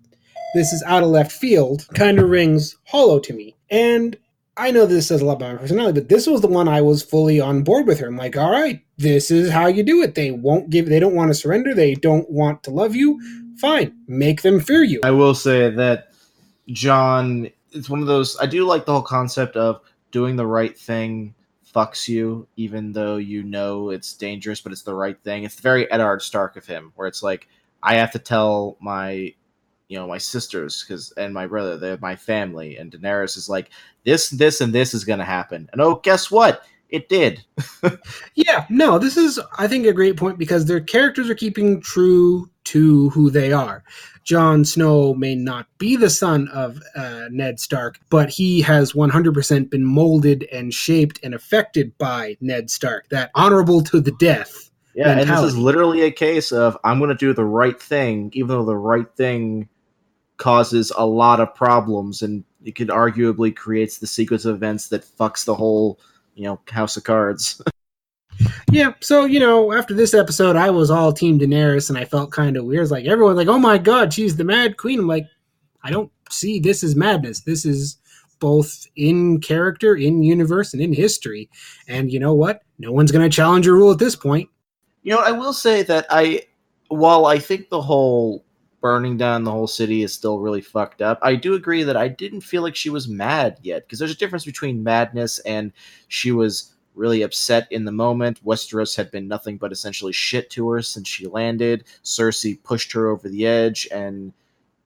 this 0.55 0.73
is 0.73 0.83
out 0.87 1.03
of 1.03 1.11
left 1.11 1.33
field 1.33 1.87
kind 1.95 2.19
of 2.19 2.29
rings 2.29 2.77
hollow 2.87 3.19
to 3.21 3.33
me. 3.33 3.57
And 3.71 4.17
I 4.57 4.71
know 4.71 4.87
this 4.87 5.09
says 5.09 5.21
a 5.21 5.25
lot 5.27 5.37
about 5.37 5.55
my 5.55 5.61
personality, 5.61 6.01
but 6.01 6.09
this 6.09 6.27
was 6.27 6.41
the 6.41 6.49
one 6.49 6.67
I 6.67 6.81
was 6.81 7.03
fully 7.03 7.41
on 7.41 7.63
board 7.63 7.87
with 7.87 8.01
her. 8.01 8.09
I'm 8.09 8.17
like, 8.17 8.37
all 8.37 8.51
right, 8.51 8.83
this 8.97 9.31
is 9.31 9.51
how 9.51 9.67
you 9.67 9.83
do 9.83 10.03
it. 10.03 10.15
They 10.15 10.31
won't 10.31 10.71
give, 10.71 10.89
they 10.89 11.01
don't 11.01 11.15
want 11.15 11.29
to 11.29 11.35
surrender. 11.35 11.75
They 11.75 11.95
don't 11.95 12.29
want 12.31 12.63
to 12.65 12.71
love 12.71 12.97
you. 12.97 13.21
Fine, 13.59 13.95
make 14.07 14.43
them 14.43 14.61
fear 14.61 14.83
you. 14.83 15.01
I 15.05 15.11
will 15.11 15.35
say 15.35 15.71
that 15.71 16.15
Jon, 16.69 17.51
it's 17.73 17.91
one 17.91 18.01
of 18.01 18.07
those. 18.07 18.37
I 18.39 18.47
do 18.47 18.65
like 18.65 18.87
the 18.87 18.93
whole 18.93 19.03
concept 19.03 19.57
of 19.57 19.81
doing 20.17 20.35
the 20.35 20.47
right 20.47 20.79
thing 20.79 21.35
fucks 21.75 22.09
you, 22.09 22.49
even 22.57 22.91
though 22.91 23.17
you 23.17 23.43
know 23.43 23.91
it's 23.91 24.15
dangerous, 24.15 24.63
but 24.63 24.73
it's 24.73 24.81
the 24.81 24.95
right 24.95 25.23
thing. 25.25 25.45
It's 25.45 25.61
very 25.61 25.91
Eddard 25.91 26.23
Stark 26.23 26.57
of 26.57 26.65
him, 26.65 26.91
where 26.95 27.07
it's 27.07 27.23
like 27.23 27.49
I 27.83 27.97
have 27.97 28.13
to 28.13 28.19
tell 28.19 28.79
my, 28.81 29.35
you 29.89 29.99
know, 29.99 30.09
my 30.09 30.17
sisters 30.17 30.83
because 30.83 31.13
and 31.19 31.35
my 31.35 31.47
brother, 31.47 31.77
they're 31.77 31.99
my 31.99 32.17
family, 32.17 32.79
and 32.79 32.91
Daenerys 32.91 33.37
is 33.37 33.51
like 33.51 33.69
this, 34.05 34.31
this, 34.31 34.63
and 34.63 34.73
this 34.73 34.95
is 34.95 35.05
gonna 35.05 35.23
happen, 35.23 35.69
and 35.73 35.83
oh, 35.83 35.97
guess 35.97 36.31
what? 36.31 36.63
It 36.89 37.11
did. 37.11 37.45
Yeah, 38.35 38.65
no, 38.71 38.99
this 38.99 39.17
is, 39.19 39.41
I 39.59 39.67
think, 39.67 39.87
a 39.87 39.93
great 39.93 40.17
point 40.17 40.39
because 40.39 40.65
their 40.65 40.81
characters 40.81 41.29
are 41.29 41.35
keeping 41.35 41.81
true 41.83 42.49
to 42.65 43.11
who 43.11 43.29
they 43.29 43.53
are. 43.53 43.83
Jon 44.27 44.65
Snow 44.65 45.15
may 45.15 45.37
not 45.37 45.69
be 45.79 45.95
the 45.95 46.11
son 46.11 46.49
of 46.49 46.83
uh, 46.97 47.29
Ned 47.31 47.61
Stark, 47.61 48.01
but 48.11 48.29
he 48.29 48.61
has 48.61 48.93
100% 48.93 49.71
been 49.71 49.85
molded 49.85 50.49
and 50.53 50.75
shaped 50.75 51.21
and 51.23 51.33
affected 51.33 51.97
by 51.97 52.37
Ned 52.41 52.69
Stark, 52.69 53.09
that 53.11 53.31
honorable 53.37 53.83
to 53.85 54.01
the 54.01 54.11
death. 54.19 54.69
Yeah, 54.97 55.11
and 55.11 55.31
this 55.31 55.41
is 55.41 55.57
literally 55.57 56.03
a 56.03 56.11
case 56.11 56.51
of 56.51 56.77
I'm 56.83 56.99
going 56.99 57.11
to 57.11 57.15
do 57.15 57.33
the 57.35 57.45
right 57.45 57.81
thing, 57.81 58.31
even 58.33 58.49
though 58.49 58.65
the 58.65 58.77
right 58.77 59.07
thing 59.15 59.69
causes 60.39 60.91
a 60.97 61.07
lot 61.07 61.39
of 61.39 61.55
problems, 61.55 62.23
and 62.23 62.43
it 62.65 62.75
could 62.75 62.89
arguably 62.89 63.55
creates 63.55 63.99
the 63.99 64.07
sequence 64.09 64.45
of 64.45 64.57
events 64.57 64.89
that 64.89 65.05
fucks 65.05 65.45
the 65.45 65.55
whole, 65.55 66.01
you 66.35 66.45
know, 66.45 66.59
House 66.69 66.97
of 66.97 67.05
Cards. 67.05 67.63
Yeah, 68.71 68.93
so, 69.01 69.25
you 69.25 69.41
know, 69.41 69.73
after 69.73 69.95
this 69.95 70.15
episode, 70.15 70.57
I 70.57 70.71
was 70.71 70.91
all 70.91 71.13
Team 71.13 71.39
Daenerys 71.39 71.89
and 71.89 71.99
I 71.99 72.05
felt 72.05 72.33
kind 72.33 72.57
of 72.57 72.65
weird. 72.65 72.91
Like, 72.91 73.07
everyone, 73.07 73.37
like, 73.37 73.49
oh 73.49 73.59
my 73.59 73.79
god, 73.79 74.13
she's 74.13 74.37
the 74.37 74.45
Mad 74.45 74.77
Queen. 74.77 75.01
I'm 75.01 75.07
like, 75.07 75.27
I 75.83 75.91
don't 75.91 76.11
see 76.31 76.59
this 76.59 76.83
as 76.83 76.97
madness. 76.97 77.41
This 77.41 77.65
is 77.65 77.99
both 78.39 78.87
in 78.97 79.41
character, 79.41 79.95
in 79.95 80.23
universe, 80.23 80.73
and 80.73 80.83
in 80.83 80.93
history. 80.93 81.49
And 81.89 82.13
you 82.13 82.19
know 82.19 82.35
what? 82.35 82.63
No 82.79 82.93
one's 82.93 83.13
going 83.13 83.29
to 83.29 83.35
challenge 83.35 83.67
your 83.67 83.77
rule 83.77 83.93
at 83.93 83.99
this 83.99 84.17
point. 84.17 84.49
You 85.03 85.15
know, 85.15 85.21
I 85.21 85.31
will 85.31 85.53
say 85.53 85.83
that 85.85 86.07
I, 86.11 86.43
while 86.89 87.27
I 87.27 87.39
think 87.39 87.69
the 87.69 87.81
whole 87.81 88.45
burning 88.81 89.17
down 89.17 89.45
the 89.45 89.51
whole 89.51 89.67
city 89.67 90.03
is 90.03 90.13
still 90.13 90.39
really 90.39 90.61
fucked 90.61 91.01
up, 91.01 91.19
I 91.23 91.37
do 91.37 91.55
agree 91.55 91.83
that 91.85 91.97
I 91.97 92.09
didn't 92.09 92.43
feel 92.43 92.63
like 92.63 92.77
she 92.77 92.91
was 92.91 93.09
mad 93.09 93.59
yet 93.63 93.87
because 93.87 93.99
there's 93.99 94.13
a 94.13 94.17
difference 94.17 94.45
between 94.45 94.83
madness 94.83 95.39
and 95.41 95.73
she 96.09 96.33
was 96.33 96.75
really 96.97 97.23
upset 97.23 97.69
in 97.71 97.85
the 97.85 97.93
moment. 97.93 98.45
Westeros 98.45 98.97
had 98.97 99.11
been 99.11 99.29
nothing 99.29 99.57
but 99.59 99.73
essentially 99.73 100.13
shit 100.13 100.51
to 100.51 100.69
her 100.71 100.83
since 100.83 101.09
she 101.09 101.27
landed. 101.27 101.85
Cersei 102.03 102.63
pushed 102.63 102.93
her 102.93 103.09
over 103.09 103.29
the 103.29 103.47
edge, 103.47 103.87
and 103.93 104.33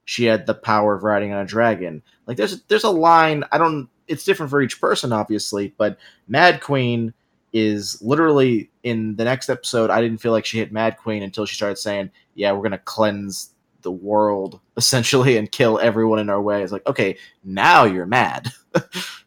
she 0.05 0.25
had 0.25 0.47
the 0.47 0.55
power 0.55 0.95
of 0.95 1.05
riding 1.05 1.33
on 1.33 1.41
a 1.41 1.47
dragon. 1.47 2.03
Like 2.27 2.37
there's 2.37 2.63
there's 2.63 2.85
a 2.85 2.91
line. 2.91 3.45
I 3.53 3.59
don't. 3.59 3.89
It's 4.09 4.25
different 4.25 4.51
for 4.51 4.61
each 4.61 4.81
person, 4.81 5.13
obviously, 5.13 5.73
but 5.79 5.99
Mad 6.27 6.61
Queen 6.61 7.15
is 7.53 8.01
literally 8.03 8.71
in 8.83 9.17
the 9.17 9.25
next 9.25 9.49
episode. 9.49 9.91
I 9.91 10.01
didn't 10.01 10.19
feel 10.19 10.33
like 10.33 10.45
she 10.45 10.59
hit 10.59 10.73
Mad 10.73 10.97
Queen 10.97 11.23
until 11.23 11.47
she 11.47 11.55
started 11.55 11.77
saying, 11.77 12.11
"Yeah, 12.35 12.53
we're 12.53 12.63
gonna 12.63 12.79
cleanse." 12.79 13.51
the 13.83 13.91
world 13.91 14.61
essentially 14.77 15.39
and 15.39 15.51
kill 15.51 15.79
everyone 15.79 16.19
in 16.19 16.29
our 16.29 16.43
way 16.43 16.63
it's 16.63 16.71
like 16.71 16.87
okay 16.87 17.17
now 17.45 17.85
you're 17.85 18.05
mad 18.05 18.53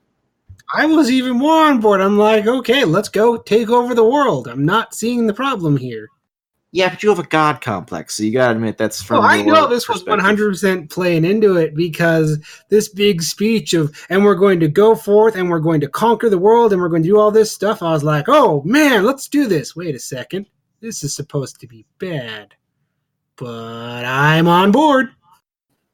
I 0.74 0.86
was 0.88 1.12
even 1.12 1.38
more 1.38 1.66
on 1.66 1.80
board. 1.80 2.02
I'm 2.02 2.18
like, 2.18 2.48
okay, 2.48 2.84
let's 2.84 3.10
go 3.10 3.38
take 3.38 3.70
over 3.70 3.94
the 3.94 4.04
world. 4.04 4.48
I'm 4.48 4.66
not 4.66 4.96
seeing 4.96 5.28
the 5.28 5.34
problem 5.34 5.78
here. 5.78 6.10
Yeah, 6.72 6.90
but 6.90 7.04
you 7.04 7.10
have 7.10 7.20
a 7.20 7.28
god 7.28 7.62
complex, 7.62 8.16
so 8.16 8.24
you 8.24 8.34
gotta 8.34 8.56
admit 8.56 8.80
that's 8.80 9.00
from. 9.00 9.20
Oh, 9.20 9.22
I 9.22 9.44
know 9.44 9.68
this 9.68 9.88
was 9.88 10.04
100 10.04 10.50
percent 10.50 10.90
playing 10.90 11.24
into 11.24 11.56
it 11.58 11.76
because 11.76 12.40
this 12.70 12.90
big 12.90 13.22
speech 13.22 13.76
of 13.76 13.96
"and 14.10 14.24
we're 14.26 14.34
going 14.34 14.60
to 14.60 14.68
go 14.68 14.96
forth 14.96 15.36
and 15.36 15.52
we're 15.52 15.60
going 15.60 15.82
to 15.82 15.88
conquer 15.88 16.32
the 16.32 16.40
world 16.40 16.74
and 16.74 16.82
we're 16.82 16.90
going 16.90 17.04
to 17.04 17.10
do 17.10 17.20
all 17.20 17.30
this 17.30 17.52
stuff." 17.52 17.84
I 17.84 17.92
was 17.92 18.04
like, 18.04 18.26
"Oh 18.28 18.64
man, 18.64 19.04
let's 19.04 19.28
do 19.28 19.46
this." 19.46 19.76
Wait 19.76 19.94
a 19.94 20.00
second, 20.00 20.48
this 20.80 21.04
is 21.04 21.16
supposed 21.16 21.60
to 21.60 21.68
be 21.68 21.86
bad, 22.00 22.56
but 23.36 24.04
I'm 24.04 24.48
on 24.48 24.72
board. 24.72 25.10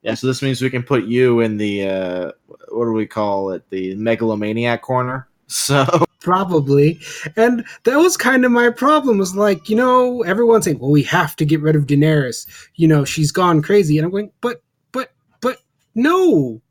Yeah, 0.02 0.14
so 0.14 0.28
this 0.28 0.42
means 0.42 0.62
we 0.62 0.70
can 0.70 0.84
put 0.84 1.06
you 1.06 1.42
in 1.42 1.58
the 1.58 1.88
uh, 1.88 2.32
what 2.70 2.86
do 2.86 2.94
we 2.94 3.06
call 3.06 3.52
it? 3.52 3.70
The 3.70 3.96
megalomaniac 3.96 4.82
corner. 4.82 5.28
So 5.52 6.06
probably, 6.22 7.00
and 7.36 7.66
that 7.86 7.98
was 7.98 8.16
kind 8.16 8.46
of 8.46 8.52
my 8.52 8.70
problem. 8.70 9.18
Was 9.18 9.36
like, 9.36 9.68
you 9.68 9.76
know, 9.76 10.22
everyone's 10.22 10.66
saying, 10.66 10.78
"Well, 10.78 10.92
we 10.92 11.02
have 11.02 11.36
to 11.38 11.46
get 11.46 11.60
rid 11.60 11.76
of 11.76 11.88
Daenerys." 11.88 12.46
You 12.76 12.88
know, 12.88 13.04
she's 13.04 13.32
gone 13.32 13.64
crazy, 13.64 13.98
and 13.98 14.06
I'm 14.06 14.12
going, 14.12 14.32
"But, 14.42 14.62
but, 14.92 15.12
but, 15.42 15.58
no." 15.96 16.62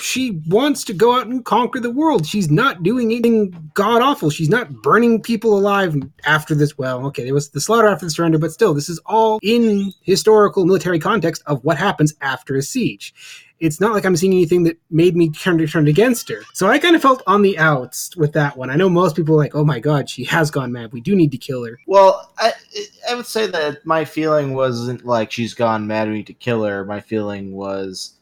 She 0.00 0.42
wants 0.46 0.84
to 0.84 0.92
go 0.92 1.16
out 1.16 1.26
and 1.26 1.44
conquer 1.44 1.80
the 1.80 1.90
world. 1.90 2.26
She's 2.26 2.50
not 2.50 2.82
doing 2.82 3.10
anything 3.10 3.70
god 3.74 4.02
awful. 4.02 4.30
She's 4.30 4.48
not 4.48 4.70
burning 4.82 5.22
people 5.22 5.58
alive 5.58 5.96
after 6.24 6.54
this. 6.54 6.76
Well, 6.78 7.06
okay, 7.06 7.24
there 7.24 7.34
was 7.34 7.50
the 7.50 7.60
slaughter 7.60 7.88
after 7.88 8.06
the 8.06 8.10
surrender, 8.10 8.38
but 8.38 8.52
still, 8.52 8.74
this 8.74 8.88
is 8.88 8.98
all 9.06 9.38
in 9.42 9.92
historical 10.02 10.64
military 10.64 10.98
context 10.98 11.42
of 11.46 11.62
what 11.64 11.78
happens 11.78 12.14
after 12.20 12.56
a 12.56 12.62
siege. 12.62 13.14
It's 13.60 13.80
not 13.80 13.92
like 13.92 14.04
I'm 14.04 14.16
seeing 14.16 14.32
anything 14.32 14.62
that 14.64 14.78
made 14.90 15.16
me 15.16 15.30
turn 15.30 15.64
turn 15.66 15.88
against 15.88 16.28
her. 16.28 16.42
So 16.52 16.68
I 16.68 16.78
kind 16.78 16.94
of 16.94 17.02
felt 17.02 17.24
on 17.26 17.42
the 17.42 17.58
outs 17.58 18.16
with 18.16 18.32
that 18.34 18.56
one. 18.56 18.70
I 18.70 18.76
know 18.76 18.88
most 18.88 19.16
people 19.16 19.34
are 19.34 19.38
like, 19.38 19.56
"Oh 19.56 19.64
my 19.64 19.80
god, 19.80 20.08
she 20.08 20.24
has 20.24 20.50
gone 20.50 20.70
mad. 20.70 20.92
We 20.92 21.00
do 21.00 21.16
need 21.16 21.32
to 21.32 21.38
kill 21.38 21.64
her." 21.64 21.80
Well, 21.86 22.32
I, 22.38 22.52
I 23.10 23.14
would 23.16 23.26
say 23.26 23.48
that 23.48 23.84
my 23.84 24.04
feeling 24.04 24.54
wasn't 24.54 25.04
like 25.04 25.32
she's 25.32 25.54
gone 25.54 25.88
mad. 25.88 26.08
We 26.08 26.14
need 26.14 26.28
to 26.28 26.34
kill 26.34 26.62
her. 26.64 26.84
My 26.84 27.00
feeling 27.00 27.52
was 27.52 28.17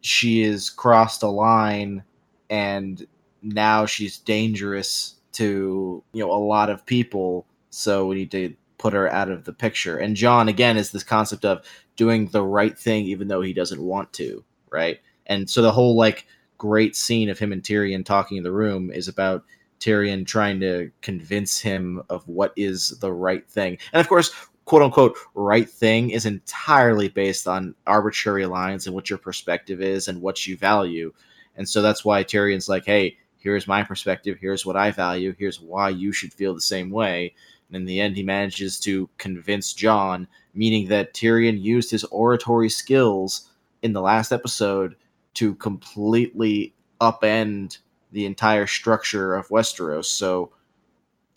she 0.00 0.42
has 0.42 0.70
crossed 0.70 1.22
a 1.22 1.28
line 1.28 2.04
and 2.48 3.06
now 3.42 3.86
she's 3.86 4.18
dangerous 4.18 5.14
to 5.32 6.02
you 6.12 6.20
know 6.24 6.32
a 6.32 6.42
lot 6.44 6.70
of 6.70 6.86
people. 6.86 7.46
So 7.70 8.06
we 8.06 8.16
need 8.16 8.30
to 8.32 8.54
put 8.78 8.92
her 8.92 9.12
out 9.12 9.30
of 9.30 9.44
the 9.44 9.52
picture. 9.52 9.98
And 9.98 10.16
john 10.16 10.48
again 10.48 10.76
is 10.76 10.90
this 10.90 11.02
concept 11.02 11.44
of 11.44 11.64
doing 11.96 12.28
the 12.28 12.42
right 12.42 12.78
thing 12.78 13.04
even 13.04 13.28
though 13.28 13.42
he 13.42 13.52
doesn't 13.52 13.82
want 13.82 14.12
to 14.14 14.44
right? 14.70 15.00
And 15.26 15.48
so 15.48 15.62
the 15.62 15.72
whole 15.72 15.96
like 15.96 16.26
great 16.58 16.96
scene 16.96 17.28
of 17.28 17.38
him 17.38 17.52
and 17.52 17.62
tyrion 17.62 18.04
talking 18.04 18.36
in 18.36 18.42
the 18.42 18.52
room 18.52 18.90
is 18.90 19.08
about 19.08 19.44
tyrion 19.80 20.26
trying 20.26 20.60
to 20.60 20.90
convince 21.00 21.58
him 21.60 22.02
of 22.10 22.26
what 22.28 22.52
is 22.56 22.98
the 23.00 23.12
right 23.12 23.48
thing. 23.48 23.78
And 23.92 24.00
of 24.00 24.08
course 24.08 24.30
quote 24.70 24.82
unquote 24.82 25.18
right 25.34 25.68
thing 25.68 26.10
is 26.10 26.26
entirely 26.26 27.08
based 27.08 27.48
on 27.48 27.74
arbitrary 27.88 28.46
lines 28.46 28.86
and 28.86 28.94
what 28.94 29.10
your 29.10 29.18
perspective 29.18 29.82
is 29.82 30.06
and 30.06 30.22
what 30.22 30.46
you 30.46 30.56
value. 30.56 31.12
And 31.56 31.68
so 31.68 31.82
that's 31.82 32.04
why 32.04 32.22
Tyrion's 32.22 32.68
like, 32.68 32.84
hey, 32.84 33.16
here's 33.36 33.66
my 33.66 33.82
perspective, 33.82 34.38
here's 34.40 34.64
what 34.64 34.76
I 34.76 34.92
value, 34.92 35.34
here's 35.36 35.60
why 35.60 35.88
you 35.88 36.12
should 36.12 36.32
feel 36.32 36.54
the 36.54 36.60
same 36.60 36.88
way. 36.88 37.34
And 37.66 37.78
in 37.78 37.84
the 37.84 37.98
end, 38.00 38.14
he 38.14 38.22
manages 38.22 38.78
to 38.82 39.10
convince 39.18 39.72
Jon, 39.72 40.28
meaning 40.54 40.86
that 40.86 41.14
Tyrion 41.14 41.60
used 41.60 41.90
his 41.90 42.04
oratory 42.04 42.68
skills 42.68 43.50
in 43.82 43.92
the 43.92 44.00
last 44.00 44.30
episode 44.30 44.94
to 45.34 45.56
completely 45.56 46.76
upend 47.00 47.78
the 48.12 48.24
entire 48.24 48.68
structure 48.68 49.34
of 49.34 49.48
Westeros. 49.48 50.04
So 50.04 50.52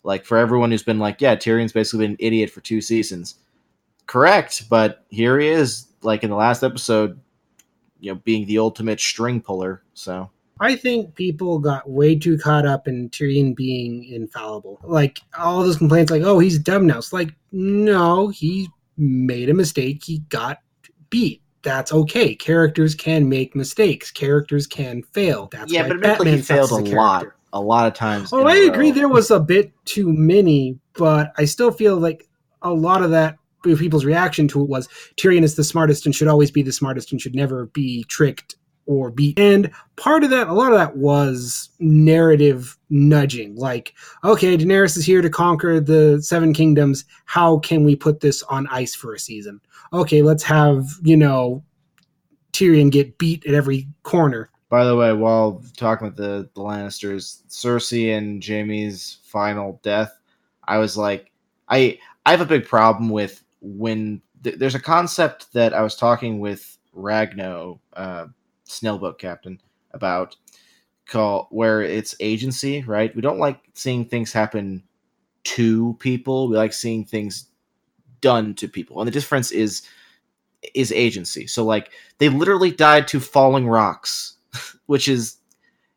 like 0.04 0.24
for 0.24 0.38
everyone 0.38 0.70
who's 0.70 0.82
been 0.82 1.00
like, 1.00 1.20
yeah, 1.20 1.34
Tyrion's 1.34 1.72
basically 1.72 2.04
been 2.04 2.12
an 2.12 2.16
idiot 2.20 2.50
for 2.50 2.60
two 2.60 2.80
seasons. 2.80 3.36
Correct, 4.06 4.68
but 4.68 5.04
here 5.08 5.40
he 5.40 5.48
is, 5.48 5.88
like 6.02 6.22
in 6.22 6.30
the 6.30 6.36
last 6.36 6.62
episode, 6.62 7.18
you 7.98 8.12
know, 8.12 8.20
being 8.22 8.46
the 8.46 8.58
ultimate 8.58 9.00
string 9.00 9.40
puller. 9.40 9.82
So 9.94 10.30
I 10.60 10.76
think 10.76 11.14
people 11.14 11.58
got 11.58 11.88
way 11.88 12.14
too 12.14 12.36
caught 12.36 12.66
up 12.66 12.86
in 12.86 13.08
Tyrion 13.10 13.56
being 13.56 14.04
infallible. 14.04 14.78
Like 14.84 15.20
all 15.38 15.62
those 15.62 15.78
complaints, 15.78 16.12
like, 16.12 16.22
oh, 16.22 16.38
he's 16.38 16.58
dumb 16.58 16.86
now. 16.86 16.98
It's 16.98 17.14
like, 17.14 17.34
no, 17.50 18.28
he 18.28 18.68
made 18.98 19.48
a 19.48 19.54
mistake. 19.54 20.04
He 20.04 20.18
got 20.28 20.60
beat. 21.08 21.40
That's 21.62 21.94
okay. 21.94 22.34
Characters 22.34 22.94
can 22.94 23.26
make 23.26 23.56
mistakes. 23.56 24.10
Characters 24.10 24.66
can 24.66 25.02
fail. 25.02 25.48
That's 25.50 25.72
yeah, 25.72 25.88
but 25.88 25.96
it 25.96 26.20
like 26.20 26.28
he 26.28 26.42
failed 26.42 26.72
a, 26.72 26.74
a 26.74 26.92
lot 26.94 27.26
a 27.54 27.60
lot 27.60 27.86
of 27.86 27.94
times. 27.94 28.32
Oh, 28.32 28.44
I 28.44 28.56
agree. 28.56 28.90
There 28.90 29.08
was 29.08 29.30
a 29.30 29.40
bit 29.40 29.72
too 29.86 30.12
many, 30.12 30.78
but 30.94 31.32
I 31.38 31.46
still 31.46 31.70
feel 31.70 31.96
like 31.96 32.28
a 32.60 32.72
lot 32.72 33.02
of 33.02 33.10
that 33.12 33.38
people's 33.62 34.04
reaction 34.04 34.46
to 34.48 34.62
it 34.62 34.68
was 34.68 34.88
Tyrion 35.16 35.42
is 35.42 35.54
the 35.54 35.64
smartest 35.64 36.04
and 36.04 36.14
should 36.14 36.28
always 36.28 36.50
be 36.50 36.60
the 36.60 36.72
smartest 36.72 37.12
and 37.12 37.20
should 37.20 37.34
never 37.34 37.66
be 37.66 38.04
tricked 38.04 38.56
or 38.84 39.10
beat. 39.10 39.38
And 39.38 39.70
part 39.96 40.24
of 40.24 40.28
that, 40.30 40.48
a 40.48 40.52
lot 40.52 40.72
of 40.72 40.78
that 40.78 40.98
was 40.98 41.70
narrative 41.78 42.76
nudging. 42.90 43.56
Like, 43.56 43.94
okay, 44.22 44.58
Daenerys 44.58 44.98
is 44.98 45.06
here 45.06 45.22
to 45.22 45.30
conquer 45.30 45.80
the 45.80 46.20
Seven 46.20 46.52
Kingdoms. 46.52 47.06
How 47.24 47.58
can 47.60 47.84
we 47.84 47.96
put 47.96 48.20
this 48.20 48.42
on 48.42 48.66
ice 48.66 48.94
for 48.94 49.14
a 49.14 49.18
season? 49.18 49.60
Okay, 49.94 50.20
let's 50.20 50.42
have, 50.42 50.84
you 51.02 51.16
know, 51.16 51.64
Tyrion 52.52 52.90
get 52.90 53.16
beat 53.16 53.46
at 53.46 53.54
every 53.54 53.88
corner. 54.02 54.50
By 54.74 54.84
the 54.84 54.96
way, 54.96 55.12
while 55.12 55.62
talking 55.76 56.08
with 56.08 56.16
the, 56.16 56.50
the 56.52 56.60
Lannisters, 56.60 57.44
Cersei 57.48 58.18
and 58.18 58.44
Jaime's 58.44 59.18
final 59.22 59.78
death, 59.84 60.18
I 60.64 60.78
was 60.78 60.96
like, 60.96 61.30
I 61.68 62.00
I 62.26 62.32
have 62.32 62.40
a 62.40 62.44
big 62.44 62.66
problem 62.66 63.08
with 63.08 63.44
when 63.60 64.20
th- 64.42 64.56
there's 64.58 64.74
a 64.74 64.80
concept 64.80 65.52
that 65.52 65.74
I 65.74 65.82
was 65.82 65.94
talking 65.94 66.40
with 66.40 66.76
Ragno, 66.92 67.78
uh, 67.92 68.26
Snailboat 68.66 69.18
Captain, 69.18 69.60
about 69.92 70.34
call 71.06 71.46
where 71.52 71.80
it's 71.80 72.16
agency, 72.18 72.82
right? 72.82 73.14
We 73.14 73.22
don't 73.22 73.38
like 73.38 73.60
seeing 73.74 74.04
things 74.04 74.32
happen 74.32 74.82
to 75.44 75.94
people. 76.00 76.48
We 76.48 76.56
like 76.56 76.72
seeing 76.72 77.04
things 77.04 77.46
done 78.20 78.54
to 78.54 78.66
people, 78.66 79.00
and 79.00 79.06
the 79.06 79.12
difference 79.12 79.52
is 79.52 79.82
is 80.74 80.90
agency. 80.90 81.46
So 81.46 81.64
like 81.64 81.92
they 82.18 82.28
literally 82.28 82.72
died 82.72 83.06
to 83.08 83.20
falling 83.20 83.68
rocks 83.68 84.34
which 84.86 85.08
is 85.08 85.36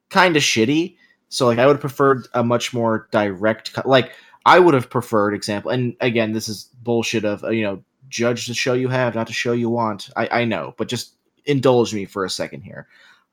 kind 0.10 0.36
of 0.36 0.44
shitty. 0.44 0.98
So 1.30 1.46
like 1.46 1.60
I 1.60 1.66
would 1.66 1.74
have 1.74 1.82
preferred 1.82 2.28
a 2.34 2.44
much 2.44 2.74
more 2.74 3.08
direct 3.12 3.74
cut. 3.74 3.88
like 3.88 4.12
I 4.46 4.60
would 4.60 4.74
have 4.74 4.90
preferred 4.90 5.34
example 5.34 5.72
and 5.72 5.96
again 6.00 6.32
this 6.32 6.48
is 6.48 6.70
bullshit 6.84 7.26
of 7.26 7.44
uh, 7.44 7.50
you 7.50 7.64
know 7.64 7.84
judge 8.10 8.48
the 8.48 8.54
show 8.54 8.74
you 8.74 8.88
have 8.88 9.16
not 9.16 9.28
the 9.28 9.34
show 9.34 9.52
you 9.52 9.70
want. 9.70 10.10
I 10.16 10.42
I 10.42 10.46
know, 10.46 10.74
but 10.78 10.88
just 10.88 11.16
indulge 11.46 11.94
me 11.94 12.06
for 12.06 12.26
a 12.26 12.30
second 12.30 12.62
here. 12.62 12.88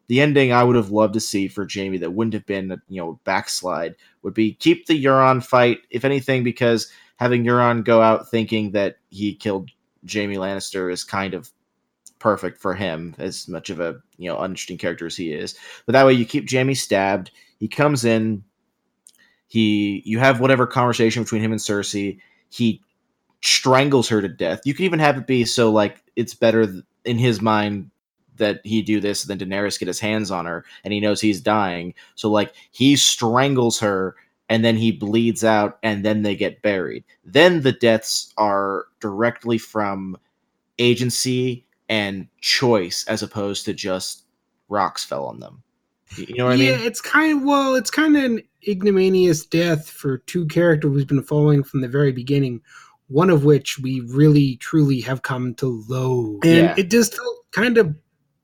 The 0.08 0.20
ending 0.20 0.52
I 0.52 0.64
would 0.64 0.76
have 0.76 0.90
loved 0.90 1.14
to 1.14 1.20
see 1.20 1.48
for 1.48 1.66
Jaime 1.72 1.98
that 1.98 2.12
wouldn't 2.12 2.34
have 2.34 2.46
been 2.46 2.80
you 2.88 3.00
know 3.00 3.20
backslide 3.24 3.94
would 4.22 4.34
be 4.34 4.54
keep 4.54 4.86
the 4.86 5.02
Euron 5.02 5.44
fight 5.44 5.78
if 5.90 6.04
anything 6.04 6.42
because 6.42 6.90
having 7.16 7.44
Euron 7.44 7.84
go 7.84 8.02
out 8.02 8.28
thinking 8.28 8.72
that 8.72 8.96
he 9.10 9.34
killed 9.34 9.70
Jaime 10.12 10.36
Lannister 10.36 10.92
is 10.92 11.04
kind 11.04 11.34
of 11.34 11.50
perfect 12.24 12.58
for 12.58 12.72
him 12.72 13.14
as 13.18 13.46
much 13.48 13.68
of 13.68 13.80
a 13.80 14.00
you 14.16 14.30
know 14.30 14.38
uninteresting 14.38 14.78
character 14.78 15.04
as 15.04 15.14
he 15.14 15.30
is. 15.30 15.54
But 15.84 15.92
that 15.92 16.06
way 16.06 16.14
you 16.14 16.24
keep 16.24 16.50
Jaime 16.50 16.74
stabbed. 16.74 17.30
He 17.60 17.68
comes 17.68 18.06
in. 18.06 18.42
He 19.46 20.02
you 20.06 20.18
have 20.20 20.40
whatever 20.40 20.66
conversation 20.66 21.22
between 21.22 21.42
him 21.42 21.52
and 21.52 21.60
Cersei. 21.60 22.18
He 22.48 22.80
strangles 23.42 24.08
her 24.08 24.22
to 24.22 24.28
death. 24.28 24.62
You 24.64 24.72
can 24.72 24.86
even 24.86 25.00
have 25.00 25.18
it 25.18 25.26
be 25.26 25.44
so 25.44 25.70
like 25.70 26.02
it's 26.16 26.32
better 26.32 26.66
in 27.04 27.18
his 27.18 27.42
mind 27.42 27.90
that 28.36 28.60
he 28.64 28.80
do 28.80 29.00
this, 29.00 29.24
then 29.24 29.38
Daenerys 29.38 29.78
get 29.78 29.86
his 29.86 30.00
hands 30.00 30.30
on 30.30 30.46
her, 30.46 30.64
and 30.82 30.94
he 30.94 31.00
knows 31.00 31.20
he's 31.20 31.42
dying. 31.42 31.92
So 32.14 32.30
like 32.30 32.54
he 32.72 32.96
strangles 32.96 33.78
her, 33.80 34.16
and 34.48 34.64
then 34.64 34.76
he 34.78 34.92
bleeds 34.92 35.44
out, 35.44 35.78
and 35.82 36.02
then 36.02 36.22
they 36.22 36.36
get 36.36 36.62
buried. 36.62 37.04
Then 37.22 37.60
the 37.60 37.72
deaths 37.72 38.32
are 38.38 38.86
directly 38.98 39.58
from 39.58 40.16
agency 40.78 41.63
and 41.88 42.26
choice, 42.40 43.04
as 43.08 43.22
opposed 43.22 43.64
to 43.66 43.74
just 43.74 44.24
rocks 44.68 45.04
fell 45.04 45.26
on 45.26 45.40
them. 45.40 45.62
You 46.16 46.34
know 46.36 46.46
what 46.46 46.58
yeah, 46.58 46.70
I 46.70 46.70
mean? 46.70 46.80
Yeah, 46.80 46.86
it's 46.86 47.00
kind 47.00 47.38
of 47.38 47.44
well, 47.44 47.74
it's 47.74 47.90
kind 47.90 48.16
of 48.16 48.24
an 48.24 48.42
ignominious 48.66 49.44
death 49.44 49.88
for 49.88 50.18
two 50.18 50.46
characters 50.46 50.90
we've 50.90 51.06
been 51.06 51.22
following 51.22 51.62
from 51.64 51.80
the 51.80 51.88
very 51.88 52.12
beginning. 52.12 52.60
One 53.08 53.30
of 53.30 53.44
which 53.44 53.78
we 53.78 54.00
really 54.00 54.56
truly 54.56 55.00
have 55.02 55.22
come 55.22 55.54
to 55.56 55.84
loathe, 55.88 56.44
and 56.44 56.56
Yeah. 56.56 56.74
it 56.78 56.90
just 56.90 57.16
felt 57.16 57.50
kind 57.50 57.76
of 57.78 57.94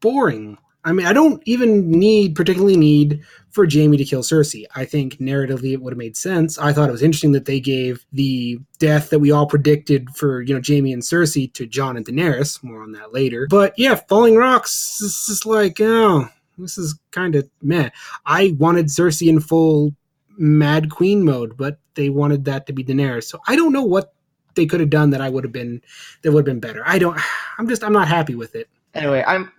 boring. 0.01 0.59
I 0.85 0.93
mean, 0.93 1.07
I 1.07 1.13
don't 1.13 1.43
even 1.47 1.91
need 1.91 2.35
particularly 2.35 2.77
need 2.77 3.23
for 3.51 3.67
Jaime 3.71 3.97
to 3.97 4.05
kill 4.05 4.23
Cersei. 4.23 4.65
I 4.75 4.85
think 4.85 5.19
narratively 5.19 5.73
it 5.73 5.83
would 5.83 5.93
have 5.93 5.99
made 5.99 6.17
sense. 6.17 6.59
I 6.59 6.73
thought 6.73 6.89
it 6.89 6.93
was 6.93 7.03
interesting 7.03 7.33
that 7.33 7.45
they 7.45 7.61
gave 7.61 8.05
the 8.13 8.61
death 8.79 9.11
that 9.11 9.19
we 9.19 9.31
all 9.31 9.47
predicted 9.47 10.09
for 10.11 10.43
you 10.43 10.55
know 10.55 10.61
Jaime 10.67 10.93
and 10.93 11.03
Cersei 11.03 11.53
to 11.55 11.67
Jon 11.67 11.97
and 11.97 12.07
Daenerys. 12.07 12.63
More 12.63 12.83
on 12.83 12.93
that 12.93 13.13
later. 13.13 13.47
But 13.51 13.79
yeah, 13.79 13.97
falling 13.97 14.37
rocks 14.37 15.01
is 15.01 15.27
just 15.27 15.47
like 15.47 15.81
oh, 15.81 16.29
this 16.59 16.79
is 16.79 16.99
kind 17.11 17.35
of 17.35 17.49
meh. 17.63 17.91
I 18.27 18.55
wanted 18.59 18.87
Cersei 18.87 19.29
in 19.29 19.41
full 19.41 19.95
Mad 20.39 20.91
Queen 20.91 21.25
mode, 21.25 21.57
but 21.57 21.79
they 21.95 22.09
wanted 22.09 22.45
that 22.47 22.67
to 22.67 22.73
be 22.73 22.85
Daenerys. 22.85 23.25
So 23.25 23.41
I 23.47 23.57
don't 23.57 23.73
know 23.73 23.85
what 23.85 24.15
they 24.55 24.67
could 24.67 24.81
have 24.81 24.91
done 24.91 25.11
that 25.11 25.21
I 25.21 25.29
would 25.29 25.45
have 25.45 25.53
been 25.53 25.83
that 26.23 26.33
would 26.33 26.47
have 26.47 26.53
been 26.53 26.61
better. 26.61 26.83
I 26.87 26.99
don't. 26.99 27.19
I'm 27.59 27.69
just 27.69 27.85
I'm 27.85 27.93
not 27.93 28.09
happy 28.09 28.35
with 28.35 28.55
it. 28.55 28.69
anyway, 28.95 29.25
I'm 29.27 29.53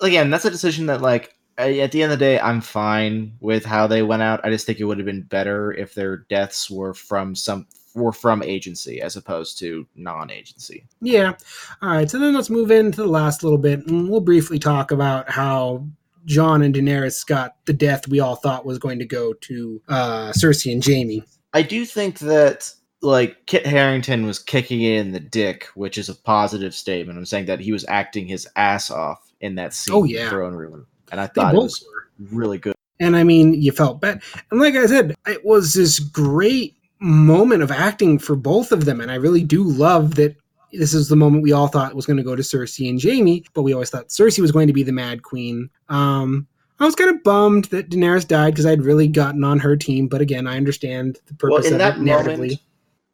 again, 0.00 0.30
that's 0.30 0.44
a 0.44 0.50
decision 0.50 0.86
that 0.86 1.00
like 1.00 1.34
I- 1.58 1.78
at 1.78 1.92
the 1.92 2.02
end 2.02 2.12
of 2.12 2.18
the 2.18 2.24
day, 2.24 2.38
I'm 2.40 2.60
fine 2.60 3.32
with 3.40 3.64
how 3.64 3.86
they 3.86 4.02
went 4.02 4.22
out. 4.22 4.40
I 4.44 4.50
just 4.50 4.66
think 4.66 4.80
it 4.80 4.84
would 4.84 4.98
have 4.98 5.06
been 5.06 5.22
better 5.22 5.72
if 5.72 5.94
their 5.94 6.18
deaths 6.28 6.70
were 6.70 6.94
from 6.94 7.34
some 7.34 7.66
were 7.94 8.12
from 8.12 8.42
agency 8.42 9.00
as 9.00 9.14
opposed 9.14 9.56
to 9.60 9.86
non-agency. 9.94 10.84
Yeah. 11.00 11.34
All 11.80 11.90
right. 11.90 12.10
So 12.10 12.18
then 12.18 12.34
let's 12.34 12.50
move 12.50 12.72
into 12.72 13.02
the 13.02 13.06
last 13.08 13.44
little 13.44 13.58
bit, 13.58 13.86
and 13.86 14.08
we'll 14.10 14.20
briefly 14.20 14.58
talk 14.58 14.90
about 14.90 15.30
how 15.30 15.86
Jon 16.24 16.62
and 16.62 16.74
Daenerys 16.74 17.24
got 17.24 17.54
the 17.66 17.72
death 17.72 18.08
we 18.08 18.18
all 18.18 18.34
thought 18.34 18.66
was 18.66 18.78
going 18.78 18.98
to 18.98 19.04
go 19.04 19.32
to 19.32 19.80
uh, 19.88 20.32
Cersei 20.32 20.72
and 20.72 20.84
Jaime. 20.84 21.22
I 21.52 21.62
do 21.62 21.84
think 21.84 22.18
that 22.20 22.72
like 23.00 23.46
Kit 23.46 23.64
Harington 23.64 24.26
was 24.26 24.40
kicking 24.40 24.80
in 24.82 25.12
the 25.12 25.20
dick, 25.20 25.66
which 25.76 25.96
is 25.96 26.08
a 26.08 26.14
positive 26.16 26.74
statement. 26.74 27.16
I'm 27.16 27.26
saying 27.26 27.46
that 27.46 27.60
he 27.60 27.70
was 27.70 27.84
acting 27.86 28.26
his 28.26 28.48
ass 28.56 28.90
off 28.90 29.30
in 29.40 29.54
that 29.56 29.72
scene 29.72 29.94
Oh, 29.94 30.02
in 30.02 30.10
yeah. 30.10 30.28
Throne 30.30 30.54
Room, 30.54 30.86
and 31.14 31.20
I 31.20 31.28
thought 31.28 31.54
it 31.54 31.56
both 31.56 31.64
was 31.64 31.86
were. 31.86 32.36
really 32.36 32.58
good. 32.58 32.74
And 33.00 33.16
I 33.16 33.22
mean, 33.24 33.54
you 33.54 33.72
felt 33.72 34.00
bad. 34.00 34.22
And 34.50 34.60
like 34.60 34.74
I 34.74 34.86
said, 34.86 35.14
it 35.26 35.44
was 35.44 35.74
this 35.74 35.98
great 35.98 36.76
moment 37.00 37.62
of 37.62 37.70
acting 37.70 38.18
for 38.18 38.34
both 38.36 38.72
of 38.72 38.84
them. 38.84 39.00
And 39.00 39.10
I 39.10 39.14
really 39.16 39.42
do 39.44 39.62
love 39.62 40.14
that 40.16 40.36
this 40.72 40.92
is 40.94 41.08
the 41.08 41.16
moment 41.16 41.42
we 41.42 41.52
all 41.52 41.68
thought 41.68 41.94
was 41.94 42.06
going 42.06 42.16
to 42.16 42.22
go 42.22 42.34
to 42.34 42.42
Cersei 42.42 42.88
and 42.88 43.00
Jaime, 43.00 43.44
but 43.54 43.62
we 43.62 43.72
always 43.72 43.90
thought 43.90 44.08
Cersei 44.08 44.40
was 44.40 44.50
going 44.52 44.66
to 44.66 44.72
be 44.72 44.82
the 44.82 44.92
Mad 44.92 45.22
Queen. 45.22 45.70
Um, 45.88 46.46
I 46.80 46.84
was 46.84 46.96
kind 46.96 47.10
of 47.10 47.22
bummed 47.22 47.66
that 47.66 47.90
Daenerys 47.90 48.26
died 48.26 48.50
because 48.54 48.66
I'd 48.66 48.82
really 48.82 49.06
gotten 49.06 49.44
on 49.44 49.60
her 49.60 49.76
team. 49.76 50.08
But 50.08 50.20
again, 50.20 50.46
I 50.48 50.56
understand 50.56 51.18
the 51.26 51.34
Well, 51.42 51.58
purpose 51.58 51.68
in 51.68 51.74
of 51.74 51.78
that 51.78 51.96
it 51.98 52.00
narratively. 52.00 52.38
moment, 52.38 52.60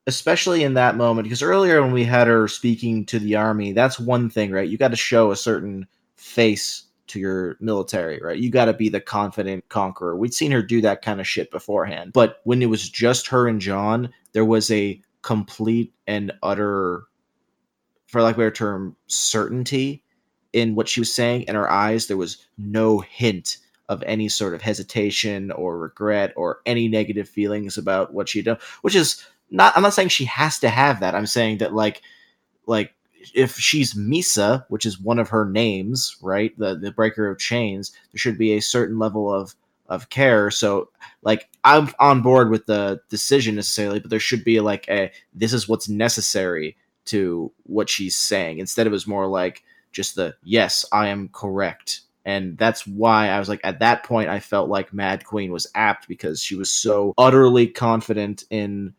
especially 0.07 0.65
in 0.65 0.75
that 0.75 0.97
moment, 0.97 1.25
because 1.25 1.43
earlier 1.43 1.83
when 1.83 1.93
we 1.93 2.05
had 2.05 2.27
her 2.27 2.49
speaking 2.49 3.05
to 3.07 3.19
the 3.19 3.37
army, 3.37 3.73
that's 3.73 4.01
one 4.01 4.31
thing, 4.31 4.51
right? 4.51 4.69
You 4.69 4.79
got 4.79 4.89
to 4.93 4.97
show 4.97 5.31
a 5.31 5.37
certain 5.37 5.87
face 6.17 6.85
to 7.11 7.21
your 7.21 7.57
military, 7.61 8.21
right? 8.23 8.39
You 8.39 8.51
got 8.51 8.67
to 8.67 8.73
be 8.73 8.89
the 8.89 9.01
confident 9.01 9.69
conqueror. 9.69 10.17
We'd 10.17 10.35
seen 10.35 10.51
her 10.53 10.63
do 10.63 10.81
that 10.81 11.03
kind 11.03 11.21
of 11.21 11.29
shit 11.29 11.51
beforehand, 11.51 12.13
but 12.13 12.41
when 12.45 12.63
it 12.63 12.67
was 12.67 12.89
just 12.89 13.27
her 13.29 13.47
and 13.47 13.61
Jon, 13.61 14.11
there 14.33 14.45
was 14.45 14.71
a 14.71 15.01
complete 15.23 15.93
and 16.07 16.33
utter, 16.43 17.05
for 18.07 18.23
lack 18.23 18.35
of 18.35 18.39
a 18.39 18.43
better 18.43 18.51
term, 18.51 18.97
certainty 19.07 20.03
in 20.53 20.75
what 20.75 20.89
she 20.89 21.01
was 21.01 21.13
saying. 21.13 21.43
In 21.43 21.55
her 21.55 21.71
eyes, 21.71 22.07
there 22.07 22.17
was 22.17 22.39
no 22.59 23.01
hint 23.01 23.59
of 23.89 24.03
any 24.07 24.29
sort 24.29 24.55
of 24.55 24.63
hesitation 24.63 25.51
or 25.51 25.79
regret 25.79 26.33
or 26.37 26.61
any 26.65 26.89
negative 26.89 27.29
feelings 27.29 27.77
about 27.77 28.15
what 28.15 28.29
she'd 28.29 28.45
done, 28.45 28.59
which 28.83 28.95
is 28.95 29.25
not 29.51 29.77
I'm 29.77 29.83
not 29.83 29.95
saying 29.95 30.09
she 30.09 30.27
has 30.27 30.61
to 30.61 30.69
have 30.69 31.01
that. 31.01 31.15
I'm 31.15 31.27
saying 31.27 31.59
that 31.59 31.75
like 31.75 32.03
like 32.67 32.95
if 33.35 33.57
she's 33.57 33.95
Mhysa, 33.95 34.65
which 34.69 34.87
is 34.87 35.01
one 35.01 35.19
of 35.19 35.29
her 35.29 35.45
names, 35.45 36.17
right? 36.23 36.57
The 36.59 36.77
the 36.77 36.93
breaker 36.93 37.29
of 37.29 37.39
chains, 37.39 37.93
there 38.13 38.19
should 38.19 38.39
be 38.39 38.53
a 38.53 38.61
certain 38.61 38.99
level 38.99 39.33
of 39.33 39.55
of 39.89 40.09
care. 40.09 40.51
So 40.51 40.89
like 41.23 41.49
I'm 41.65 41.91
on 41.99 42.23
board 42.23 42.51
with 42.51 42.67
the 42.67 43.01
decision 43.09 43.57
necessarily, 43.57 44.01
but 44.01 44.11
there 44.11 44.21
should 44.21 44.45
be 44.45 44.61
like 44.61 44.89
a 44.89 45.11
this 45.35 45.53
is 45.53 45.69
what's 45.69 45.89
necessary 45.89 46.77
to 47.07 47.53
what 47.65 47.91
she's 47.91 48.17
saying. 48.17 48.59
Instead 48.59 48.87
it 48.87 48.91
was 48.91 49.07
more 49.07 49.27
like 49.27 49.63
just 49.93 50.15
the 50.15 50.35
yes, 50.43 50.85
I 50.93 51.09
am 51.09 51.29
correct. 51.29 52.03
And 52.25 52.57
that's 52.59 52.87
why 52.87 53.29
I 53.29 53.39
was 53.39 53.49
like, 53.49 53.63
at 53.65 53.81
that 53.81 54.05
point, 54.05 54.29
I 54.29 54.41
felt 54.41 54.69
like 54.69 54.93
Mad 54.93 55.25
Queen 55.25 55.51
was 55.51 55.67
apt 55.75 56.07
because 56.07 56.43
she 56.43 56.55
was 56.55 56.71
so 56.71 57.15
utterly 57.17 57.67
confident 57.67 58.45
in 58.51 58.95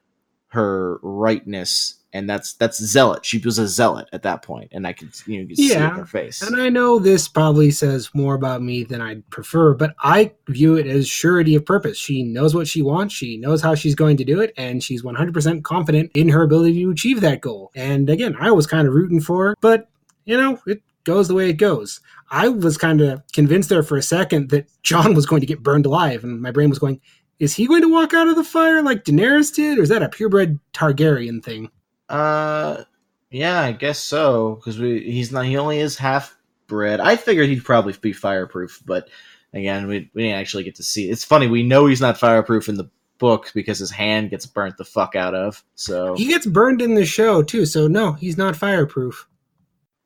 her 0.52 1.00
rightness, 1.02 1.96
and 2.14 2.30
that's 2.30 2.54
that's 2.54 2.84
zealot. 2.84 3.26
She 3.26 3.38
was 3.38 3.58
a 3.58 3.68
zealot 3.68 4.10
at 4.12 4.24
that 4.24 4.42
point, 4.42 4.70
and 4.74 4.86
I 4.86 4.94
could 4.94 5.10
you 5.26 5.42
know 5.42 5.48
could 5.48 5.58
see 5.58 5.72
it 5.72 5.78
in 5.78 5.90
her 5.90 6.06
face. 6.06 6.42
And 6.42 6.60
I 6.60 6.70
know 6.70 7.00
this 7.00 7.28
probably 7.28 7.72
says 7.72 8.10
more 8.14 8.36
about 8.36 8.62
me 8.62 8.84
than 8.84 9.02
I'd 9.02 9.28
prefer, 9.30 9.74
but 9.74 9.96
I 10.00 10.34
view 10.50 10.76
it 10.76 10.88
as 10.88 11.08
surety 11.08 11.56
of 11.56 11.66
purpose. 11.66 11.98
She 11.98 12.24
knows 12.24 12.54
what 12.54 12.68
she 12.68 12.82
wants, 12.82 13.14
she 13.14 13.38
knows 13.38 13.62
how 13.62 13.76
she's 13.76 13.96
going 13.96 14.18
to 14.18 14.26
do 14.26 14.42
it, 14.42 14.54
and 14.58 14.84
she's 14.84 15.04
100% 15.04 15.64
confident 15.64 16.12
in 16.14 16.30
her 16.30 16.44
ability 16.44 16.84
to 16.84 16.92
achieve 16.92 17.22
that 17.22 17.42
goal. 17.42 17.72
And 17.76 18.10
again, 18.10 18.36
I 18.40 18.52
was 18.52 18.68
kind 18.68 18.88
of 18.88 18.94
rooting 18.94 19.22
for 19.22 19.46
her, 19.46 19.56
but 19.62 19.88
you 20.26 20.38
know, 20.38 20.60
it 20.68 20.82
goes 21.04 21.28
the 21.28 21.34
way 21.34 21.50
it 21.50 21.54
goes. 21.54 22.00
I 22.30 22.48
was 22.48 22.78
kind 22.78 23.02
of 23.02 23.22
convinced 23.34 23.70
there 23.70 23.84
for 23.84 23.98
a 23.98 24.02
second 24.02 24.50
that 24.50 24.68
Jon 24.84 25.14
was 25.14 25.26
going 25.26 25.42
to 25.42 25.48
get 25.48 25.64
burned 25.64 25.86
alive, 25.86 26.24
and 26.24 26.42
my 26.42 26.52
brain 26.52 26.70
was 26.70 26.80
going, 26.80 27.02
is 27.42 27.56
he 27.56 27.66
going 27.66 27.82
to 27.82 27.90
walk 27.90 28.14
out 28.14 28.28
of 28.28 28.36
the 28.36 28.44
fire 28.44 28.84
like 28.84 29.04
Daenerys 29.04 29.52
did, 29.54 29.80
or 29.80 29.82
is 29.82 29.90
that 29.90 30.04
a 30.04 30.10
purebred 30.10 30.60
Targaryen 30.74 31.44
thing? 31.44 31.72
Uh, 32.08 32.84
yeah, 33.32 33.62
I 33.62 33.72
guess 33.72 33.98
so 33.98 34.56
because 34.56 34.78
we 34.78 35.00
he's 35.00 35.32
not 35.32 35.46
he 35.46 35.58
only 35.58 35.80
is 35.80 35.98
half 35.98 36.38
bred. 36.68 37.00
I 37.00 37.16
figured 37.16 37.50
he'd 37.50 37.64
probably 37.66 37.94
be 38.00 38.14
fireproof, 38.14 38.84
but 38.86 39.10
again, 39.54 39.88
we 39.88 40.12
we 40.14 40.22
didn't 40.22 40.40
actually 40.40 40.64
get 40.66 40.76
to 40.76 40.84
see. 40.84 41.10
It's 41.10 41.24
funny 41.24 41.48
we 41.48 41.64
know 41.64 41.88
he's 41.88 42.00
not 42.00 42.18
fireproof 42.20 42.70
in 42.70 42.76
the 42.76 42.90
book 43.18 43.52
because 43.56 43.80
his 43.80 43.90
hand 43.92 44.30
gets 44.30 44.46
burnt 44.46 44.78
the 44.78 44.86
fuck 44.86 45.16
out 45.16 45.34
of. 45.34 45.64
So 45.74 46.16
He 46.16 46.28
gets 46.28 46.46
burned 46.46 46.82
in 46.82 46.94
the 46.94 47.06
show 47.06 47.42
too, 47.42 47.66
so 47.66 47.88
no, 47.88 48.14
he's 48.14 48.38
not 48.38 48.56
fireproof. 48.56 49.28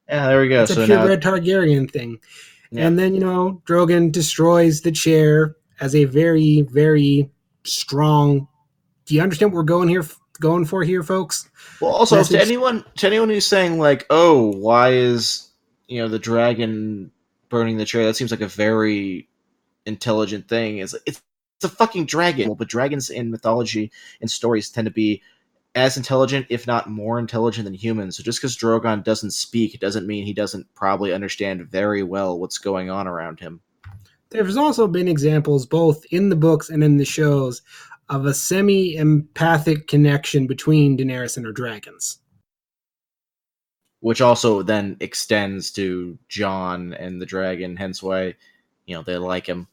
yeah, 0.07 0.27
there 0.27 0.39
we 0.39 0.47
go. 0.47 0.63
It's 0.63 0.71
a 0.71 0.75
so 0.75 0.85
now 0.85 1.05
purebred 1.05 1.21
Targaryen 1.21 1.91
thing. 1.91 2.19
Yeah. 2.71 2.87
And 2.87 2.97
then, 2.99 3.13
you 3.13 3.19
know, 3.21 3.61
Drogon 3.65 4.11
destroys 4.11 4.81
the 4.81 4.91
chair 4.91 5.55
as 5.79 5.95
a 5.95 6.05
very, 6.05 6.61
very 6.61 7.29
strong. 7.63 8.47
Do 9.05 9.15
you 9.15 9.21
understand 9.21 9.51
what 9.51 9.57
we're 9.57 9.63
going 9.63 9.89
here 9.89 10.05
going 10.39 10.65
for 10.65 10.83
here, 10.83 11.03
folks? 11.03 11.49
Well, 11.79 11.91
also 11.91 12.17
message- 12.17 12.37
to 12.39 12.45
anyone 12.45 12.83
to 12.97 13.07
anyone 13.07 13.29
who's 13.29 13.45
saying 13.45 13.79
like, 13.79 14.05
"Oh, 14.09 14.51
why 14.55 14.93
is 14.93 15.49
you 15.87 16.01
know 16.01 16.07
the 16.07 16.19
dragon 16.19 17.11
burning 17.49 17.77
the 17.77 17.85
chair?" 17.85 18.05
That 18.05 18.15
seems 18.15 18.31
like 18.31 18.41
a 18.41 18.47
very 18.47 19.29
intelligent 19.85 20.47
thing. 20.47 20.79
It's 20.79 20.95
it's 21.05 21.21
it's 21.57 21.65
a 21.65 21.69
fucking 21.69 22.05
dragon. 22.05 22.47
Well, 22.47 22.55
but 22.55 22.67
dragons 22.67 23.09
in 23.09 23.31
mythology 23.31 23.91
and 24.19 24.29
stories 24.29 24.69
tend 24.69 24.85
to 24.85 24.91
be 24.91 25.21
as 25.73 25.97
intelligent, 25.97 26.47
if 26.49 26.65
not 26.67 26.89
more 26.89 27.19
intelligent 27.19 27.65
than 27.65 27.73
humans. 27.73 28.17
So 28.17 28.23
just 28.23 28.39
because 28.39 28.57
Drogon 28.57 29.03
doesn't 29.03 29.31
speak, 29.31 29.79
doesn't 29.79 30.07
mean 30.07 30.25
he 30.25 30.33
doesn't 30.33 30.73
probably 30.73 31.13
understand 31.13 31.69
very 31.69 32.01
well 32.01 32.39
what's 32.39 32.57
going 32.57 32.89
on 32.89 33.07
around 33.07 33.39
him. 33.39 33.61
There's 34.35 34.57
also 34.57 34.87
been 34.87 35.07
examples 35.07 35.65
both 35.65 36.05
in 36.11 36.29
the 36.29 36.35
books 36.35 36.69
and 36.69 36.83
in 36.83 36.97
the 36.97 37.05
shows 37.05 37.61
of 38.09 38.25
a 38.25 38.33
semi-empathic 38.33 39.87
connection 39.87 40.45
between 40.47 40.97
Daenerys 40.97 41.37
and 41.37 41.45
her 41.45 41.51
dragons. 41.51 42.19
Which 44.01 44.21
also 44.21 44.61
then 44.61 44.97
extends 44.99 45.71
to 45.71 46.17
Jon 46.29 46.93
and 46.93 47.19
the 47.19 47.25
dragon. 47.25 47.75
Hence 47.75 48.03
why, 48.03 48.35
you 48.85 48.95
know, 48.95 49.01
they 49.01 49.17
like 49.17 49.47
him. 49.47 49.67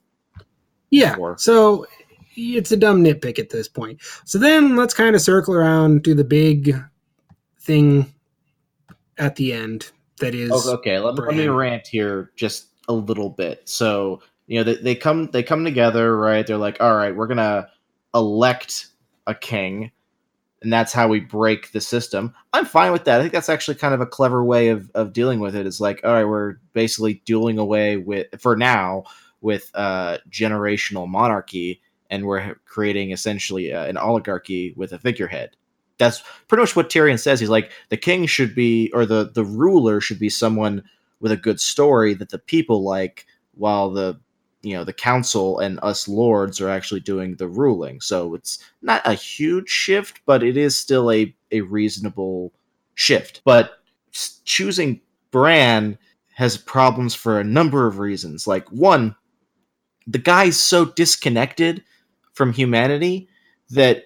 Yeah. 0.91 1.15
Sure. 1.17 1.37
So 1.39 1.87
it's 2.35 2.73
a 2.73 2.77
dumb 2.77 3.05
nitpick 3.05 3.39
at 3.39 3.51
this 3.51 3.69
point. 3.69 4.01
So 4.25 4.39
then 4.39 4.77
let's 4.77 4.95
kind 4.95 5.15
of 5.15 5.21
circle 5.21 5.55
around 5.55 6.05
to 6.05 6.15
the 6.15 6.25
big 6.25 6.75
thing 7.61 8.13
at 9.19 9.37
the 9.37 9.53
end 9.53 9.91
that 10.21 10.35
is 10.35 10.51
Oh, 10.53 10.75
okay, 10.75 10.99
let, 10.99 11.17
let 11.17 11.35
me 11.35 11.49
rant 11.49 11.87
here 11.87 12.31
just 12.37 12.69
a 12.89 12.93
little 12.93 13.29
bit. 13.29 13.69
So 13.69 14.23
you 14.53 14.59
know 14.59 14.65
they, 14.65 14.83
they 14.83 14.95
come 14.95 15.29
they 15.29 15.43
come 15.43 15.65
together, 15.65 16.15
right? 16.15 16.47
They're 16.47 16.59
like, 16.59 16.77
all 16.79 16.95
right, 16.95 17.17
we're 17.17 17.27
gonna 17.27 17.71
elect 18.15 18.89
a 19.27 19.35
king, 19.35 19.93
and 20.61 20.71
that's 20.71 20.93
how 20.93 21.09
we 21.09 21.21
break 21.21 21.73
the 21.73 21.81
system. 21.81 22.35
I'm 22.53 22.67
fine 22.67 22.93
with 22.93 23.05
that. 23.07 23.19
I 23.19 23.23
think 23.23 23.33
that's 23.33 23.49
actually 23.49 23.77
kind 23.77 23.95
of 23.95 24.03
a 24.03 24.07
clever 24.07 24.45
way 24.45 24.69
of, 24.69 24.91
of 24.95 25.15
dealing 25.15 25.41
with 25.41 25.57
it. 25.57 25.67
It's 25.67 25.81
like, 25.81 26.03
all 26.05 26.13
right, 26.13 26.27
we're 26.27 26.57
basically 26.75 27.23
dueling 27.25 27.57
away 27.57 27.97
with, 27.97 28.27
for 28.39 28.55
now, 28.55 29.05
with 29.41 29.71
uh, 29.73 30.19
generational 30.29 31.09
monarchy, 31.09 31.81
and 32.11 32.27
we're 32.27 32.57
creating 32.67 33.11
essentially 33.11 33.73
uh, 33.73 33.87
an 33.87 33.97
oligarchy 33.97 34.75
with 34.77 34.93
a 34.93 34.99
figurehead. 34.99 35.57
That's 35.97 36.23
pretty 36.49 36.61
much 36.61 36.77
what 36.77 36.91
Tyrion 36.91 37.19
says. 37.19 37.41
He's 37.41 37.49
like, 37.49 37.73
the 37.89 37.97
king 37.97 38.27
should 38.27 38.55
be, 38.55 38.91
or 38.93 39.07
the, 39.07 39.31
the 39.33 39.47
ruler 39.47 40.03
should 40.03 40.19
be 40.19 40.29
someone 40.29 40.85
with 41.21 41.33
a 41.33 41.39
good 41.39 41.59
story 41.59 42.13
that 42.13 42.29
the 42.29 42.39
people 42.39 42.85
like, 42.85 43.25
while 43.55 43.89
the 43.89 44.21
you 44.63 44.75
know 44.75 44.85
the 44.85 44.93
council 44.93 45.59
and 45.59 45.79
us 45.83 46.09
lords 46.09 46.61
are 46.61 46.69
actually 46.69 47.01
doing 47.01 47.37
the 47.37 47.49
ruling. 47.49 48.01
So 48.01 48.35
it's 48.35 48.59
not 48.81 49.03
a 49.05 49.15
huge 49.15 49.69
shift 49.69 50.21
but 50.25 50.43
it 50.43 50.57
is 50.57 50.79
still 50.79 51.11
a, 51.11 51.35
a 51.51 51.61
reasonable 51.63 52.53
shift. 52.95 53.43
But 53.45 53.73
choosing 54.45 55.01
bran 55.31 55.99
has 56.35 56.57
problems 56.57 57.15
for 57.15 57.39
a 57.39 57.45
number 57.45 57.87
of 57.87 57.99
reasons. 57.99 58.47
Like 58.47 58.69
one 58.69 59.15
the 60.07 60.19
guy's 60.19 60.57
so 60.57 60.85
disconnected 60.85 61.83
from 62.33 62.53
humanity 62.53 63.29
that 63.71 64.05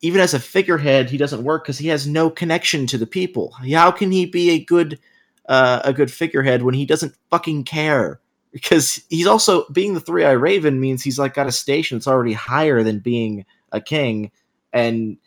even 0.00 0.20
as 0.20 0.34
a 0.34 0.40
figurehead 0.40 1.08
he 1.10 1.16
doesn't 1.16 1.44
work 1.44 1.64
because 1.64 1.78
he 1.78 1.88
has 1.88 2.06
no 2.06 2.28
connection 2.30 2.86
to 2.86 2.98
the 2.98 3.06
people. 3.06 3.52
How 3.72 3.90
can 3.90 4.12
he 4.12 4.26
be 4.26 4.50
a 4.50 4.64
good 4.64 4.98
uh, 5.48 5.80
a 5.84 5.92
good 5.92 6.10
figurehead 6.10 6.62
when 6.62 6.74
he 6.74 6.86
doesn't 6.86 7.16
fucking 7.30 7.64
care 7.64 8.20
because 8.54 9.02
he's 9.10 9.26
also 9.26 9.68
being 9.70 9.94
the 9.94 10.00
three 10.00 10.24
eye 10.24 10.30
raven 10.30 10.80
means 10.80 11.02
he's 11.02 11.18
like 11.18 11.34
got 11.34 11.48
a 11.48 11.52
station 11.52 11.98
that's 11.98 12.06
already 12.06 12.32
higher 12.32 12.84
than 12.84 13.00
being 13.00 13.44
a 13.72 13.80
king. 13.80 14.30
And 14.72 15.18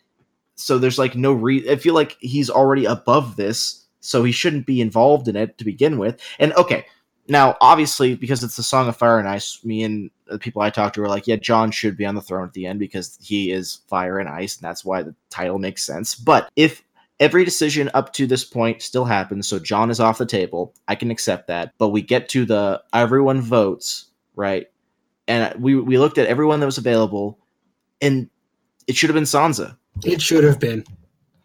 so 0.54 0.78
there's 0.78 0.98
like 0.98 1.14
no 1.14 1.32
re 1.32 1.70
i 1.70 1.76
feel 1.76 1.94
like 1.94 2.16
he's 2.18 2.50
already 2.50 2.84
above 2.84 3.36
this 3.36 3.84
so 4.00 4.24
he 4.24 4.32
shouldn't 4.32 4.66
be 4.66 4.80
involved 4.80 5.28
in 5.28 5.36
it 5.36 5.56
to 5.58 5.64
begin 5.64 5.98
with. 5.98 6.20
And 6.38 6.52
okay 6.54 6.86
now 7.28 7.56
obviously 7.60 8.14
because 8.14 8.42
it's 8.42 8.56
the 8.56 8.62
song 8.62 8.88
of 8.88 8.96
fire 8.96 9.18
and 9.18 9.28
ice 9.28 9.62
me 9.62 9.82
and 9.82 10.10
the 10.26 10.38
people 10.38 10.62
i 10.62 10.70
talked 10.70 10.94
to 10.94 11.02
were 11.02 11.08
like 11.08 11.26
yeah 11.26 11.36
Jon 11.36 11.70
should 11.70 11.96
be 11.96 12.06
on 12.06 12.14
the 12.14 12.22
throne 12.22 12.46
at 12.46 12.54
the 12.54 12.64
end 12.64 12.78
because 12.78 13.18
he 13.22 13.52
is 13.52 13.80
fire 13.86 14.18
and 14.18 14.28
ice 14.28 14.56
and 14.56 14.64
that's 14.64 14.84
why 14.84 15.02
the 15.02 15.14
title 15.28 15.58
makes 15.58 15.84
sense. 15.84 16.14
But 16.14 16.50
if 16.56 16.82
Every 17.20 17.44
decision 17.44 17.90
up 17.94 18.12
to 18.14 18.26
this 18.26 18.44
point 18.44 18.80
still 18.80 19.04
happens, 19.04 19.48
so 19.48 19.58
Jon 19.58 19.90
is 19.90 19.98
off 19.98 20.18
the 20.18 20.26
table. 20.26 20.74
I 20.86 20.94
can 20.94 21.10
accept 21.10 21.48
that. 21.48 21.72
But 21.78 21.88
we 21.88 22.00
get 22.00 22.28
to 22.30 22.44
the 22.44 22.82
everyone 22.92 23.40
votes, 23.40 24.06
right? 24.36 24.66
And 25.26 25.60
we 25.60 25.74
we 25.74 25.98
looked 25.98 26.18
at 26.18 26.26
everyone 26.26 26.60
that 26.60 26.66
was 26.66 26.78
available, 26.78 27.38
and 28.00 28.30
it 28.86 28.96
should 28.96 29.10
have 29.10 29.14
been 29.14 29.24
Sansa. 29.24 29.76
It 30.04 30.22
should 30.22 30.44
have 30.44 30.60
been. 30.60 30.84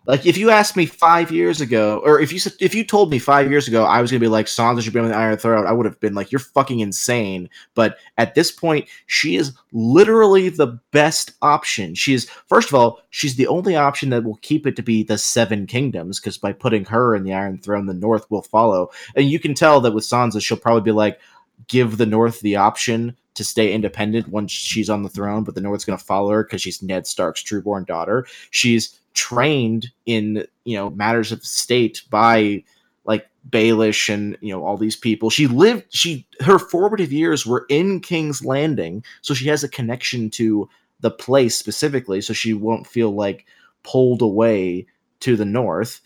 Like 0.06 0.26
if 0.26 0.38
you 0.38 0.50
asked 0.50 0.76
me 0.76 0.86
five 0.86 1.32
years 1.32 1.62
ago, 1.62 2.02
or 2.04 2.20
if 2.20 2.34
you 2.34 2.40
if 2.60 2.76
you 2.76 2.84
told 2.84 3.10
me 3.10 3.20
five 3.20 3.50
years 3.50 3.68
ago 3.68 3.86
I 3.86 4.02
was 4.02 4.12
gonna 4.12 4.20
be 4.20 4.28
like 4.28 4.48
Sansa 4.48 4.82
should 4.82 4.94
be 4.94 5.00
on 5.00 5.08
the 5.08 5.16
Iron 5.16 5.38
Throne, 5.38 5.66
I 5.66 5.72
would 5.72 5.86
have 5.86 6.00
been 6.00 6.14
like, 6.14 6.32
"You're 6.32 6.40
fucking 6.40 6.82
insane." 6.82 7.50
But 7.74 7.98
at 8.18 8.36
this 8.36 8.52
point, 8.52 8.88
she 9.08 9.38
is 9.38 9.54
literally 9.72 10.50
the 10.50 10.80
best 10.92 11.32
option. 11.42 11.96
She 11.96 12.14
is 12.14 12.30
first 12.48 12.68
of 12.68 12.76
all, 12.76 13.00
she's 13.12 13.36
the 13.36 13.48
only 13.48 13.76
option 13.76 14.10
that 14.10 14.26
will 14.26 14.40
keep 14.42 14.68
it 14.68 14.76
to 14.76 14.84
be 14.84 15.04
the 15.04 15.18
Seven 15.18 15.66
Kingdoms, 15.68 16.20
because 16.20 16.38
by 16.38 16.52
putting 16.52 16.86
her 16.86 17.16
in 17.16 17.24
the 17.24 17.34
Iron 17.34 17.58
Throne, 17.58 17.86
the 17.86 17.94
North 17.94 18.30
will 18.30 18.42
follow. 18.42 18.90
And 19.16 19.30
you 19.30 19.40
can 19.40 19.54
tell 19.54 19.80
that 19.82 19.94
with 19.94 20.04
Sansa, 20.04 20.42
she'll 20.42 20.58
probably 20.58 20.82
be 20.82 20.92
like, 20.92 21.20
give 21.68 21.98
the 21.98 22.06
North 22.06 22.42
the 22.42 22.58
option 22.58 23.16
to 23.36 23.44
stay 23.44 23.74
independent 23.74 24.28
once 24.28 24.52
she's 24.52 24.90
on 24.90 25.04
the 25.04 25.10
throne, 25.10 25.44
but 25.44 25.56
the 25.56 25.62
North's 25.62 25.86
going 25.86 25.98
to 25.98 26.04
follow 26.04 26.32
her 26.32 26.44
because 26.44 26.62
she's 26.62 26.84
Ned 26.84 27.08
Stark's 27.08 27.44
trueborn 27.44 27.86
daughter. 27.86 28.28
She's 28.52 29.00
trained 29.14 29.92
in 30.06 30.46
you 30.64 30.78
know 30.78 30.90
matters 30.90 31.32
of 31.32 31.46
state 31.46 32.02
by 32.10 32.64
like 33.06 33.28
Baelish 33.50 34.14
and 34.14 34.38
you 34.42 34.54
know 34.54 34.66
all 34.66 34.78
these 34.78 34.96
people. 34.96 35.30
She 35.30 35.48
lived 35.48 35.86
she 35.90 36.28
her 36.42 36.60
formative 36.60 37.12
years 37.12 37.46
were 37.46 37.66
in 37.70 38.00
King's 38.00 38.44
Landing, 38.44 39.04
so 39.22 39.34
she 39.34 39.48
has 39.50 39.64
a 39.64 39.70
connection 39.70 40.30
to 40.32 40.70
the 41.02 41.12
place 41.12 41.58
specifically, 41.58 42.22
so 42.22 42.34
she 42.34 42.54
won't 42.54 42.88
feel 42.88 43.12
like 43.12 43.46
pulled 43.84 44.22
away 44.22 44.88
to 45.20 45.36
the 45.36 45.46
north. 45.46 46.02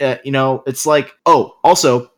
Uh, 0.00 0.16
you 0.24 0.32
know, 0.32 0.62
it's 0.66 0.86
like 0.86 1.14
oh, 1.26 1.56
also 1.62 2.10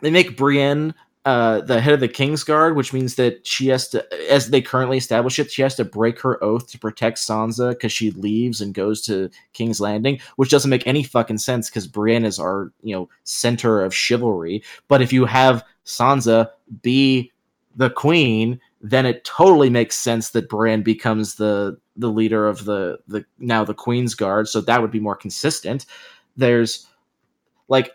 they 0.00 0.10
make 0.10 0.36
Brienne 0.36 0.94
uh, 1.26 1.60
the 1.60 1.80
head 1.80 1.92
of 1.92 2.00
the 2.00 2.08
Kingsguard, 2.08 2.74
which 2.74 2.94
means 2.94 3.16
that 3.16 3.46
she 3.46 3.68
has 3.68 3.88
to, 3.88 4.32
as 4.32 4.48
they 4.48 4.62
currently 4.62 4.96
establish 4.96 5.38
it, 5.38 5.50
she 5.50 5.60
has 5.60 5.74
to 5.74 5.84
break 5.84 6.18
her 6.20 6.42
oath 6.42 6.68
to 6.68 6.78
protect 6.78 7.18
Sansa 7.18 7.70
because 7.70 7.92
she 7.92 8.10
leaves 8.12 8.62
and 8.62 8.72
goes 8.72 9.02
to 9.02 9.28
King's 9.52 9.80
Landing, 9.80 10.18
which 10.36 10.50
doesn't 10.50 10.70
make 10.70 10.86
any 10.86 11.02
fucking 11.02 11.38
sense 11.38 11.68
because 11.68 11.86
Brienne 11.86 12.24
is 12.24 12.38
our, 12.38 12.72
you 12.82 12.94
know, 12.94 13.08
center 13.24 13.82
of 13.82 13.94
chivalry. 13.94 14.62
But 14.88 15.02
if 15.02 15.12
you 15.12 15.26
have 15.26 15.62
Sansa 15.84 16.48
be 16.80 17.30
the 17.76 17.90
queen, 17.90 18.58
then 18.80 19.04
it 19.04 19.22
totally 19.24 19.68
makes 19.68 19.96
sense 19.96 20.30
that 20.30 20.48
Brienne 20.48 20.82
becomes 20.82 21.34
the 21.34 21.76
the 21.96 22.10
leader 22.10 22.48
of 22.48 22.64
the 22.64 22.98
the 23.08 23.26
now 23.38 23.62
the 23.62 23.74
Queen's 23.74 24.14
Guard. 24.14 24.48
So 24.48 24.62
that 24.62 24.80
would 24.80 24.90
be 24.90 25.00
more 25.00 25.16
consistent. 25.16 25.84
There's 26.36 26.86
like 27.68 27.92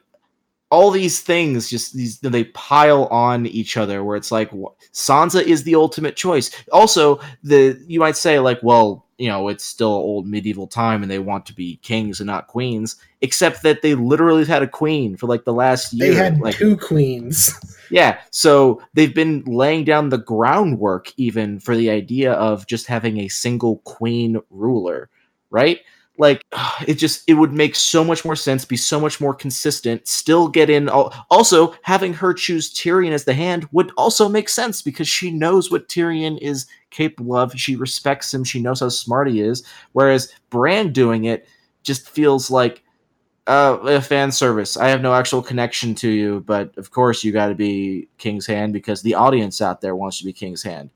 all 0.71 0.91
these 0.91 1.21
things 1.21 1.69
just 1.69 1.93
these 1.93 2.19
they 2.19 2.45
pile 2.45 3.05
on 3.05 3.45
each 3.45 3.77
other 3.77 4.03
where 4.03 4.17
it's 4.17 4.31
like 4.31 4.51
Sansa 4.93 5.41
is 5.43 5.63
the 5.63 5.75
ultimate 5.75 6.15
choice. 6.15 6.51
Also, 6.71 7.19
the 7.43 7.81
you 7.87 7.99
might 7.99 8.17
say 8.17 8.39
like, 8.39 8.59
well, 8.63 9.05
you 9.17 9.29
know, 9.29 9.47
it's 9.47 9.63
still 9.63 9.87
old 9.87 10.27
medieval 10.27 10.67
time 10.67 11.01
and 11.01 11.11
they 11.11 11.19
want 11.19 11.45
to 11.45 11.53
be 11.53 11.77
kings 11.77 12.19
and 12.19 12.27
not 12.27 12.47
queens, 12.47 12.97
except 13.21 13.63
that 13.63 13.81
they 13.81 13.95
literally 13.95 14.43
had 14.43 14.63
a 14.63 14.67
queen 14.67 15.15
for 15.15 15.27
like 15.27 15.45
the 15.45 15.53
last 15.53 15.93
year. 15.93 16.11
They 16.11 16.15
had 16.15 16.39
like, 16.39 16.55
two 16.55 16.77
queens. 16.77 17.53
Yeah, 17.91 18.19
so 18.31 18.81
they've 18.95 19.13
been 19.13 19.43
laying 19.45 19.85
down 19.85 20.09
the 20.09 20.17
groundwork 20.17 21.13
even 21.17 21.59
for 21.59 21.75
the 21.75 21.91
idea 21.91 22.33
of 22.33 22.65
just 22.65 22.87
having 22.87 23.19
a 23.19 23.27
single 23.27 23.77
queen 23.85 24.39
ruler, 24.49 25.11
right? 25.51 25.81
Like 26.17 26.41
it 26.87 26.95
just 26.95 27.23
it 27.27 27.33
would 27.35 27.53
make 27.53 27.75
so 27.75 28.03
much 28.03 28.25
more 28.25 28.35
sense 28.35 28.65
be 28.65 28.77
so 28.77 28.99
much 28.99 29.19
more 29.19 29.33
consistent 29.33 30.07
still 30.07 30.47
get 30.47 30.69
in 30.69 30.89
also 30.89 31.75
having 31.83 32.13
her 32.13 32.33
choose 32.33 32.73
tyrion 32.73 33.11
as 33.11 33.25
the 33.25 33.33
hand 33.33 33.67
would 33.71 33.91
also 33.97 34.29
make 34.29 34.49
sense 34.49 34.81
because 34.81 35.07
she 35.07 35.31
knows 35.31 35.71
what 35.71 35.87
tyrion 35.87 36.37
is 36.39 36.67
capable 36.89 37.35
of 37.35 37.53
she 37.59 37.75
respects 37.75 38.33
him 38.33 38.43
she 38.43 38.61
knows 38.61 38.79
how 38.79 38.89
smart 38.89 39.27
he 39.27 39.41
is 39.41 39.65
whereas 39.93 40.33
bran 40.49 40.91
doing 40.91 41.25
it 41.25 41.47
just 41.83 42.09
feels 42.09 42.49
like 42.49 42.83
uh, 43.47 43.77
a 43.83 44.01
fan 44.01 44.31
service. 44.31 44.75
I 44.75 44.87
have 44.87 45.01
no 45.01 45.13
actual 45.13 45.41
connection 45.41 45.93
to 45.95 46.09
you, 46.09 46.43
but 46.47 46.75
of 46.77 46.91
course 46.91 47.23
you 47.23 47.31
got 47.31 47.49
to 47.49 47.55
be 47.55 48.07
King's 48.17 48.47
Hand 48.47 48.73
because 48.73 49.01
the 49.01 49.13
audience 49.13 49.61
out 49.61 49.81
there 49.81 49.95
wants 49.95 50.17
to 50.17 50.25
be 50.25 50.33
King's 50.33 50.63
Hand. 50.63 50.89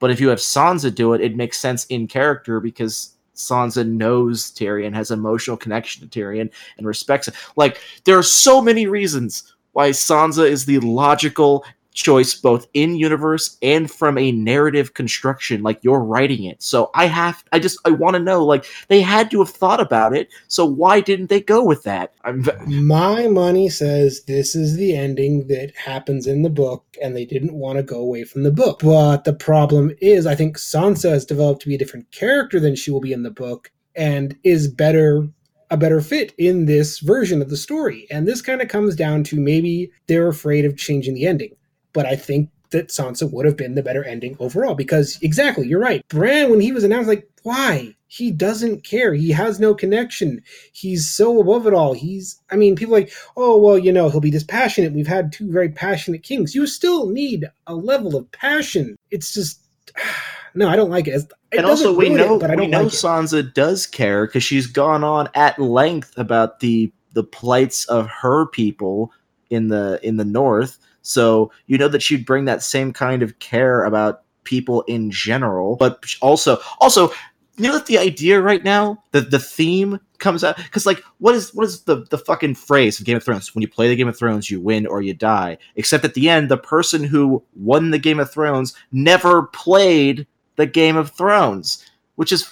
But 0.00 0.10
if 0.10 0.20
you 0.20 0.28
have 0.28 0.38
Sansa 0.38 0.94
do 0.94 1.14
it, 1.14 1.22
it 1.22 1.36
makes 1.36 1.58
sense 1.58 1.86
in 1.86 2.06
character 2.06 2.60
because 2.60 3.16
Sansa 3.34 3.86
knows 3.86 4.50
Tyrion, 4.50 4.94
has 4.94 5.10
emotional 5.10 5.56
connection 5.56 6.08
to 6.08 6.20
Tyrion, 6.20 6.50
and 6.78 6.86
respects 6.86 7.28
it. 7.28 7.34
Like 7.56 7.80
there 8.04 8.18
are 8.18 8.22
so 8.22 8.60
many 8.60 8.86
reasons 8.86 9.54
why 9.72 9.90
Sansa 9.90 10.48
is 10.48 10.64
the 10.64 10.78
logical 10.80 11.64
choice 11.94 12.34
both 12.34 12.66
in 12.74 12.96
universe 12.96 13.56
and 13.62 13.90
from 13.90 14.18
a 14.18 14.32
narrative 14.32 14.94
construction 14.94 15.62
like 15.62 15.78
you're 15.82 16.04
writing 16.04 16.44
it. 16.44 16.62
So 16.62 16.90
i 16.94 17.06
have 17.06 17.42
i 17.52 17.58
just 17.58 17.78
i 17.84 17.90
want 17.90 18.14
to 18.14 18.20
know 18.20 18.44
like 18.44 18.66
they 18.88 19.00
had 19.00 19.30
to 19.30 19.38
have 19.38 19.48
thought 19.48 19.80
about 19.80 20.14
it 20.14 20.28
so 20.48 20.66
why 20.66 21.00
didn't 21.00 21.28
they 21.28 21.40
go 21.40 21.64
with 21.64 21.84
that? 21.84 22.12
I'm... 22.24 22.46
my 22.66 23.28
money 23.28 23.68
says 23.68 24.24
this 24.24 24.54
is 24.54 24.76
the 24.76 24.96
ending 24.96 25.46
that 25.48 25.72
happens 25.76 26.26
in 26.26 26.42
the 26.42 26.50
book 26.50 26.84
and 27.00 27.16
they 27.16 27.24
didn't 27.24 27.54
want 27.54 27.78
to 27.78 27.82
go 27.82 28.00
away 28.00 28.24
from 28.24 28.42
the 28.42 28.52
book. 28.52 28.80
But 28.80 29.24
the 29.24 29.32
problem 29.32 29.92
is 30.00 30.26
i 30.26 30.34
think 30.34 30.58
sansa 30.58 31.10
has 31.10 31.24
developed 31.24 31.62
to 31.62 31.68
be 31.68 31.76
a 31.76 31.78
different 31.78 32.10
character 32.10 32.58
than 32.58 32.74
she 32.74 32.90
will 32.90 33.00
be 33.00 33.12
in 33.12 33.22
the 33.22 33.30
book 33.30 33.70
and 33.94 34.36
is 34.42 34.68
better 34.68 35.28
a 35.70 35.76
better 35.76 36.00
fit 36.00 36.32
in 36.38 36.66
this 36.66 36.98
version 36.98 37.40
of 37.40 37.48
the 37.48 37.56
story. 37.56 38.06
And 38.10 38.28
this 38.28 38.42
kind 38.42 38.60
of 38.60 38.68
comes 38.68 38.94
down 38.94 39.24
to 39.24 39.40
maybe 39.40 39.90
they're 40.06 40.28
afraid 40.28 40.64
of 40.64 40.76
changing 40.76 41.14
the 41.14 41.26
ending 41.26 41.56
but 41.94 42.04
I 42.04 42.16
think 42.16 42.50
that 42.70 42.88
Sansa 42.88 43.30
would 43.32 43.46
have 43.46 43.56
been 43.56 43.76
the 43.76 43.82
better 43.82 44.04
ending 44.04 44.36
overall 44.40 44.74
because 44.74 45.18
exactly, 45.22 45.66
you're 45.66 45.80
right. 45.80 46.06
Bran, 46.08 46.50
when 46.50 46.60
he 46.60 46.72
was 46.72 46.84
announced, 46.84 47.08
like, 47.08 47.26
why? 47.44 47.94
He 48.08 48.30
doesn't 48.30 48.84
care. 48.84 49.14
He 49.14 49.30
has 49.30 49.58
no 49.58 49.74
connection. 49.74 50.42
He's 50.72 51.08
so 51.08 51.40
above 51.40 51.66
it 51.66 51.72
all. 51.72 51.94
He's, 51.94 52.40
I 52.50 52.56
mean, 52.56 52.76
people 52.76 52.92
like, 52.92 53.12
oh, 53.36 53.56
well, 53.56 53.78
you 53.78 53.92
know, 53.92 54.10
he'll 54.10 54.20
be 54.20 54.30
dispassionate. 54.30 54.92
We've 54.92 55.06
had 55.06 55.32
two 55.32 55.50
very 55.50 55.68
passionate 55.68 56.22
kings. 56.22 56.54
You 56.54 56.66
still 56.66 57.08
need 57.08 57.46
a 57.66 57.74
level 57.74 58.16
of 58.16 58.30
passion. 58.32 58.96
It's 59.10 59.32
just, 59.32 59.60
no, 60.54 60.68
I 60.68 60.76
don't 60.76 60.90
like 60.90 61.06
it. 61.06 61.14
it 61.14 61.32
and 61.52 61.66
also, 61.66 61.94
we 61.94 62.08
know, 62.08 62.34
it, 62.34 62.40
but 62.40 62.50
I 62.50 62.56
don't 62.56 62.66
we 62.66 62.70
know 62.70 62.82
like 62.82 62.92
Sansa 62.92 63.38
it. 63.38 63.54
does 63.54 63.86
care 63.86 64.26
because 64.26 64.42
she's 64.42 64.66
gone 64.66 65.04
on 65.04 65.28
at 65.34 65.58
length 65.58 66.12
about 66.16 66.60
the 66.60 66.92
the 67.12 67.22
plights 67.22 67.84
of 67.84 68.08
her 68.08 68.46
people 68.46 69.12
in 69.50 69.68
the 69.68 70.00
in 70.02 70.16
the 70.16 70.24
north 70.24 70.78
so 71.04 71.52
you 71.66 71.78
know 71.78 71.88
that 71.88 72.02
she'd 72.02 72.26
bring 72.26 72.46
that 72.46 72.62
same 72.62 72.92
kind 72.92 73.22
of 73.22 73.38
care 73.38 73.84
about 73.84 74.22
people 74.42 74.82
in 74.82 75.10
general, 75.10 75.76
but 75.76 76.04
also 76.20 76.58
also 76.80 77.10
you 77.56 77.68
know 77.68 77.74
that 77.74 77.86
the 77.86 77.98
idea 77.98 78.40
right 78.40 78.64
now, 78.64 79.02
the 79.12 79.20
the 79.20 79.38
theme 79.38 80.00
comes 80.18 80.42
out 80.42 80.56
because 80.56 80.86
like 80.86 81.02
what 81.18 81.34
is 81.34 81.54
what 81.54 81.66
is 81.66 81.82
the 81.82 82.06
the 82.10 82.18
fucking 82.18 82.54
phrase 82.54 82.98
of 82.98 83.04
Game 83.04 83.18
of 83.18 83.22
Thrones? 83.22 83.54
When 83.54 83.62
you 83.62 83.68
play 83.68 83.88
the 83.88 83.96
Game 83.96 84.08
of 84.08 84.18
Thrones, 84.18 84.50
you 84.50 84.60
win 84.60 84.86
or 84.86 85.02
you 85.02 85.14
die. 85.14 85.58
Except 85.76 86.04
at 86.04 86.14
the 86.14 86.28
end, 86.28 86.48
the 86.48 86.56
person 86.56 87.04
who 87.04 87.42
won 87.54 87.90
the 87.90 87.98
Game 87.98 88.18
of 88.18 88.32
Thrones 88.32 88.74
never 88.90 89.44
played 89.48 90.26
the 90.56 90.66
Game 90.66 90.96
of 90.96 91.10
Thrones, 91.10 91.84
which 92.16 92.32
is 92.32 92.50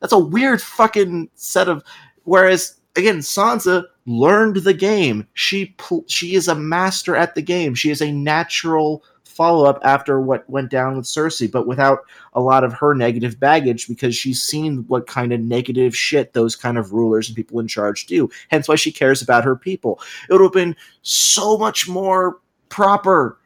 that's 0.00 0.12
a 0.12 0.18
weird 0.18 0.60
fucking 0.60 1.30
set 1.36 1.68
of. 1.68 1.84
Whereas 2.24 2.80
again, 2.96 3.18
Sansa 3.18 3.84
learned 4.06 4.56
the 4.56 4.74
game. 4.74 5.26
She 5.34 5.74
she 6.06 6.34
is 6.34 6.48
a 6.48 6.54
master 6.54 7.16
at 7.16 7.34
the 7.34 7.42
game. 7.42 7.74
She 7.74 7.90
is 7.90 8.00
a 8.00 8.12
natural 8.12 9.04
follow 9.24 9.64
up 9.68 9.80
after 9.82 10.20
what 10.20 10.48
went 10.48 10.70
down 10.70 10.96
with 10.96 11.06
Cersei, 11.06 11.50
but 11.50 11.66
without 11.66 12.00
a 12.34 12.40
lot 12.40 12.62
of 12.62 12.72
her 12.72 12.94
negative 12.94 13.40
baggage 13.40 13.88
because 13.88 14.14
she's 14.14 14.42
seen 14.42 14.84
what 14.86 15.06
kind 15.06 15.32
of 15.32 15.40
negative 15.40 15.96
shit 15.96 16.32
those 16.32 16.54
kind 16.54 16.78
of 16.78 16.92
rulers 16.92 17.28
and 17.28 17.36
people 17.36 17.58
in 17.58 17.66
charge 17.66 18.06
do. 18.06 18.30
Hence 18.48 18.68
why 18.68 18.76
she 18.76 18.92
cares 18.92 19.20
about 19.20 19.44
her 19.44 19.56
people. 19.56 20.00
It 20.28 20.32
would 20.32 20.42
have 20.42 20.52
been 20.52 20.76
so 21.02 21.58
much 21.58 21.88
more 21.88 22.38
proper 22.68 23.38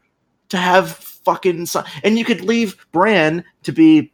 to 0.50 0.56
have 0.56 0.90
fucking 0.90 1.66
and 2.04 2.18
you 2.18 2.24
could 2.24 2.42
leave 2.42 2.76
Bran 2.92 3.44
to 3.62 3.72
be 3.72 4.12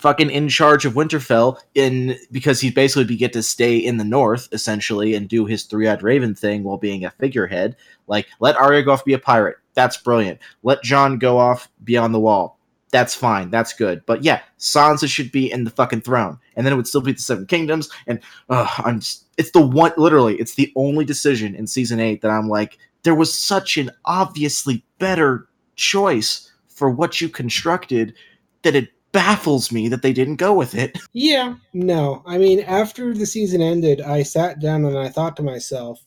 fucking 0.00 0.30
in 0.30 0.48
charge 0.48 0.84
of 0.84 0.94
Winterfell 0.94 1.58
in 1.74 2.16
because 2.32 2.60
he'd 2.60 2.74
basically 2.74 3.04
be 3.04 3.16
get 3.16 3.32
to 3.34 3.42
stay 3.42 3.76
in 3.76 3.96
the 3.96 4.04
north 4.04 4.48
essentially 4.52 5.14
and 5.14 5.28
do 5.28 5.46
his 5.46 5.64
three-eyed 5.64 6.02
raven 6.02 6.34
thing 6.34 6.62
while 6.62 6.78
being 6.78 7.04
a 7.04 7.10
figurehead. 7.10 7.76
Like 8.06 8.26
let 8.40 8.56
Arya 8.56 8.82
go 8.82 8.92
off 8.92 9.04
be 9.04 9.14
a 9.14 9.18
pirate. 9.18 9.56
That's 9.74 9.96
brilliant. 9.96 10.40
Let 10.62 10.82
Jon 10.82 11.18
go 11.18 11.38
off 11.38 11.68
beyond 11.84 12.14
the 12.14 12.20
wall. 12.20 12.58
That's 12.92 13.14
fine. 13.14 13.50
That's 13.50 13.72
good. 13.72 14.04
But 14.04 14.24
yeah, 14.24 14.42
Sansa 14.58 15.08
should 15.08 15.30
be 15.30 15.50
in 15.50 15.62
the 15.62 15.70
fucking 15.70 16.00
throne, 16.00 16.38
and 16.56 16.66
then 16.66 16.72
it 16.72 16.76
would 16.76 16.88
still 16.88 17.00
be 17.00 17.12
the 17.12 17.20
Seven 17.20 17.46
Kingdoms. 17.46 17.88
And 18.08 18.18
uh, 18.48 18.68
I'm 18.78 18.98
just, 18.98 19.26
it's 19.36 19.52
the 19.52 19.64
one 19.64 19.92
literally 19.96 20.36
it's 20.36 20.56
the 20.56 20.72
only 20.76 21.04
decision 21.04 21.54
in 21.54 21.66
season 21.66 22.00
eight 22.00 22.20
that 22.22 22.30
I'm 22.30 22.48
like 22.48 22.78
there 23.02 23.14
was 23.14 23.32
such 23.32 23.76
an 23.76 23.90
obviously 24.04 24.84
better 24.98 25.48
choice 25.76 26.50
for 26.68 26.90
what 26.90 27.20
you 27.20 27.28
constructed 27.28 28.14
that 28.62 28.74
it 28.74 28.90
baffles 29.12 29.72
me 29.72 29.88
that 29.88 30.02
they 30.02 30.12
didn't 30.12 30.36
go 30.36 30.52
with 30.52 30.74
it. 30.74 30.98
Yeah, 31.12 31.56
no. 31.72 32.22
I 32.24 32.38
mean, 32.38 32.60
after 32.60 33.12
the 33.12 33.26
season 33.26 33.60
ended, 33.60 34.00
I 34.00 34.22
sat 34.22 34.60
down 34.60 34.84
and 34.84 34.96
I 34.96 35.08
thought 35.08 35.36
to 35.36 35.42
myself, 35.42 36.04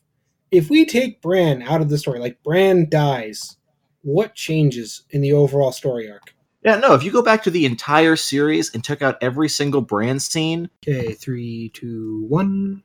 if 0.49 0.69
we 0.69 0.85
take 0.85 1.21
Bran 1.21 1.61
out 1.61 1.81
of 1.81 1.89
the 1.89 1.97
story, 1.97 2.19
like 2.19 2.41
Bran 2.41 2.89
dies, 2.89 3.57
what 4.01 4.33
changes 4.35 5.03
in 5.09 5.21
the 5.21 5.33
overall 5.33 5.71
story 5.71 6.09
arc? 6.09 6.33
Yeah, 6.63 6.77
no, 6.77 6.93
if 6.93 7.03
you 7.03 7.11
go 7.11 7.21
back 7.21 7.43
to 7.43 7.49
the 7.49 7.65
entire 7.65 8.15
series 8.15 8.73
and 8.73 8.83
took 8.83 9.01
out 9.01 9.17
every 9.21 9.49
single 9.49 9.81
Bran 9.81 10.19
scene. 10.19 10.69
Okay, 10.87 11.13
three, 11.13 11.69
two, 11.73 12.25
one. 12.29 12.83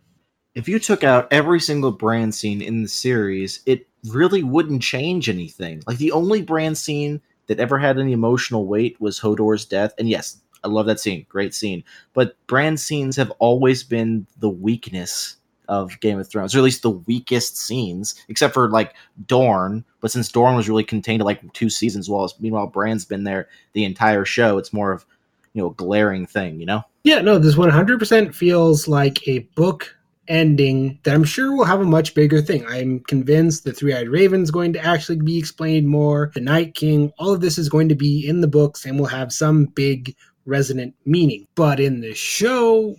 If 0.54 0.68
you 0.68 0.80
took 0.80 1.04
out 1.04 1.28
every 1.30 1.60
single 1.60 1.92
Bran 1.92 2.32
scene 2.32 2.60
in 2.60 2.82
the 2.82 2.88
series, 2.88 3.60
it 3.66 3.86
really 4.08 4.42
wouldn't 4.42 4.82
change 4.82 5.28
anything. 5.28 5.82
Like 5.86 5.98
the 5.98 6.12
only 6.12 6.42
Bran 6.42 6.74
scene 6.74 7.20
that 7.48 7.60
ever 7.60 7.78
had 7.78 7.98
any 7.98 8.12
emotional 8.12 8.66
weight 8.66 9.00
was 9.00 9.18
Hodor's 9.18 9.64
death. 9.64 9.92
And 9.98 10.08
yes, 10.08 10.40
I 10.64 10.68
love 10.68 10.86
that 10.86 11.00
scene. 11.00 11.26
Great 11.28 11.54
scene. 11.54 11.82
But 12.14 12.36
Bran 12.46 12.76
scenes 12.76 13.16
have 13.16 13.30
always 13.38 13.82
been 13.82 14.26
the 14.38 14.48
weakness 14.48 15.36
of 15.68 15.98
Game 16.00 16.18
of 16.18 16.28
Thrones, 16.28 16.54
or 16.54 16.58
at 16.58 16.64
least 16.64 16.82
the 16.82 16.90
weakest 16.90 17.58
scenes, 17.58 18.14
except 18.28 18.54
for 18.54 18.70
like 18.70 18.94
Dorne. 19.26 19.84
But 20.00 20.10
since 20.10 20.30
Dorne 20.30 20.56
was 20.56 20.68
really 20.68 20.84
contained 20.84 21.20
to 21.20 21.24
like 21.24 21.52
two 21.52 21.68
seasons, 21.68 22.08
while 22.08 22.32
meanwhile 22.40 22.66
Bran's 22.66 23.04
been 23.04 23.24
there 23.24 23.48
the 23.74 23.84
entire 23.84 24.24
show, 24.24 24.56
it's 24.58 24.72
more 24.72 24.92
of 24.92 25.04
you 25.52 25.62
know 25.62 25.68
a 25.68 25.74
glaring 25.74 26.26
thing, 26.26 26.58
you 26.60 26.66
know? 26.66 26.82
Yeah, 27.04 27.20
no, 27.20 27.38
this 27.38 27.54
100% 27.54 28.34
feels 28.34 28.88
like 28.88 29.26
a 29.26 29.40
book 29.54 29.94
ending 30.28 30.98
that 31.02 31.14
I'm 31.14 31.24
sure 31.24 31.56
will 31.56 31.64
have 31.64 31.80
a 31.80 31.84
much 31.84 32.14
bigger 32.14 32.40
thing. 32.40 32.64
I'm 32.66 33.00
convinced 33.00 33.64
the 33.64 33.72
Three 33.72 33.94
Eyed 33.94 34.08
Raven 34.08 34.42
is 34.42 34.50
going 34.50 34.72
to 34.74 34.84
actually 34.84 35.16
be 35.16 35.38
explained 35.38 35.88
more. 35.88 36.30
The 36.34 36.40
Night 36.40 36.74
King, 36.74 37.12
all 37.18 37.32
of 37.32 37.40
this 37.40 37.58
is 37.58 37.68
going 37.68 37.88
to 37.88 37.94
be 37.94 38.26
in 38.26 38.40
the 38.40 38.48
books 38.48 38.84
and 38.84 38.98
will 38.98 39.06
have 39.06 39.32
some 39.32 39.66
big 39.66 40.14
resonant 40.44 40.94
meaning. 41.04 41.46
But 41.54 41.80
in 41.80 42.00
the 42.00 42.14
show, 42.14 42.96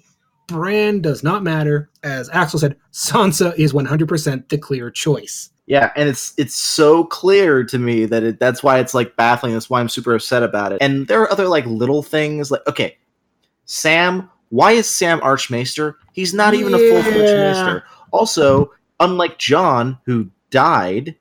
Bran 0.48 1.02
does 1.02 1.24
not 1.24 1.44
matter. 1.44 1.90
As 2.04 2.30
Axle 2.32 2.60
said, 2.60 2.76
Sansa 2.92 3.58
is 3.58 3.74
100% 3.74 4.50
the 4.50 4.58
clear 4.58 4.90
choice. 4.92 5.50
Yeah, 5.68 5.92
and 5.96 6.10
it's 6.10 6.34
it's 6.36 6.56
so 6.56 7.04
clear 7.04 7.64
to 7.64 7.78
me 7.78 8.06
that 8.06 8.24
it, 8.24 8.40
that's 8.40 8.64
why 8.64 8.80
it's 8.80 8.96
like 8.96 9.16
baffling. 9.16 9.54
That's 9.54 9.70
why 9.70 9.80
I'm 9.80 9.88
super 9.88 10.16
upset 10.16 10.42
about 10.42 10.72
it. 10.72 10.80
And 10.82 11.08
there 11.08 11.22
are 11.22 11.32
other 11.32 11.48
like 11.48 11.64
little 11.68 12.02
things 12.02 12.50
like 12.50 12.66
okay, 12.66 12.98
Sam 13.66 14.32
why 14.50 14.74
is 14.74 14.90
Sam 14.90 15.20
Archmaester? 15.22 15.98
He's 16.14 16.34
not 16.34 16.54
even 16.54 16.74
yeah. 16.74 16.80
a 16.80 16.90
full 16.90 17.04
fledged 17.04 17.36
maester. 17.36 17.84
Also, 18.12 18.72
unlike 19.00 19.38
Jon, 19.38 19.98
who 20.06 20.30
died, 20.50 21.16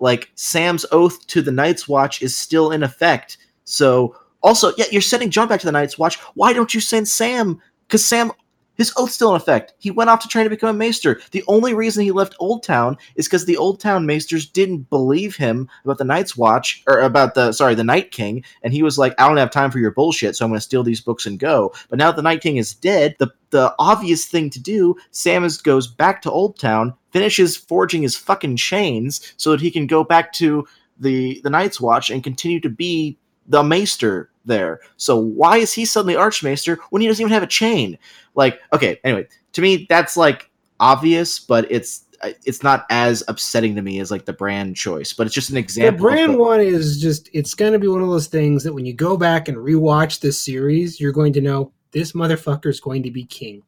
like 0.00 0.30
Sam's 0.34 0.86
oath 0.92 1.26
to 1.28 1.42
the 1.42 1.52
Night's 1.52 1.88
Watch 1.88 2.22
is 2.22 2.36
still 2.36 2.70
in 2.70 2.82
effect. 2.82 3.38
So, 3.64 4.16
also, 4.42 4.72
yeah, 4.76 4.86
you're 4.90 5.02
sending 5.02 5.30
Jon 5.30 5.48
back 5.48 5.60
to 5.60 5.66
the 5.66 5.72
Night's 5.72 5.98
Watch. 5.98 6.16
Why 6.34 6.52
don't 6.52 6.72
you 6.72 6.80
send 6.80 7.08
Sam? 7.08 7.60
Because 7.86 8.06
Sam 8.06 8.30
his 8.78 8.92
oath's 8.96 9.14
still 9.14 9.34
in 9.34 9.36
effect. 9.36 9.74
He 9.78 9.90
went 9.90 10.08
off 10.08 10.20
to 10.20 10.28
train 10.28 10.44
to 10.44 10.50
become 10.50 10.70
a 10.70 10.78
maester. 10.78 11.20
The 11.32 11.44
only 11.48 11.74
reason 11.74 12.04
he 12.04 12.12
left 12.12 12.38
Oldtown 12.40 12.96
is 13.16 13.26
because 13.26 13.44
the 13.44 13.56
Oldtown 13.56 14.06
maesters 14.06 14.46
didn't 14.46 14.88
believe 14.88 15.36
him 15.36 15.68
about 15.84 15.98
the 15.98 16.04
Night's 16.04 16.36
Watch, 16.36 16.82
or 16.86 17.00
about 17.00 17.34
the, 17.34 17.52
sorry, 17.52 17.74
the 17.74 17.84
Night 17.84 18.12
King, 18.12 18.44
and 18.62 18.72
he 18.72 18.82
was 18.82 18.96
like, 18.96 19.14
I 19.18 19.26
don't 19.28 19.36
have 19.36 19.50
time 19.50 19.70
for 19.70 19.80
your 19.80 19.90
bullshit, 19.90 20.36
so 20.36 20.44
I'm 20.44 20.50
going 20.50 20.58
to 20.58 20.62
steal 20.62 20.84
these 20.84 21.00
books 21.00 21.26
and 21.26 21.38
go. 21.38 21.74
But 21.90 21.98
now 21.98 22.12
the 22.12 22.22
Night 22.22 22.40
King 22.40 22.56
is 22.56 22.72
dead, 22.72 23.16
the, 23.18 23.28
the 23.50 23.74
obvious 23.78 24.26
thing 24.26 24.48
to 24.50 24.60
do, 24.60 24.96
Samus 25.12 25.62
goes 25.62 25.88
back 25.88 26.22
to 26.22 26.30
Oldtown, 26.30 26.94
finishes 27.10 27.56
forging 27.56 28.02
his 28.02 28.16
fucking 28.16 28.56
chains 28.56 29.34
so 29.36 29.50
that 29.50 29.60
he 29.60 29.70
can 29.70 29.86
go 29.86 30.04
back 30.04 30.32
to 30.34 30.66
the, 31.00 31.40
the 31.42 31.50
Night's 31.50 31.80
Watch 31.80 32.10
and 32.10 32.22
continue 32.22 32.60
to 32.60 32.70
be 32.70 33.18
the 33.48 33.62
maester 33.62 34.30
there. 34.48 34.80
So 34.96 35.16
why 35.16 35.58
is 35.58 35.72
he 35.72 35.84
suddenly 35.84 36.16
Archmaester 36.16 36.78
when 36.90 37.00
he 37.02 37.08
doesn't 37.08 37.22
even 37.22 37.32
have 37.32 37.42
a 37.42 37.46
chain? 37.46 37.98
Like, 38.34 38.60
okay, 38.72 39.00
anyway, 39.04 39.28
to 39.52 39.62
me 39.62 39.86
that's 39.88 40.16
like 40.16 40.50
obvious, 40.80 41.38
but 41.38 41.70
it's 41.70 42.04
uh, 42.20 42.30
it's 42.44 42.62
not 42.62 42.84
as 42.90 43.22
upsetting 43.28 43.76
to 43.76 43.82
me 43.82 44.00
as 44.00 44.10
like 44.10 44.24
the 44.24 44.32
brand 44.32 44.74
choice, 44.74 45.12
but 45.12 45.26
it's 45.26 45.34
just 45.34 45.50
an 45.50 45.56
example. 45.56 45.98
The 45.98 46.02
Bran 46.02 46.32
the- 46.32 46.38
one 46.38 46.60
is 46.60 47.00
just 47.00 47.30
it's 47.32 47.54
going 47.54 47.72
to 47.72 47.78
be 47.78 47.88
one 47.88 48.02
of 48.02 48.08
those 48.08 48.26
things 48.26 48.64
that 48.64 48.72
when 48.72 48.84
you 48.84 48.92
go 48.92 49.16
back 49.16 49.48
and 49.48 49.56
rewatch 49.56 50.20
this 50.20 50.40
series, 50.40 51.00
you're 51.00 51.12
going 51.12 51.32
to 51.34 51.40
know 51.40 51.72
this 51.92 52.12
motherfucker 52.12 52.66
is 52.66 52.80
going 52.80 53.02
to 53.04 53.10
be 53.10 53.24
king. 53.24 53.62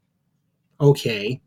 Okay. 0.81 1.41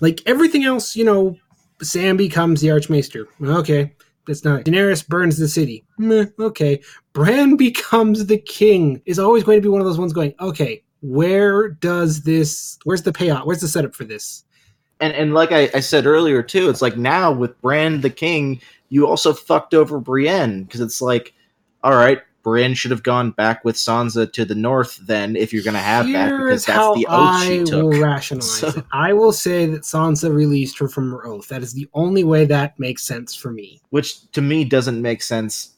Like 0.00 0.20
everything 0.26 0.64
else, 0.64 0.96
you 0.96 1.04
know, 1.04 1.36
Sam 1.80 2.16
becomes 2.16 2.60
the 2.60 2.70
Archmaester. 2.70 3.28
Okay. 3.42 3.94
It's 4.28 4.44
not. 4.44 4.64
Daenerys 4.64 5.06
burns 5.06 5.36
the 5.36 5.48
city. 5.48 5.84
Meh, 5.98 6.26
okay. 6.38 6.80
Bran 7.12 7.56
becomes 7.56 8.26
the 8.26 8.38
king 8.38 9.02
is 9.04 9.18
always 9.18 9.44
going 9.44 9.58
to 9.58 9.62
be 9.62 9.68
one 9.68 9.80
of 9.80 9.86
those 9.86 9.98
ones 9.98 10.12
going, 10.12 10.34
okay, 10.40 10.82
where 11.00 11.68
does 11.68 12.22
this, 12.22 12.78
where's 12.84 13.02
the 13.02 13.12
payoff? 13.12 13.44
Where's 13.44 13.60
the 13.60 13.68
setup 13.68 13.94
for 13.94 14.04
this? 14.04 14.44
And, 15.00 15.12
and 15.14 15.34
like 15.34 15.50
I, 15.50 15.68
I 15.74 15.80
said 15.80 16.06
earlier, 16.06 16.42
too, 16.42 16.68
it's 16.68 16.82
like 16.82 16.96
now 16.96 17.32
with 17.32 17.60
Bran 17.60 18.00
the 18.00 18.10
king, 18.10 18.60
you 18.88 19.06
also 19.06 19.32
fucked 19.32 19.74
over 19.74 19.98
Brienne 19.98 20.62
because 20.62 20.80
it's 20.80 21.02
like, 21.02 21.34
all 21.82 21.96
right, 21.96 22.22
Brienne 22.42 22.74
should 22.74 22.90
have 22.90 23.02
gone 23.02 23.30
back 23.30 23.64
with 23.64 23.76
Sansa 23.76 24.30
to 24.32 24.44
the 24.44 24.54
north 24.54 24.98
then 25.02 25.36
if 25.36 25.52
you're 25.52 25.62
going 25.62 25.74
to 25.74 25.80
have 25.80 26.10
that 26.12 26.30
because 26.36 26.66
that's 26.66 26.96
the 26.96 27.06
oath 27.06 27.18
I 27.20 27.46
she 27.46 27.64
took. 27.64 27.82
Will 27.92 28.00
rationalize 28.00 28.58
so. 28.58 28.68
it. 28.68 28.84
I 28.92 29.12
will 29.12 29.32
say 29.32 29.66
that 29.66 29.82
Sansa 29.82 30.32
released 30.32 30.78
her 30.78 30.88
from 30.88 31.10
her 31.10 31.26
oath. 31.26 31.48
That 31.48 31.62
is 31.62 31.72
the 31.72 31.88
only 31.94 32.24
way 32.24 32.44
that 32.46 32.78
makes 32.78 33.04
sense 33.04 33.34
for 33.34 33.50
me. 33.50 33.80
Which 33.90 34.30
to 34.32 34.42
me 34.42 34.64
doesn't 34.64 35.00
make 35.00 35.22
sense 35.22 35.74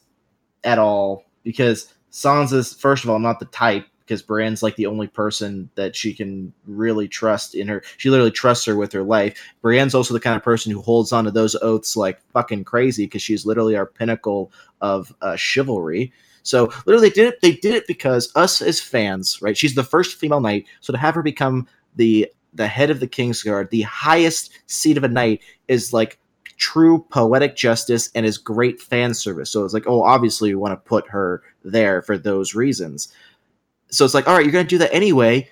at 0.63 0.79
all 0.79 1.25
because 1.43 1.93
Sansa's 2.11 2.73
first 2.73 3.03
of 3.03 3.09
all 3.09 3.19
not 3.19 3.39
the 3.39 3.45
type 3.45 3.85
because 4.05 4.21
Brienne's 4.21 4.61
like 4.61 4.75
the 4.75 4.85
only 4.85 5.07
person 5.07 5.69
that 5.75 5.95
she 5.95 6.13
can 6.13 6.53
really 6.67 7.07
trust 7.07 7.55
in 7.55 7.67
her. 7.67 7.83
She 7.97 8.09
literally 8.09 8.31
trusts 8.31 8.65
her 8.65 8.75
with 8.75 8.93
her 8.93 9.03
life. 9.03 9.39
Brienne's 9.61 9.95
also 9.95 10.13
the 10.13 10.19
kind 10.19 10.35
of 10.35 10.43
person 10.43 10.71
who 10.71 10.81
holds 10.81 11.11
on 11.11 11.25
to 11.25 11.31
those 11.31 11.55
oaths 11.61 11.97
like 11.97 12.21
fucking 12.31 12.65
crazy 12.65 13.05
because 13.05 13.23
she's 13.23 13.45
literally 13.45 13.75
our 13.75 13.85
pinnacle 13.85 14.51
of 14.81 15.13
uh, 15.21 15.35
chivalry. 15.35 16.13
So 16.45 16.71
literally, 16.85 17.09
they 17.09 17.15
did 17.15 17.27
it. 17.33 17.41
They 17.41 17.53
did 17.53 17.73
it 17.73 17.87
because 17.87 18.31
us 18.35 18.61
as 18.61 18.79
fans, 18.79 19.41
right? 19.41 19.57
She's 19.57 19.73
the 19.73 19.83
first 19.83 20.19
female 20.19 20.41
knight, 20.41 20.67
so 20.79 20.93
to 20.93 20.99
have 20.99 21.15
her 21.15 21.23
become 21.23 21.67
the 21.95 22.31
the 22.53 22.67
head 22.67 22.89
of 22.89 22.99
the 23.01 23.07
Kingsguard, 23.07 23.69
the 23.69 23.81
highest 23.81 24.51
seat 24.67 24.95
of 24.95 25.03
a 25.03 25.09
knight, 25.09 25.41
is 25.67 25.91
like 25.91 26.19
true 26.57 27.05
poetic 27.09 27.55
justice 27.55 28.09
and 28.15 28.25
is 28.25 28.37
great 28.37 28.79
fan 28.79 29.13
service. 29.13 29.49
So 29.49 29.65
it's 29.65 29.73
like, 29.73 29.87
oh, 29.87 30.03
obviously 30.03 30.49
we 30.49 30.55
want 30.55 30.71
to 30.71 30.87
put 30.87 31.09
her 31.09 31.41
there 31.63 32.01
for 32.01 32.17
those 32.17 32.55
reasons. 32.55 33.11
So 33.89 34.05
it's 34.05 34.13
like, 34.13 34.27
all 34.27 34.35
right, 34.35 34.45
you're 34.45 34.53
going 34.53 34.65
to 34.65 34.69
do 34.69 34.77
that 34.77 34.93
anyway. 34.93 35.49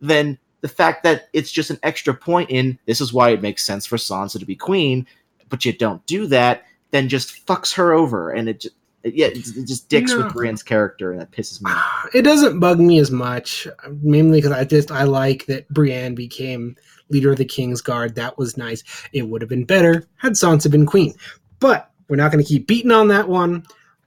Then 0.00 0.38
the 0.62 0.68
fact 0.68 1.04
that 1.04 1.28
it's 1.32 1.52
just 1.52 1.70
an 1.70 1.78
extra 1.82 2.14
point 2.14 2.50
in 2.50 2.78
this 2.86 3.00
is 3.00 3.12
why 3.12 3.30
it 3.30 3.42
makes 3.42 3.64
sense 3.64 3.86
for 3.86 3.96
Sansa 3.96 4.40
to 4.40 4.46
be 4.46 4.56
queen, 4.56 5.06
but 5.48 5.64
you 5.64 5.72
don't 5.72 6.04
do 6.06 6.26
that, 6.28 6.64
then 6.90 7.08
just 7.08 7.46
fucks 7.46 7.74
her 7.74 7.92
over, 7.92 8.30
and 8.30 8.48
it 8.48 8.66
yeah, 9.04 9.26
it, 9.26 9.34
just 9.66 9.88
dicks 9.88 10.12
No. 10.12 10.18
with 10.24 10.32
Brienne's 10.34 10.62
character, 10.62 11.12
and 11.12 11.20
that 11.20 11.30
pisses 11.30 11.62
me 11.62 11.70
off. 11.70 12.08
It 12.14 12.22
doesn't 12.22 12.60
bug 12.60 12.78
me 12.78 12.98
as 12.98 13.10
much, 13.10 13.66
mainly 14.02 14.38
because 14.38 14.52
I 14.52 14.64
just 14.64 14.90
I 14.90 15.04
like 15.04 15.46
that 15.46 15.68
Brienne 15.70 16.14
became 16.14 16.76
leader 17.08 17.32
of 17.32 17.38
the 17.38 17.44
King's 17.44 17.80
Guard. 17.80 18.14
That 18.14 18.38
was 18.38 18.56
nice. 18.56 18.82
It 19.12 19.22
would 19.28 19.42
have 19.42 19.48
been 19.48 19.64
better 19.64 20.04
had 20.16 20.32
Sansa 20.32 20.70
been 20.70 20.86
queen, 20.86 21.14
but 21.60 21.90
we're 22.08 22.16
not 22.16 22.30
going 22.32 22.42
to 22.44 22.48
keep 22.48 22.66
beating 22.66 22.92
on 22.92 23.08
that 23.08 23.28
one. 23.28 23.64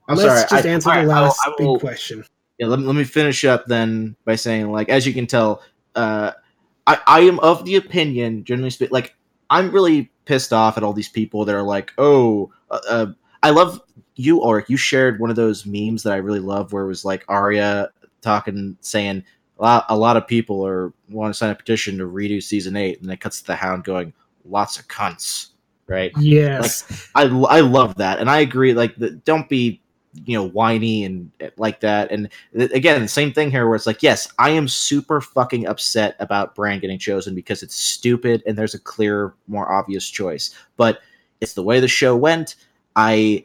I'm 0.08 0.16
Let's 0.16 0.28
sorry. 0.28 0.42
just 0.42 0.66
I- 0.66 0.68
answer 0.70 0.90
all 0.90 0.94
the 1.02 1.06
right, 1.08 1.16
I 1.16 1.20
will- 1.20 1.26
last 1.26 1.40
I 1.44 1.50
will- 1.58 1.74
big 1.74 1.80
question. 1.80 2.24
yeah, 2.58 2.66
let 2.66 2.78
me, 2.78 2.86
let 2.86 2.94
me 2.96 3.04
finish 3.04 3.44
up 3.44 3.66
then 3.66 4.16
by 4.24 4.36
saying, 4.36 4.70
like, 4.70 4.88
as 4.88 5.06
you 5.06 5.12
can 5.12 5.26
tell, 5.26 5.62
uh, 5.94 6.32
I, 6.86 6.98
I 7.06 7.20
am 7.20 7.38
of 7.40 7.64
the 7.64 7.76
opinion, 7.76 8.44
generally 8.44 8.70
speaking, 8.70 8.92
like, 8.94 9.14
I'm 9.50 9.70
really 9.72 10.10
pissed 10.24 10.52
off 10.52 10.76
at 10.76 10.82
all 10.84 10.92
these 10.92 11.08
people 11.08 11.44
that 11.44 11.54
are 11.54 11.62
like, 11.62 11.92
oh, 11.98 12.52
uh, 12.70 12.78
uh, 12.88 13.06
I 13.42 13.50
love 13.50 13.80
you, 14.16 14.40
Ulric. 14.40 14.68
You 14.68 14.76
shared 14.76 15.20
one 15.20 15.30
of 15.30 15.36
those 15.36 15.66
memes 15.66 16.02
that 16.02 16.12
I 16.12 16.16
really 16.16 16.40
love 16.40 16.72
where 16.72 16.84
it 16.84 16.88
was 16.88 17.04
like 17.04 17.24
Arya 17.28 17.90
talking, 18.22 18.76
saying, 18.80 19.24
a 19.58 19.62
lot, 19.62 19.86
a 19.88 19.96
lot 19.96 20.16
of 20.16 20.26
people 20.26 20.66
are 20.66 20.92
want 21.08 21.32
to 21.32 21.38
sign 21.38 21.50
a 21.50 21.54
petition 21.54 21.98
to 21.98 22.04
redo 22.04 22.42
season 22.42 22.76
eight, 22.76 23.00
and 23.00 23.10
it 23.10 23.20
cuts 23.20 23.40
to 23.40 23.46
the 23.46 23.56
Hound 23.56 23.84
going, 23.84 24.12
lots 24.44 24.78
of 24.78 24.88
cunts, 24.88 25.50
right? 25.86 26.12
Yes, 26.18 27.08
I, 27.14 27.22
I 27.24 27.60
love 27.60 27.94
that, 27.96 28.18
and 28.18 28.28
I 28.28 28.40
agree. 28.40 28.74
Like, 28.74 28.96
the, 28.96 29.10
don't 29.10 29.48
be 29.48 29.80
you 30.24 30.36
know 30.36 30.48
whiny 30.48 31.04
and 31.04 31.30
uh, 31.42 31.48
like 31.56 31.80
that. 31.80 32.10
And 32.10 32.28
th- 32.56 32.70
again, 32.72 33.00
the 33.02 33.08
same 33.08 33.32
thing 33.32 33.50
here, 33.50 33.66
where 33.66 33.76
it's 33.76 33.86
like, 33.86 34.02
yes, 34.02 34.28
I 34.38 34.50
am 34.50 34.68
super 34.68 35.20
fucking 35.20 35.66
upset 35.66 36.16
about 36.18 36.54
Bran 36.54 36.80
getting 36.80 36.98
chosen 36.98 37.34
because 37.34 37.62
it's 37.62 37.76
stupid 37.76 38.42
and 38.46 38.56
there's 38.56 38.74
a 38.74 38.78
clear, 38.78 39.34
more 39.46 39.70
obvious 39.70 40.08
choice. 40.08 40.54
But 40.76 41.00
it's 41.40 41.54
the 41.54 41.62
way 41.62 41.80
the 41.80 41.88
show 41.88 42.16
went. 42.16 42.56
I 42.94 43.44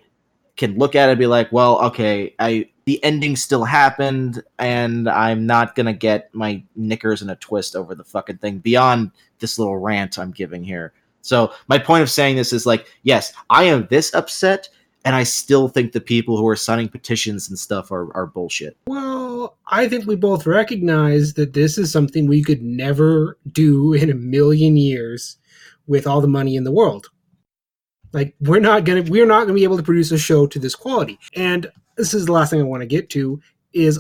can 0.57 0.77
look 0.77 0.95
at 0.95 1.09
it 1.09 1.13
and 1.13 1.19
be 1.19 1.27
like, 1.27 1.51
well, 1.51 1.81
okay, 1.85 2.35
I 2.39 2.69
the 2.85 3.03
ending 3.03 3.35
still 3.35 3.63
happened, 3.63 4.43
and 4.59 5.07
I'm 5.09 5.45
not 5.45 5.75
gonna 5.75 5.93
get 5.93 6.33
my 6.33 6.63
knickers 6.75 7.21
in 7.21 7.29
a 7.29 7.35
twist 7.35 7.75
over 7.75 7.95
the 7.95 8.03
fucking 8.03 8.37
thing 8.37 8.59
beyond 8.59 9.11
this 9.39 9.59
little 9.59 9.77
rant 9.77 10.17
I'm 10.17 10.31
giving 10.31 10.63
here. 10.63 10.93
So 11.21 11.53
my 11.67 11.77
point 11.77 12.01
of 12.01 12.09
saying 12.09 12.35
this 12.35 12.53
is 12.53 12.65
like, 12.65 12.87
yes, 13.03 13.33
I 13.49 13.63
am 13.63 13.87
this 13.89 14.13
upset, 14.13 14.69
and 15.05 15.15
I 15.15 15.23
still 15.23 15.67
think 15.67 15.91
the 15.91 16.01
people 16.01 16.37
who 16.37 16.47
are 16.47 16.55
signing 16.55 16.89
petitions 16.89 17.49
and 17.49 17.57
stuff 17.57 17.91
are, 17.91 18.15
are 18.15 18.25
bullshit. 18.25 18.77
Well, 18.87 19.57
I 19.67 19.87
think 19.87 20.05
we 20.05 20.15
both 20.15 20.45
recognize 20.45 21.33
that 21.35 21.53
this 21.53 21.77
is 21.77 21.91
something 21.91 22.27
we 22.27 22.43
could 22.43 22.61
never 22.61 23.37
do 23.51 23.93
in 23.93 24.09
a 24.09 24.15
million 24.15 24.77
years 24.77 25.37
with 25.87 26.07
all 26.07 26.21
the 26.21 26.27
money 26.27 26.55
in 26.55 26.63
the 26.63 26.71
world. 26.71 27.09
Like 28.14 28.36
we're 28.41 28.59
not 28.59 28.84
gonna 28.86 29.03
we're 29.03 29.26
not 29.26 29.41
gonna 29.43 29.53
be 29.53 29.64
able 29.64 29.78
to 29.78 29.84
produce 29.84 30.12
a 30.12 30.18
show 30.18 30.45
to 30.47 30.59
this 30.59 30.76
quality. 30.76 31.20
And 31.36 31.72
this 31.97 32.14
is 32.14 32.26
the 32.26 32.32
last 32.32 32.49
thing 32.49 32.59
I 32.59 32.64
want 32.64 32.82
to 32.82 32.88
get 32.88 33.09
to 33.12 33.41
is 33.74 33.97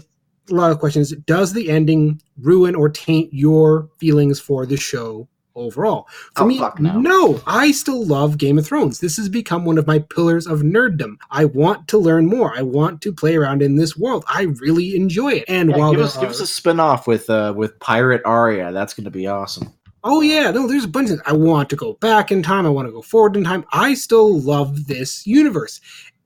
a 0.49 0.53
lot 0.53 0.71
of 0.71 0.79
questions. 0.79 1.11
Does 1.25 1.53
the 1.53 1.69
ending 1.69 2.21
ruin 2.39 2.75
or 2.75 2.89
taint 2.89 3.33
your 3.33 3.89
feelings 3.99 4.39
for 4.39 4.65
the 4.65 4.75
show 4.77 5.27
overall? 5.55 6.07
For 6.35 6.43
Oh, 6.43 6.47
me, 6.47 6.57
fuck 6.57 6.79
no. 6.79 7.41
I 7.45 7.71
still 7.71 8.05
love 8.05 8.37
Game 8.37 8.57
of 8.57 8.65
Thrones. 8.65 8.99
This 8.99 9.17
has 9.17 9.29
become 9.29 9.63
one 9.65 9.77
of 9.77 9.87
my 9.87 9.99
pillars 9.99 10.47
of 10.47 10.59
nerddom. 10.61 11.15
I 11.29 11.45
want 11.45 11.87
to 11.89 11.97
learn 11.97 12.25
more. 12.25 12.53
I 12.57 12.63
want 12.63 13.01
to 13.03 13.13
play 13.13 13.35
around 13.35 13.61
in 13.61 13.75
this 13.75 13.95
world. 13.95 14.25
I 14.27 14.43
really 14.59 14.95
enjoy 14.95 15.33
it. 15.33 15.45
And 15.47 15.69
Yeah, 15.69 15.77
while 15.77 15.91
give 15.91 16.01
us 16.01 16.17
give 16.17 16.29
us 16.29 16.39
a 16.41 16.47
spin 16.47 16.79
off 16.79 17.07
with 17.07 17.29
uh 17.29 17.53
with 17.55 17.79
Pirate 17.79 18.21
Arya. 18.25 18.71
That's 18.73 18.93
gonna 18.93 19.11
be 19.11 19.27
awesome. 19.27 19.71
Oh 20.03 20.21
yeah, 20.21 20.49
no, 20.51 20.67
there's 20.67 20.85
a 20.85 20.89
bunch 20.89 21.11
of 21.11 21.21
I 21.25 21.33
want 21.33 21.69
to 21.69 21.75
go 21.75 21.93
back 21.93 22.31
in 22.31 22.41
time, 22.41 22.65
I 22.65 22.69
want 22.69 22.87
to 22.87 22.91
go 22.91 23.01
forward 23.01 23.35
in 23.35 23.43
time. 23.43 23.65
I 23.71 23.93
still 23.93 24.39
love 24.39 24.87
this 24.87 25.27
universe. 25.27 25.79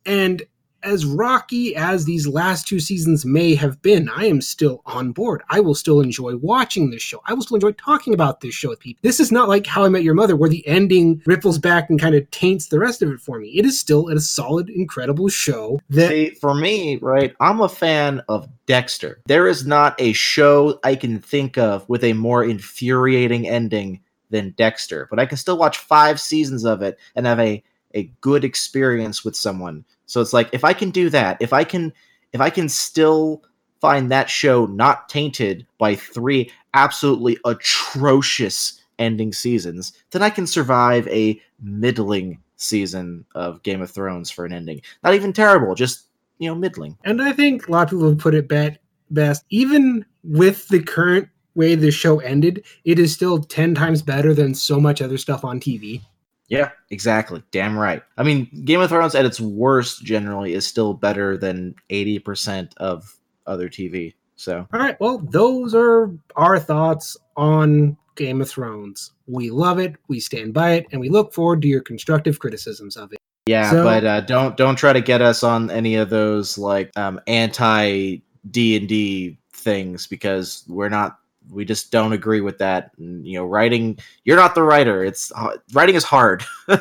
And 0.05 0.43
as 0.85 1.05
rocky 1.05 1.75
as 1.75 2.05
these 2.05 2.27
last 2.27 2.67
two 2.67 2.79
seasons 2.79 3.25
may 3.25 3.55
have 3.55 3.81
been, 3.81 4.07
I 4.07 4.25
am 4.25 4.39
still 4.39 4.81
on 4.85 5.11
board. 5.11 5.41
I 5.49 5.59
will 5.59 5.75
still 5.75 5.99
enjoy 5.99 6.37
watching 6.37 6.91
this 6.91 7.01
show. 7.01 7.21
I 7.25 7.33
will 7.33 7.41
still 7.41 7.55
enjoy 7.55 7.71
talking 7.71 8.13
about 8.13 8.39
this 8.39 8.53
show 8.53 8.69
with 8.69 8.79
people. 8.79 8.99
This 9.01 9.19
is 9.19 9.31
not 9.31 9.49
like 9.49 9.65
How 9.65 9.83
I 9.83 9.89
Met 9.89 10.03
Your 10.03 10.13
Mother, 10.13 10.35
where 10.35 10.49
the 10.49 10.65
ending 10.67 11.21
ripples 11.25 11.57
back 11.57 11.89
and 11.89 11.99
kind 11.99 12.15
of 12.15 12.29
taints 12.31 12.67
the 12.67 12.79
rest 12.79 13.01
of 13.01 13.09
it 13.09 13.19
for 13.19 13.39
me. 13.39 13.49
It 13.49 13.65
is 13.65 13.79
still 13.79 14.09
a 14.09 14.19
solid, 14.19 14.69
incredible 14.69 15.27
show 15.27 15.79
that 15.89 16.09
See, 16.09 16.29
for 16.29 16.53
me, 16.53 16.97
right, 17.01 17.35
I'm 17.39 17.61
a 17.61 17.69
fan 17.69 18.21
of 18.29 18.47
Dexter. 18.67 19.21
There 19.25 19.47
is 19.47 19.65
not 19.65 19.99
a 19.99 20.13
show 20.13 20.79
I 20.83 20.95
can 20.95 21.19
think 21.19 21.57
of 21.57 21.87
with 21.89 22.03
a 22.03 22.13
more 22.13 22.43
infuriating 22.43 23.47
ending 23.47 24.01
than 24.29 24.51
Dexter, 24.51 25.07
but 25.09 25.19
I 25.19 25.25
can 25.25 25.37
still 25.37 25.57
watch 25.57 25.77
five 25.77 26.19
seasons 26.19 26.63
of 26.63 26.81
it 26.81 26.99
and 27.15 27.25
have 27.25 27.39
a, 27.39 27.63
a 27.95 28.03
good 28.21 28.43
experience 28.43 29.25
with 29.25 29.35
someone. 29.35 29.85
So 30.05 30.21
it's 30.21 30.33
like 30.33 30.49
if 30.53 30.63
I 30.63 30.73
can 30.73 30.89
do 30.89 31.09
that, 31.09 31.37
if 31.39 31.53
I 31.53 31.63
can 31.63 31.93
if 32.33 32.41
I 32.41 32.49
can 32.49 32.69
still 32.69 33.43
find 33.81 34.11
that 34.11 34.29
show 34.29 34.65
not 34.65 35.09
tainted 35.09 35.65
by 35.77 35.95
three 35.95 36.51
absolutely 36.73 37.37
atrocious 37.45 38.81
ending 38.99 39.33
seasons, 39.33 39.93
then 40.11 40.21
I 40.21 40.29
can 40.29 40.47
survive 40.47 41.07
a 41.07 41.39
middling 41.61 42.39
season 42.57 43.25
of 43.35 43.63
Game 43.63 43.81
of 43.81 43.91
Thrones 43.91 44.31
for 44.31 44.45
an 44.45 44.53
ending. 44.53 44.81
Not 45.03 45.13
even 45.13 45.33
terrible, 45.33 45.75
just 45.75 46.05
you 46.37 46.49
know, 46.49 46.55
middling. 46.55 46.97
And 47.03 47.21
I 47.21 47.31
think 47.31 47.67
a 47.67 47.71
lot 47.71 47.83
of 47.83 47.89
people 47.89 48.09
have 48.09 48.17
put 48.17 48.35
it 48.35 48.51
best. 49.09 49.45
Even 49.49 50.05
with 50.23 50.67
the 50.67 50.81
current 50.81 51.29
way 51.55 51.75
the 51.75 51.91
show 51.91 52.19
ended, 52.19 52.65
it 52.83 52.99
is 52.99 53.13
still 53.13 53.39
10 53.39 53.75
times 53.75 54.01
better 54.01 54.33
than 54.33 54.53
so 54.53 54.79
much 54.79 55.01
other 55.01 55.17
stuff 55.17 55.45
on 55.45 55.59
TV. 55.59 56.01
Yeah, 56.47 56.69
exactly. 56.91 57.43
Damn 57.51 57.77
right. 57.77 58.03
I 58.17 58.23
mean, 58.23 58.49
Game 58.65 58.79
of 58.81 58.89
Thrones 58.89 59.15
at 59.15 59.25
its 59.25 59.39
worst 59.41 60.03
generally 60.03 60.53
is 60.53 60.65
still 60.67 60.93
better 60.93 61.37
than 61.37 61.75
80% 61.89 62.73
of 62.77 63.15
other 63.47 63.67
TV. 63.69 64.13
So, 64.35 64.67
All 64.73 64.79
right, 64.79 64.99
well, 64.99 65.19
those 65.19 65.73
are 65.73 66.11
our 66.35 66.59
thoughts 66.59 67.15
on 67.37 67.97
Game 68.15 68.41
of 68.41 68.49
Thrones. 68.49 69.11
We 69.27 69.49
love 69.49 69.79
it, 69.79 69.95
we 70.07 70.19
stand 70.19 70.53
by 70.53 70.71
it, 70.73 70.87
and 70.91 70.99
we 71.01 71.09
look 71.09 71.33
forward 71.33 71.61
to 71.63 71.67
your 71.67 71.81
constructive 71.81 72.39
criticisms 72.39 72.95
of 72.97 73.11
it. 73.13 73.19
yeah, 73.47 73.71
So- 73.71 73.83
but 73.83 74.03
uh, 74.05 74.21
don't 74.21 74.55
don't 74.57 74.75
try 74.75 74.93
to 74.93 75.01
get 75.01 75.21
us 75.21 75.41
on 75.43 75.71
any 75.71 75.95
of 75.95 76.09
those 76.09 76.57
like 76.57 76.91
um, 76.97 77.19
anti 77.27 78.17
D&D 78.51 79.37
things 79.53 80.05
because 80.07 80.63
we're 80.67 80.89
not 80.89 81.17
we 81.49 81.65
just 81.65 81.91
don't 81.91 82.13
agree 82.13 82.41
with 82.41 82.57
that. 82.59 82.91
And, 82.97 83.25
you 83.27 83.37
know, 83.37 83.45
writing 83.45 83.97
you're 84.23 84.37
not 84.37 84.55
the 84.55 84.63
writer. 84.63 85.03
It's 85.03 85.31
h- 85.37 85.59
writing 85.73 85.95
is 85.95 86.03
hard. 86.03 86.43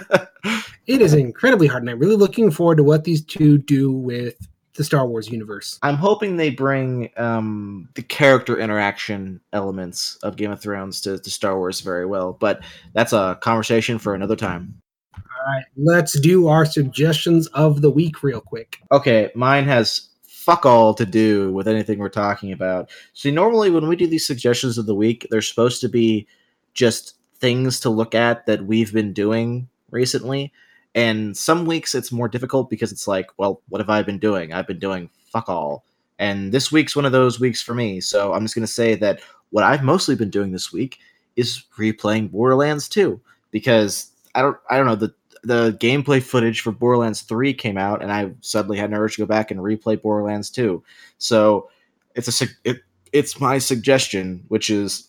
It 0.87 1.01
is 1.01 1.15
incredibly 1.15 1.67
hard, 1.67 1.83
and 1.83 1.91
I'm 1.91 1.99
really 1.99 2.17
looking 2.17 2.51
forward 2.51 2.77
to 2.77 2.85
what 2.85 3.05
these 3.05 3.25
two 3.25 3.57
do 3.57 3.91
with 3.91 4.47
the 4.75 4.85
Star 4.85 5.07
Wars 5.07 5.29
universe. 5.29 5.79
I'm 5.83 5.95
hoping 5.95 6.37
they 6.37 6.51
bring 6.51 7.11
um, 7.17 7.89
the 7.95 8.03
character 8.03 8.59
interaction 8.59 9.41
elements 9.53 10.17
of 10.23 10.37
Game 10.37 10.51
of 10.51 10.61
Thrones 10.61 11.01
to, 11.03 11.19
to 11.19 11.31
Star 11.31 11.57
Wars 11.57 11.81
very 11.81 12.05
well, 12.05 12.37
but 12.39 12.63
that's 12.93 13.13
a 13.13 13.39
conversation 13.41 13.99
for 13.99 14.15
another 14.15 14.37
time. 14.37 14.75
All 15.15 15.53
right, 15.55 15.65
let's 15.77 16.19
do 16.21 16.49
our 16.49 16.67
suggestions 16.67 17.47
of 17.49 17.81
the 17.81 17.91
week 17.91 18.23
real 18.23 18.41
quick. 18.41 18.79
Okay, 18.93 19.31
mine 19.35 19.65
has 19.65 20.11
fuck 20.45 20.67
all 20.67 20.93
to 20.93 21.07
do 21.07 21.51
with 21.55 21.67
anything 21.67 21.99
we're 21.99 22.11
talking 22.11 22.53
about. 22.53 22.91
See, 23.15 23.31
normally 23.31 23.71
when 23.71 23.89
we 23.89 23.97
do 23.97 24.07
these 24.07 24.27
suggestions 24.27 24.77
of 24.77 24.85
the 24.85 24.95
week, 24.95 25.27
they're 25.31 25.41
supposed 25.41 25.81
to 25.81 25.89
be 25.89 26.27
just 26.75 27.17
things 27.37 27.81
to 27.81 27.89
look 27.89 28.15
at 28.15 28.45
that 28.45 28.67
we've 28.67 28.93
been 28.93 29.15
doing 29.15 29.69
recently. 29.91 30.53
And 30.95 31.35
some 31.35 31.65
weeks 31.65 31.95
it's 31.95 32.13
more 32.13 32.29
difficult 32.29 32.69
because 32.69 32.93
it's 32.93 33.09
like, 33.09 33.29
well, 33.39 33.63
what 33.71 33.81
have 33.81 33.89
I 33.89 34.03
been 34.03 34.19
doing? 34.19 34.53
I've 34.53 34.67
been 34.67 34.79
doing 34.79 35.09
fuck 35.33 35.49
all. 35.49 35.83
And 36.19 36.53
this 36.53 36.71
week's 36.71 36.95
one 36.95 37.07
of 37.07 37.13
those 37.13 37.41
weeks 37.41 37.63
for 37.63 37.75
me. 37.75 38.03
So 38.03 38.35
I'm 38.35 38.45
just 38.45 38.55
going 38.55 38.67
to 38.67 38.73
say 38.73 38.95
that 38.97 39.21
what 39.49 39.65
I've 39.65 39.83
mostly 39.83 40.15
been 40.15 40.31
doing 40.31 40.53
this 40.53 40.71
week 40.71 40.99
is 41.37 41.65
replaying 41.79 42.31
Borderlands 42.31 42.87
2 42.91 43.19
because 43.51 44.11
I 44.35 44.43
don't 44.43 44.59
I 44.69 44.77
don't 44.77 44.87
know 44.87 44.95
the 44.95 45.15
the 45.45 45.77
gameplay 45.81 46.23
footage 46.23 46.61
for 46.61 46.73
Borderlands 46.73 47.23
3 47.23 47.55
came 47.55 47.79
out, 47.79 48.03
and 48.03 48.13
I 48.13 48.33
suddenly 48.41 48.79
had 48.79 48.91
an 48.91 48.97
urge 48.97 49.15
to 49.15 49.23
go 49.23 49.27
back 49.27 49.51
and 49.51 49.61
replay 49.61 50.01
Borderlands 50.01 50.51
2. 50.51 50.83
So 51.19 51.71
it's 52.15 52.43
a 52.43 52.47
it, 52.65 52.79
it's 53.13 53.41
my 53.41 53.59
suggestion, 53.59 54.45
which 54.49 54.71
is 54.71 55.09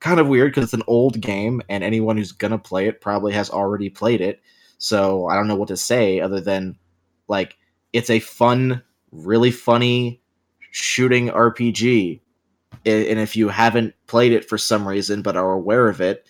kind 0.00 0.20
of 0.20 0.28
weird 0.28 0.52
because 0.52 0.64
it's 0.64 0.74
an 0.74 0.82
old 0.86 1.20
game, 1.20 1.62
and 1.68 1.82
anyone 1.82 2.16
who's 2.16 2.32
gonna 2.32 2.58
play 2.58 2.86
it 2.86 3.00
probably 3.00 3.32
has 3.32 3.50
already 3.50 3.90
played 3.90 4.20
it. 4.20 4.40
So 4.78 5.26
I 5.26 5.34
don't 5.34 5.48
know 5.48 5.56
what 5.56 5.68
to 5.68 5.76
say 5.76 6.20
other 6.20 6.40
than 6.40 6.76
like 7.26 7.56
it's 7.92 8.10
a 8.10 8.20
fun, 8.20 8.82
really 9.10 9.50
funny 9.50 10.20
shooting 10.70 11.28
RPG. 11.28 12.20
And 12.84 13.18
if 13.18 13.36
you 13.36 13.48
haven't 13.48 13.94
played 14.06 14.32
it 14.32 14.48
for 14.48 14.56
some 14.56 14.86
reason 14.86 15.22
but 15.22 15.36
are 15.36 15.52
aware 15.52 15.88
of 15.88 16.00
it, 16.00 16.26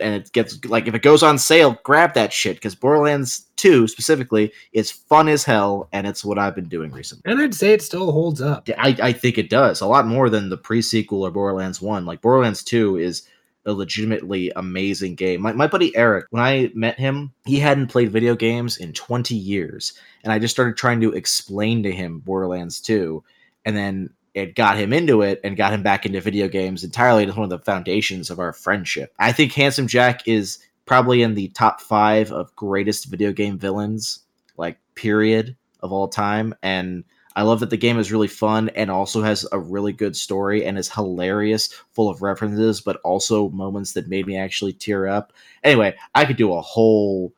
and 0.00 0.14
it 0.14 0.32
gets 0.32 0.64
like 0.64 0.86
if 0.86 0.94
it 0.94 1.02
goes 1.02 1.22
on 1.22 1.38
sale, 1.38 1.78
grab 1.82 2.14
that 2.14 2.32
shit 2.32 2.56
because 2.56 2.74
Borderlands 2.74 3.46
2 3.56 3.88
specifically 3.88 4.52
is 4.72 4.90
fun 4.90 5.28
as 5.28 5.44
hell, 5.44 5.88
and 5.92 6.06
it's 6.06 6.24
what 6.24 6.38
I've 6.38 6.54
been 6.54 6.68
doing 6.68 6.90
recently. 6.90 7.30
And 7.30 7.40
I'd 7.40 7.54
say 7.54 7.72
it 7.72 7.82
still 7.82 8.12
holds 8.12 8.40
up. 8.40 8.68
I, 8.78 8.96
I 9.02 9.12
think 9.12 9.38
it 9.38 9.50
does 9.50 9.80
a 9.80 9.86
lot 9.86 10.06
more 10.06 10.28
than 10.28 10.48
the 10.48 10.56
pre 10.56 10.82
sequel 10.82 11.22
or 11.22 11.30
Borderlands 11.30 11.80
1. 11.80 12.04
Like 12.04 12.20
Borderlands 12.20 12.62
2 12.64 12.98
is 12.98 13.28
a 13.66 13.72
legitimately 13.72 14.52
amazing 14.54 15.16
game. 15.16 15.42
My, 15.42 15.52
my 15.52 15.66
buddy 15.66 15.94
Eric, 15.96 16.26
when 16.30 16.42
I 16.42 16.70
met 16.74 16.98
him, 16.98 17.32
he 17.44 17.58
hadn't 17.58 17.88
played 17.88 18.12
video 18.12 18.36
games 18.36 18.76
in 18.76 18.92
20 18.92 19.34
years. 19.34 19.92
And 20.22 20.32
I 20.32 20.38
just 20.38 20.54
started 20.54 20.76
trying 20.76 21.00
to 21.00 21.12
explain 21.12 21.82
to 21.82 21.92
him 21.92 22.20
Borderlands 22.20 22.80
2. 22.80 23.22
And 23.64 23.76
then 23.76 24.10
it 24.36 24.54
got 24.54 24.76
him 24.76 24.92
into 24.92 25.22
it 25.22 25.40
and 25.42 25.56
got 25.56 25.72
him 25.72 25.82
back 25.82 26.04
into 26.04 26.20
video 26.20 26.46
games 26.46 26.84
entirely. 26.84 27.24
It's 27.24 27.34
one 27.34 27.44
of 27.44 27.50
the 27.50 27.58
foundations 27.58 28.28
of 28.28 28.38
our 28.38 28.52
friendship. 28.52 29.14
I 29.18 29.32
think 29.32 29.52
Handsome 29.52 29.86
Jack 29.86 30.28
is 30.28 30.58
probably 30.84 31.22
in 31.22 31.34
the 31.34 31.48
top 31.48 31.80
five 31.80 32.30
of 32.30 32.54
greatest 32.54 33.06
video 33.06 33.32
game 33.32 33.58
villains, 33.58 34.20
like, 34.58 34.78
period, 34.94 35.56
of 35.80 35.90
all 35.90 36.06
time. 36.06 36.54
And 36.62 37.04
I 37.34 37.42
love 37.42 37.60
that 37.60 37.70
the 37.70 37.78
game 37.78 37.98
is 37.98 38.12
really 38.12 38.28
fun 38.28 38.68
and 38.76 38.90
also 38.90 39.22
has 39.22 39.48
a 39.52 39.58
really 39.58 39.94
good 39.94 40.14
story 40.14 40.66
and 40.66 40.76
is 40.78 40.92
hilarious, 40.92 41.72
full 41.92 42.10
of 42.10 42.20
references, 42.20 42.82
but 42.82 43.00
also 43.04 43.48
moments 43.48 43.94
that 43.94 44.08
made 44.08 44.26
me 44.26 44.36
actually 44.36 44.74
tear 44.74 45.08
up. 45.08 45.32
Anyway, 45.64 45.96
I 46.14 46.26
could 46.26 46.36
do 46.36 46.52
a 46.52 46.60
whole 46.60 47.32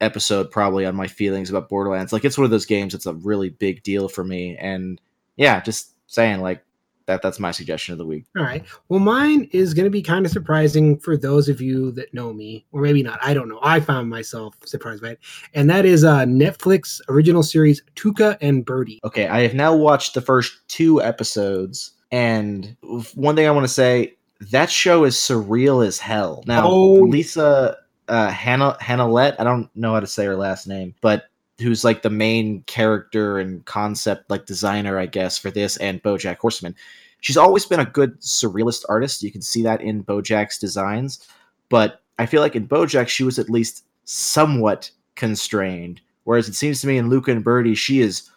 episode 0.00 0.50
probably 0.50 0.86
on 0.86 0.96
my 0.96 1.06
feelings 1.06 1.50
about 1.50 1.68
Borderlands. 1.68 2.14
Like 2.14 2.24
it's 2.24 2.38
one 2.38 2.46
of 2.46 2.50
those 2.50 2.66
games 2.66 2.94
that's 2.94 3.04
a 3.04 3.12
really 3.12 3.50
big 3.50 3.82
deal 3.82 4.08
for 4.08 4.24
me. 4.24 4.56
And 4.56 4.98
yeah, 5.36 5.60
just 5.60 5.93
saying 6.06 6.40
like 6.40 6.64
that 7.06 7.20
that's 7.20 7.38
my 7.38 7.50
suggestion 7.50 7.92
of 7.92 7.98
the 7.98 8.06
week. 8.06 8.24
All 8.36 8.42
right. 8.44 8.64
Well, 8.88 9.00
mine 9.00 9.48
is 9.52 9.74
going 9.74 9.84
to 9.84 9.90
be 9.90 10.00
kind 10.00 10.24
of 10.24 10.32
surprising 10.32 10.98
for 10.98 11.16
those 11.18 11.50
of 11.50 11.60
you 11.60 11.90
that 11.92 12.14
know 12.14 12.32
me, 12.32 12.64
or 12.72 12.80
maybe 12.80 13.02
not. 13.02 13.18
I 13.22 13.34
don't 13.34 13.48
know. 13.48 13.58
I 13.62 13.80
found 13.80 14.08
myself 14.08 14.54
surprised 14.64 15.02
by 15.02 15.10
it, 15.10 15.18
and 15.52 15.68
that 15.68 15.84
is 15.84 16.02
uh, 16.02 16.20
Netflix 16.20 17.00
original 17.10 17.42
series 17.42 17.82
Tuca 17.94 18.38
and 18.40 18.64
Birdie. 18.64 19.00
Okay, 19.04 19.28
I 19.28 19.40
have 19.42 19.54
now 19.54 19.74
watched 19.76 20.14
the 20.14 20.22
first 20.22 20.66
two 20.68 21.02
episodes, 21.02 21.92
and 22.10 22.74
one 23.14 23.36
thing 23.36 23.46
I 23.46 23.50
want 23.50 23.64
to 23.64 23.72
say 23.72 24.14
that 24.50 24.70
show 24.70 25.04
is 25.04 25.14
surreal 25.16 25.86
as 25.86 25.98
hell. 25.98 26.42
Now, 26.46 26.66
Oh. 26.66 26.92
Lisa 26.94 27.76
uh, 28.08 28.28
Hannah 28.30 28.76
Hannahlet, 28.80 29.36
I 29.38 29.44
don't 29.44 29.68
know 29.76 29.92
how 29.94 30.00
to 30.00 30.06
say 30.06 30.24
her 30.24 30.36
last 30.36 30.66
name, 30.66 30.94
but 31.00 31.24
who's 31.60 31.84
like 31.84 32.02
the 32.02 32.10
main 32.10 32.62
character 32.62 33.38
and 33.38 33.64
concept 33.64 34.30
like 34.30 34.46
designer, 34.46 34.98
I 34.98 35.06
guess, 35.06 35.38
for 35.38 35.50
this 35.50 35.76
and 35.76 36.02
BoJack 36.02 36.38
Horseman. 36.38 36.74
She's 37.20 37.36
always 37.36 37.64
been 37.64 37.80
a 37.80 37.86
good 37.86 38.20
surrealist 38.20 38.84
artist. 38.88 39.22
You 39.22 39.32
can 39.32 39.42
see 39.42 39.62
that 39.62 39.80
in 39.80 40.04
BoJack's 40.04 40.58
designs, 40.58 41.26
but 41.68 42.02
I 42.18 42.26
feel 42.26 42.40
like 42.40 42.56
in 42.56 42.68
BoJack 42.68 43.08
she 43.08 43.24
was 43.24 43.38
at 43.38 43.50
least 43.50 43.84
somewhat 44.04 44.90
constrained, 45.14 46.00
whereas 46.24 46.48
it 46.48 46.54
seems 46.54 46.80
to 46.80 46.86
me 46.86 46.98
in 46.98 47.08
Tuca 47.08 47.28
and 47.28 47.44
Birdie 47.44 47.74
she 47.74 48.00
is 48.00 48.30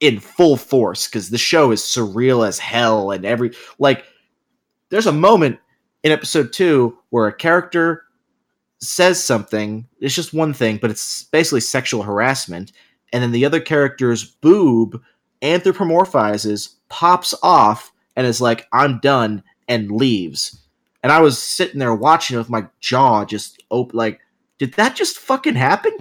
in 0.00 0.18
full 0.18 0.56
force 0.56 1.06
because 1.06 1.30
the 1.30 1.38
show 1.38 1.70
is 1.70 1.80
surreal 1.80 2.46
as 2.46 2.58
hell 2.58 3.12
and 3.12 3.24
every 3.24 3.52
like 3.78 4.04
there's 4.88 5.06
a 5.06 5.12
moment 5.12 5.60
in 6.02 6.10
episode 6.10 6.52
two 6.52 6.98
where 7.10 7.28
a 7.28 7.32
character 7.32 8.04
says 8.82 9.22
something 9.22 9.86
it's 10.00 10.14
just 10.14 10.34
one 10.34 10.52
thing 10.52 10.76
but 10.76 10.90
it's 10.90 11.24
basically 11.24 11.60
sexual 11.60 12.02
harassment 12.02 12.72
and 13.12 13.22
then 13.22 13.30
the 13.30 13.44
other 13.44 13.60
character's 13.60 14.24
boob 14.24 15.00
anthropomorphizes 15.40 16.74
pops 16.88 17.34
off 17.42 17.92
and 18.16 18.26
is 18.26 18.40
like 18.40 18.66
i'm 18.72 18.98
done 19.00 19.42
and 19.68 19.92
leaves 19.92 20.60
and 21.02 21.12
i 21.12 21.20
was 21.20 21.40
sitting 21.40 21.78
there 21.78 21.94
watching 21.94 22.36
with 22.36 22.50
my 22.50 22.66
jaw 22.80 23.24
just 23.24 23.62
open 23.70 23.96
like 23.96 24.20
did 24.58 24.74
that 24.74 24.96
just 24.96 25.18
fucking 25.18 25.54
happen 25.54 25.92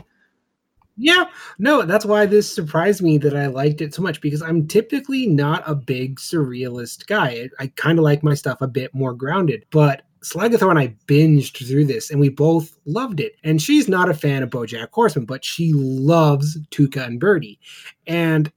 Yeah, 0.98 1.26
no, 1.58 1.84
that's 1.84 2.06
why 2.06 2.26
this 2.26 2.54
surprised 2.54 3.02
me 3.02 3.18
that 3.20 3.36
I 3.36 3.48
liked 3.48 3.82
it 3.82 3.94
so 3.94 4.04
much 4.04 4.22
because 4.22 4.42
I'm 4.42 4.68
typically 4.68 5.26
not 5.26 5.64
a 5.66 5.74
big 5.74 6.18
surrealist 6.20 7.08
guy. 7.08 7.50
I, 7.60 7.64
I 7.64 7.68
kind 7.76 7.98
of 7.98 8.04
like 8.04 8.22
my 8.24 8.36
stuff 8.36 8.62
a 8.62 8.68
bit 8.68 8.94
more 8.94 9.14
grounded, 9.14 9.66
but 9.72 10.04
Slagathor 10.24 10.70
and 10.70 10.80
I 10.80 10.96
binged 11.08 11.68
through 11.68 11.86
this 11.86 12.12
and 12.12 12.20
we 12.20 12.30
both 12.30 12.78
loved 12.86 13.20
it. 13.20 13.34
And 13.44 13.62
she's 13.62 13.88
not 13.88 14.10
a 14.10 14.14
fan 14.14 14.44
of 14.44 14.50
Bojack 14.50 14.90
Horseman, 14.92 15.26
but 15.26 15.44
she 15.44 15.74
loves 15.74 16.60
Tuca 16.70 17.06
and 17.06 17.20
Birdie. 17.20 17.60
And 18.06 18.52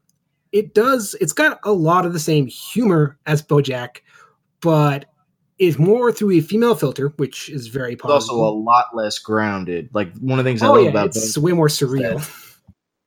it 0.53 0.75
does, 0.75 1.17
it's 1.21 1.33
got 1.33 1.59
a 1.65 1.73
lot 1.73 2.05
of 2.05 2.13
the 2.13 2.21
same 2.21 2.47
humor 2.47 3.19
as 3.27 3.43
Bojack, 3.43 3.99
but 4.61 5.07
is 5.59 5.79
more 5.79 6.13
through 6.13 6.33
a 6.33 6.41
female 6.41 6.75
filter, 6.75 7.13
which 7.17 7.49
is 7.49 7.69
very 7.69 7.95
it's 7.95 8.05
also 8.05 8.35
a 8.35 8.51
lot 8.51 8.87
less 8.93 9.19
grounded 9.19 9.89
like 9.93 10.13
one 10.19 10.39
of 10.39 10.45
the 10.45 10.51
things 10.51 10.63
i 10.63 10.67
oh, 10.67 10.73
love 10.73 10.85
yeah, 10.85 10.91
about 10.91 11.07
it's 11.09 11.39
way 11.39 11.53
more 11.53 11.69
surreal. 11.69 12.21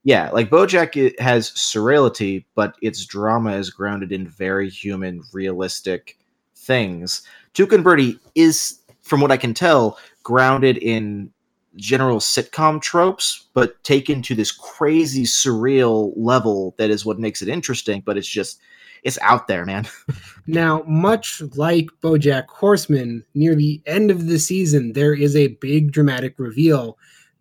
yeah, 0.04 0.30
like 0.32 0.50
BoJack 0.50 1.20
has 1.20 1.52
surreality, 1.52 2.46
but 2.56 2.76
its 2.82 3.06
drama 3.06 3.58
is 3.58 3.70
grounded 3.70 4.14
in 4.14 4.28
very 4.28 4.70
human, 4.70 5.22
realistic 5.34 6.18
things. 6.56 7.24
Tuca 7.58 7.74
and 7.74 7.84
Birdie 7.84 8.20
is, 8.36 8.80
from 9.02 9.20
what 9.20 9.32
I 9.32 9.38
can 9.38 9.56
tell, 9.56 9.98
grounded 10.22 10.78
in 10.78 11.32
general 11.76 12.20
sitcom 12.20 12.80
tropes, 12.80 13.48
but 13.56 13.84
taken 13.84 14.22
to 14.24 14.36
this 14.36 14.52
crazy 14.52 15.24
surreal 15.24 16.14
level 16.16 16.76
that 16.78 16.92
is 16.92 17.04
what 17.04 17.18
makes 17.18 17.42
it 17.42 17.48
interesting. 17.48 18.04
But 18.06 18.16
it's 18.16 18.28
just, 18.28 18.60
it's 19.02 19.18
out 19.22 19.48
there, 19.48 19.66
man. 19.66 19.88
Now, 20.50 20.82
much 20.88 21.42
like 21.56 21.88
Bojack 22.02 22.48
Horseman, 22.48 23.26
near 23.34 23.54
the 23.54 23.82
end 23.86 24.12
of 24.12 24.28
the 24.28 24.40
season, 24.40 24.94
there 24.94 25.14
is 25.14 25.36
a 25.36 25.58
big 25.60 25.92
dramatic 25.92 26.36
reveal 26.38 26.98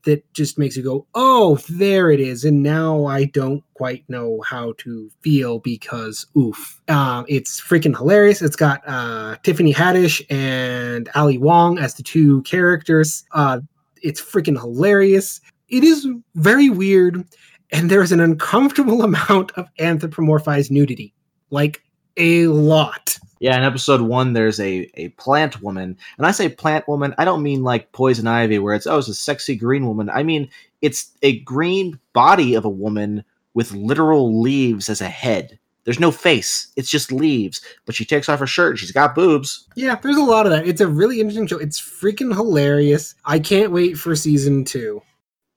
that 0.07 0.25
just 0.33 0.59
makes 0.59 0.77
you 0.77 0.83
go, 0.83 1.07
"Oh, 1.15 1.59
there 1.69 2.11
it 2.11 2.19
is!" 2.19 2.45
And 2.45 2.63
now 2.63 3.05
I 3.05 3.25
don't 3.27 3.63
quite 3.75 4.09
know 4.09 4.41
how 4.41 4.73
to 4.79 5.11
feel 5.21 5.59
because, 5.59 6.27
oof, 6.37 6.81
um, 6.89 7.27
it's 7.29 7.61
freaking 7.61 7.97
hilarious. 7.97 8.41
It's 8.41 8.57
got 8.57 8.81
uh, 8.87 9.37
Tiffany 9.43 9.75
Haddish 9.75 10.25
and 10.31 11.11
Ali 11.15 11.37
Wong 11.39 11.79
as 11.79 11.95
the 11.95 12.03
two 12.03 12.43
characters. 12.43 13.25
Uh, 13.33 13.61
it's 14.03 14.21
freaking 14.21 14.59
hilarious. 14.59 15.41
It 15.69 15.85
is 15.85 16.09
very 16.35 16.71
weird, 16.71 17.23
and 17.71 17.91
there's 17.91 18.13
an 18.13 18.21
uncomfortable 18.21 19.03
amount 19.11 19.53
of 19.53 19.69
anthropomorphized 19.79 20.71
nudity, 20.71 21.13
like 21.51 21.83
a 22.17 22.47
lot. 22.47 23.19
Yeah, 23.39 23.57
in 23.57 23.65
episode 23.65 24.01
one, 24.01 24.33
there's 24.33 24.59
a, 24.61 24.91
a 24.95 25.09
plant 25.11 25.63
woman. 25.63 25.99
And 26.17 26.27
I 26.27 26.31
say 26.31 26.49
plant 26.49 26.89
woman, 26.89 27.15
I 27.19 27.25
don't 27.25 27.43
mean 27.43 27.63
like 27.63 27.93
poison 27.93 28.27
ivy, 28.27 28.59
where 28.59 28.75
it's, 28.75 28.87
oh, 28.87 28.99
it's 28.99 29.09
a 29.09 29.15
sexy 29.15 29.57
green 29.57 29.87
woman. 29.87 30.09
I 30.09 30.23
mean, 30.23 30.49
it's 30.81 31.13
a 31.23 31.41
green 31.41 32.01
body 32.13 32.55
of 32.55 32.65
a 32.65 32.71
woman 32.71 33.25
with 33.53 33.73
literal 33.73 34.41
leaves 34.41 34.89
as 34.89 35.01
a 35.01 35.09
head. 35.09 35.59
There's 35.85 36.01
no 36.01 36.11
face, 36.11 36.73
it's 36.77 36.91
just 36.91 37.13
leaves. 37.13 37.61
But 37.85 37.95
she 37.95 38.05
takes 38.05 38.29
off 38.29 38.41
her 38.41 38.47
shirt, 38.47 38.71
and 38.71 38.79
she's 38.79 38.91
got 38.91 39.15
boobs. 39.15 39.69
Yeah, 39.77 39.95
there's 39.97 40.17
a 40.17 40.23
lot 40.23 40.47
of 40.47 40.53
that. 40.53 40.67
It's 40.67 40.81
a 40.81 40.89
really 40.89 41.21
interesting 41.21 41.47
show. 41.47 41.59
It's 41.59 41.81
freaking 41.81 42.35
hilarious. 42.35 43.15
I 43.25 43.39
can't 43.39 43.71
wait 43.71 43.99
for 43.99 44.17
season 44.17 44.65
two. 44.65 45.03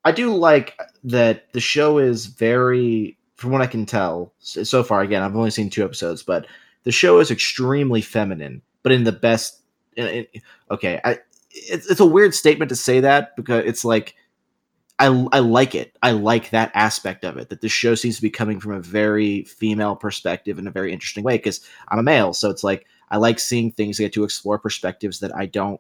I 0.06 0.12
do 0.12 0.36
like 0.36 0.78
that 1.04 1.52
the 1.54 1.60
show 1.60 1.98
is 1.98 2.28
very, 2.28 3.18
from 3.36 3.52
what 3.52 3.62
I 3.62 3.68
can 3.68 3.86
tell 3.86 4.34
so 4.40 4.84
far, 4.84 5.02
again, 5.02 5.24
I've 5.24 5.36
only 5.36 5.50
seen 5.50 5.70
two 5.70 5.84
episodes, 5.84 6.24
but 6.24 6.46
the 6.90 6.94
show 6.94 7.20
is 7.20 7.30
extremely 7.30 8.02
feminine, 8.02 8.64
but 8.82 8.92
in 8.92 9.04
the 9.04 9.12
best. 9.12 9.62
okay, 9.96 11.00
I, 11.04 11.20
it's, 11.52 11.86
it's 11.86 12.00
a 12.00 12.06
weird 12.06 12.34
statement 12.34 12.70
to 12.70 12.76
say 12.76 13.00
that 13.02 13.36
because 13.36 13.64
it's 13.68 13.86
like 13.86 14.16
I, 14.98 15.28
I 15.32 15.38
like 15.38 15.76
it. 15.76 15.96
I 16.02 16.14
like 16.14 16.50
that 16.50 16.72
aspect 16.74 17.24
of 17.24 17.38
it. 17.38 17.50
That 17.50 17.62
this 17.62 17.72
show 17.72 17.94
seems 17.94 18.16
to 18.16 18.24
be 18.24 18.32
coming 18.32 18.60
from 18.60 18.72
a 18.72 18.82
very 18.82 19.44
female 19.44 19.96
perspective 19.96 20.58
in 20.58 20.66
a 20.66 20.72
very 20.72 20.92
interesting 20.92 21.24
way. 21.24 21.38
Because 21.38 21.62
I'm 21.90 22.00
a 22.00 22.04
male, 22.04 22.34
so 22.34 22.50
it's 22.50 22.64
like 22.64 22.88
I 23.12 23.18
like 23.18 23.38
seeing 23.38 23.72
things. 23.72 24.00
I 24.00 24.06
get 24.06 24.14
to 24.14 24.24
explore 24.24 24.58
perspectives 24.58 25.20
that 25.20 25.36
I 25.36 25.46
don't, 25.46 25.80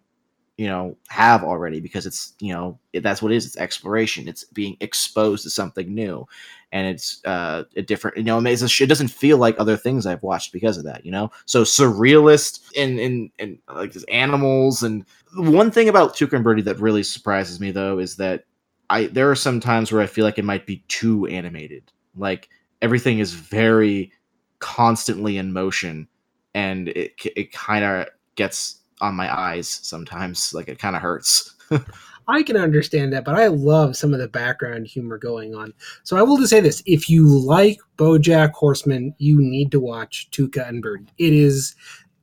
you 0.59 0.67
know, 0.67 0.97
have 1.07 1.41
already. 1.41 1.79
Because 1.79 2.05
it's 2.05 2.33
you 2.41 2.53
know 2.53 2.77
that's 2.93 3.21
what 3.21 3.31
it 3.31 3.37
is. 3.37 3.45
It's 3.45 3.55
exploration. 3.55 4.27
It's 4.27 4.43
being 4.43 4.75
exposed 4.81 5.43
to 5.43 5.49
something 5.49 5.95
new, 5.95 6.27
and 6.73 6.85
it's 6.85 7.21
uh, 7.23 7.63
a 7.77 7.81
different. 7.81 8.17
You 8.17 8.23
know, 8.23 8.39
it 8.45 8.89
doesn't 8.89 9.07
feel 9.07 9.37
like 9.37 9.55
other 9.57 9.77
things 9.77 10.05
I've 10.05 10.21
watched 10.21 10.51
because 10.51 10.77
of 10.77 10.83
that. 10.83 11.05
You 11.05 11.13
know, 11.13 11.31
so 11.45 11.63
surrealist 11.63 12.59
and 12.75 12.99
and 12.99 13.31
and 13.39 13.57
like 13.73 13.93
there's 13.93 14.03
animals 14.09 14.83
and 14.83 15.05
one 15.37 15.71
thing 15.71 15.87
about 15.87 16.13
Tuca 16.13 16.33
and 16.33 16.43
Birdie 16.43 16.63
that 16.63 16.81
really 16.81 17.03
surprises 17.03 17.61
me 17.61 17.71
though 17.71 17.97
is 17.97 18.17
that 18.17 18.43
I 18.89 19.05
there 19.05 19.31
are 19.31 19.35
some 19.35 19.61
times 19.61 19.93
where 19.93 20.01
I 20.01 20.07
feel 20.07 20.25
like 20.25 20.39
it 20.39 20.43
might 20.43 20.65
be 20.65 20.83
too 20.89 21.25
animated. 21.27 21.89
Like 22.17 22.49
everything 22.81 23.19
is 23.19 23.31
very 23.31 24.11
constantly 24.59 25.37
in 25.37 25.53
motion, 25.53 26.09
and 26.53 26.89
it 26.89 27.13
it 27.37 27.53
kind 27.53 27.85
of 27.85 28.07
gets 28.35 28.78
on 29.01 29.15
my 29.15 29.35
eyes 29.35 29.67
sometimes. 29.67 30.53
Like 30.53 30.67
it 30.67 30.79
kind 30.79 30.95
of 30.95 31.01
hurts. 31.01 31.55
I 32.27 32.43
can 32.43 32.57
understand 32.57 33.11
that, 33.13 33.25
but 33.25 33.35
I 33.35 33.47
love 33.47 33.95
some 33.95 34.13
of 34.13 34.19
the 34.19 34.27
background 34.27 34.85
humor 34.85 35.17
going 35.17 35.55
on. 35.55 35.73
So 36.03 36.15
I 36.15 36.21
will 36.21 36.37
just 36.37 36.51
say 36.51 36.59
this: 36.59 36.83
if 36.85 37.09
you 37.09 37.27
like 37.27 37.79
BoJack 37.97 38.51
Horseman, 38.51 39.15
you 39.17 39.41
need 39.41 39.71
to 39.71 39.79
watch 39.79 40.29
Tuca 40.31 40.67
and 40.67 40.81
Birdie. 40.81 41.07
It 41.17 41.33
is 41.33 41.75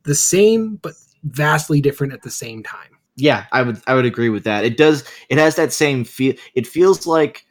the 0.03 0.15
same, 0.15 0.77
but 0.77 0.93
vastly 1.23 1.81
different 1.81 2.13
at 2.13 2.21
the 2.21 2.31
same 2.31 2.63
time. 2.63 2.97
Yeah, 3.17 3.45
I 3.51 3.63
would 3.63 3.81
I 3.87 3.95
would 3.95 4.05
agree 4.05 4.29
with 4.29 4.43
that. 4.45 4.63
It 4.63 4.77
does 4.77 5.03
it 5.29 5.37
has 5.37 5.55
that 5.55 5.73
same 5.73 6.03
feel 6.03 6.35
it 6.55 6.65
feels 6.65 7.05
like 7.05 7.45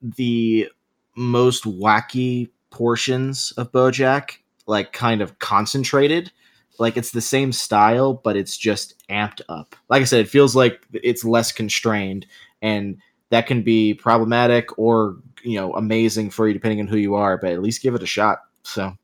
the 0.00 0.68
most 1.16 1.64
wacky 1.64 2.50
portions 2.70 3.52
of 3.56 3.72
BoJack 3.72 4.36
like 4.66 4.92
kind 4.92 5.20
of 5.22 5.38
concentrated 5.38 6.30
like 6.78 6.96
it's 6.96 7.10
the 7.10 7.20
same 7.20 7.52
style, 7.52 8.14
but 8.14 8.36
it's 8.36 8.56
just 8.56 9.02
amped 9.08 9.40
up. 9.48 9.76
Like 9.88 10.02
I 10.02 10.04
said, 10.04 10.20
it 10.20 10.28
feels 10.28 10.54
like 10.54 10.80
it's 10.92 11.24
less 11.24 11.52
constrained, 11.52 12.26
and 12.62 12.98
that 13.30 13.46
can 13.46 13.62
be 13.62 13.94
problematic 13.94 14.78
or 14.78 15.16
you 15.42 15.58
know 15.58 15.72
amazing 15.74 16.30
for 16.30 16.48
you 16.48 16.54
depending 16.54 16.80
on 16.80 16.86
who 16.86 16.96
you 16.96 17.14
are. 17.14 17.38
But 17.38 17.52
at 17.52 17.62
least 17.62 17.82
give 17.82 17.94
it 17.94 18.02
a 18.02 18.06
shot. 18.06 18.38
So. 18.62 18.94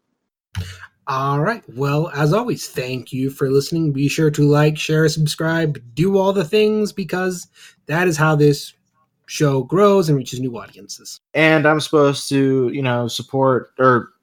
All 1.06 1.40
right. 1.40 1.62
Well, 1.76 2.10
as 2.14 2.32
always, 2.32 2.66
thank 2.66 3.12
you 3.12 3.28
for 3.28 3.50
listening. 3.50 3.92
Be 3.92 4.08
sure 4.08 4.30
to 4.30 4.42
like, 4.42 4.78
share, 4.78 5.06
subscribe, 5.10 5.78
do 5.94 6.16
all 6.16 6.32
the 6.32 6.46
things 6.46 6.94
because 6.94 7.46
that 7.84 8.08
is 8.08 8.16
how 8.16 8.36
this 8.36 8.72
show 9.26 9.64
grows 9.64 10.08
and 10.08 10.16
reaches 10.16 10.40
new 10.40 10.56
audiences. 10.56 11.20
And 11.34 11.66
I'm 11.66 11.80
supposed 11.80 12.28
to, 12.30 12.70
you 12.72 12.80
know, 12.80 13.06
support 13.08 13.72
or 13.78 14.13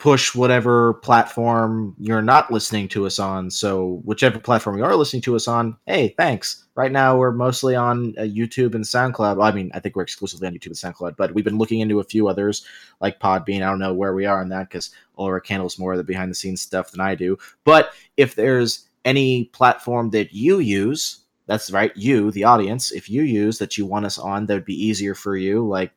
push 0.00 0.34
whatever 0.34 0.94
platform 0.94 1.94
you're 1.98 2.22
not 2.22 2.50
listening 2.50 2.88
to 2.88 3.04
us 3.04 3.18
on. 3.18 3.50
So, 3.50 4.00
whichever 4.04 4.38
platform 4.38 4.78
you 4.78 4.84
are 4.84 4.96
listening 4.96 5.20
to 5.22 5.36
us 5.36 5.46
on, 5.46 5.76
hey, 5.86 6.14
thanks. 6.16 6.64
Right 6.74 6.90
now, 6.90 7.18
we're 7.18 7.32
mostly 7.32 7.76
on 7.76 8.14
uh, 8.16 8.22
YouTube 8.22 8.74
and 8.74 8.82
SoundCloud. 8.82 9.36
Well, 9.36 9.46
I 9.46 9.52
mean, 9.52 9.70
I 9.74 9.78
think 9.78 9.94
we're 9.94 10.02
exclusively 10.02 10.48
on 10.48 10.54
YouTube 10.54 10.66
and 10.68 10.94
SoundCloud, 10.94 11.16
but 11.16 11.34
we've 11.34 11.44
been 11.44 11.58
looking 11.58 11.80
into 11.80 12.00
a 12.00 12.04
few 12.04 12.28
others 12.28 12.66
like 13.02 13.20
Podbean. 13.20 13.56
I 13.56 13.68
don't 13.68 13.78
know 13.78 13.92
where 13.92 14.14
we 14.14 14.24
are 14.24 14.40
on 14.40 14.48
that 14.48 14.70
because 14.70 14.90
Ulric 15.18 15.46
handles 15.46 15.78
more 15.78 15.92
of 15.92 15.98
the 15.98 16.04
behind 16.04 16.30
the 16.30 16.34
scenes 16.34 16.62
stuff 16.62 16.90
than 16.90 17.00
I 17.02 17.14
do. 17.14 17.36
But 17.64 17.92
if 18.16 18.34
there's 18.34 18.88
any 19.04 19.44
platform 19.46 20.10
that 20.10 20.32
you 20.32 20.60
use, 20.60 21.18
that's 21.46 21.70
right, 21.70 21.94
you, 21.94 22.30
the 22.30 22.44
audience, 22.44 22.90
if 22.90 23.10
you 23.10 23.22
use 23.22 23.58
that 23.58 23.76
you 23.76 23.84
want 23.84 24.06
us 24.06 24.18
on, 24.18 24.46
that 24.46 24.54
would 24.54 24.64
be 24.64 24.86
easier 24.86 25.14
for 25.14 25.36
you, 25.36 25.68
like 25.68 25.92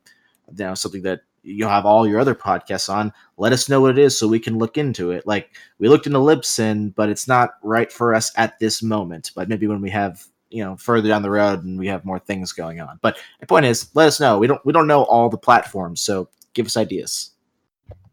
you 0.49 0.65
know, 0.65 0.75
something 0.75 1.03
that 1.03 1.21
you'll 1.43 1.69
have 1.69 1.85
all 1.85 2.07
your 2.07 2.19
other 2.19 2.35
podcasts 2.35 2.91
on, 2.93 3.13
let 3.37 3.53
us 3.53 3.69
know 3.69 3.81
what 3.81 3.91
it 3.91 3.99
is 3.99 4.17
so 4.17 4.27
we 4.27 4.39
can 4.39 4.57
look 4.57 4.77
into 4.77 5.11
it. 5.11 5.27
Like 5.27 5.55
we 5.77 5.89
looked 5.89 6.07
into 6.07 6.19
Libsyn, 6.19 6.95
but 6.95 7.09
it's 7.09 7.27
not 7.27 7.55
right 7.61 7.91
for 7.91 8.15
us 8.15 8.31
at 8.37 8.57
this 8.59 8.81
moment. 8.81 9.31
But 9.35 9.49
maybe 9.49 9.67
when 9.67 9.81
we 9.81 9.89
have 9.91 10.25
you 10.53 10.63
know 10.63 10.77
further 10.77 11.09
down 11.09 11.23
the 11.23 11.31
road 11.31 11.63
and 11.63 11.77
we 11.77 11.87
have 11.87 12.05
more 12.05 12.19
things 12.19 12.53
going 12.53 12.79
on. 12.79 12.99
But 13.01 13.17
the 13.39 13.47
point 13.47 13.65
is, 13.65 13.89
let 13.95 14.07
us 14.07 14.19
know. 14.19 14.37
We 14.37 14.47
don't 14.47 14.63
we 14.65 14.71
don't 14.71 14.87
know 14.87 15.03
all 15.03 15.29
the 15.29 15.37
platforms, 15.37 16.01
so 16.01 16.29
give 16.53 16.65
us 16.65 16.77
ideas. 16.77 17.31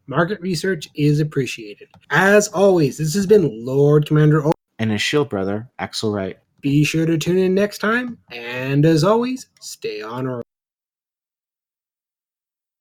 Market 0.07 0.41
research 0.41 0.89
is 0.95 1.19
appreciated. 1.19 1.87
As 2.09 2.49
always, 2.49 2.97
this 2.97 3.13
has 3.13 3.27
been 3.27 3.65
Lord 3.65 4.05
Commander 4.07 4.45
o- 4.45 4.51
and 4.79 4.91
his 4.91 5.01
shield 5.01 5.29
brother, 5.29 5.69
Axle 5.79 6.11
Wright. 6.11 6.37
Be 6.59 6.83
sure 6.83 7.05
to 7.05 7.17
tune 7.17 7.37
in 7.37 7.53
next 7.53 7.77
time, 7.77 8.17
and 8.31 8.85
as 8.85 9.03
always, 9.03 9.47
stay 9.61 10.01
on 10.01 10.27
our 10.27 10.43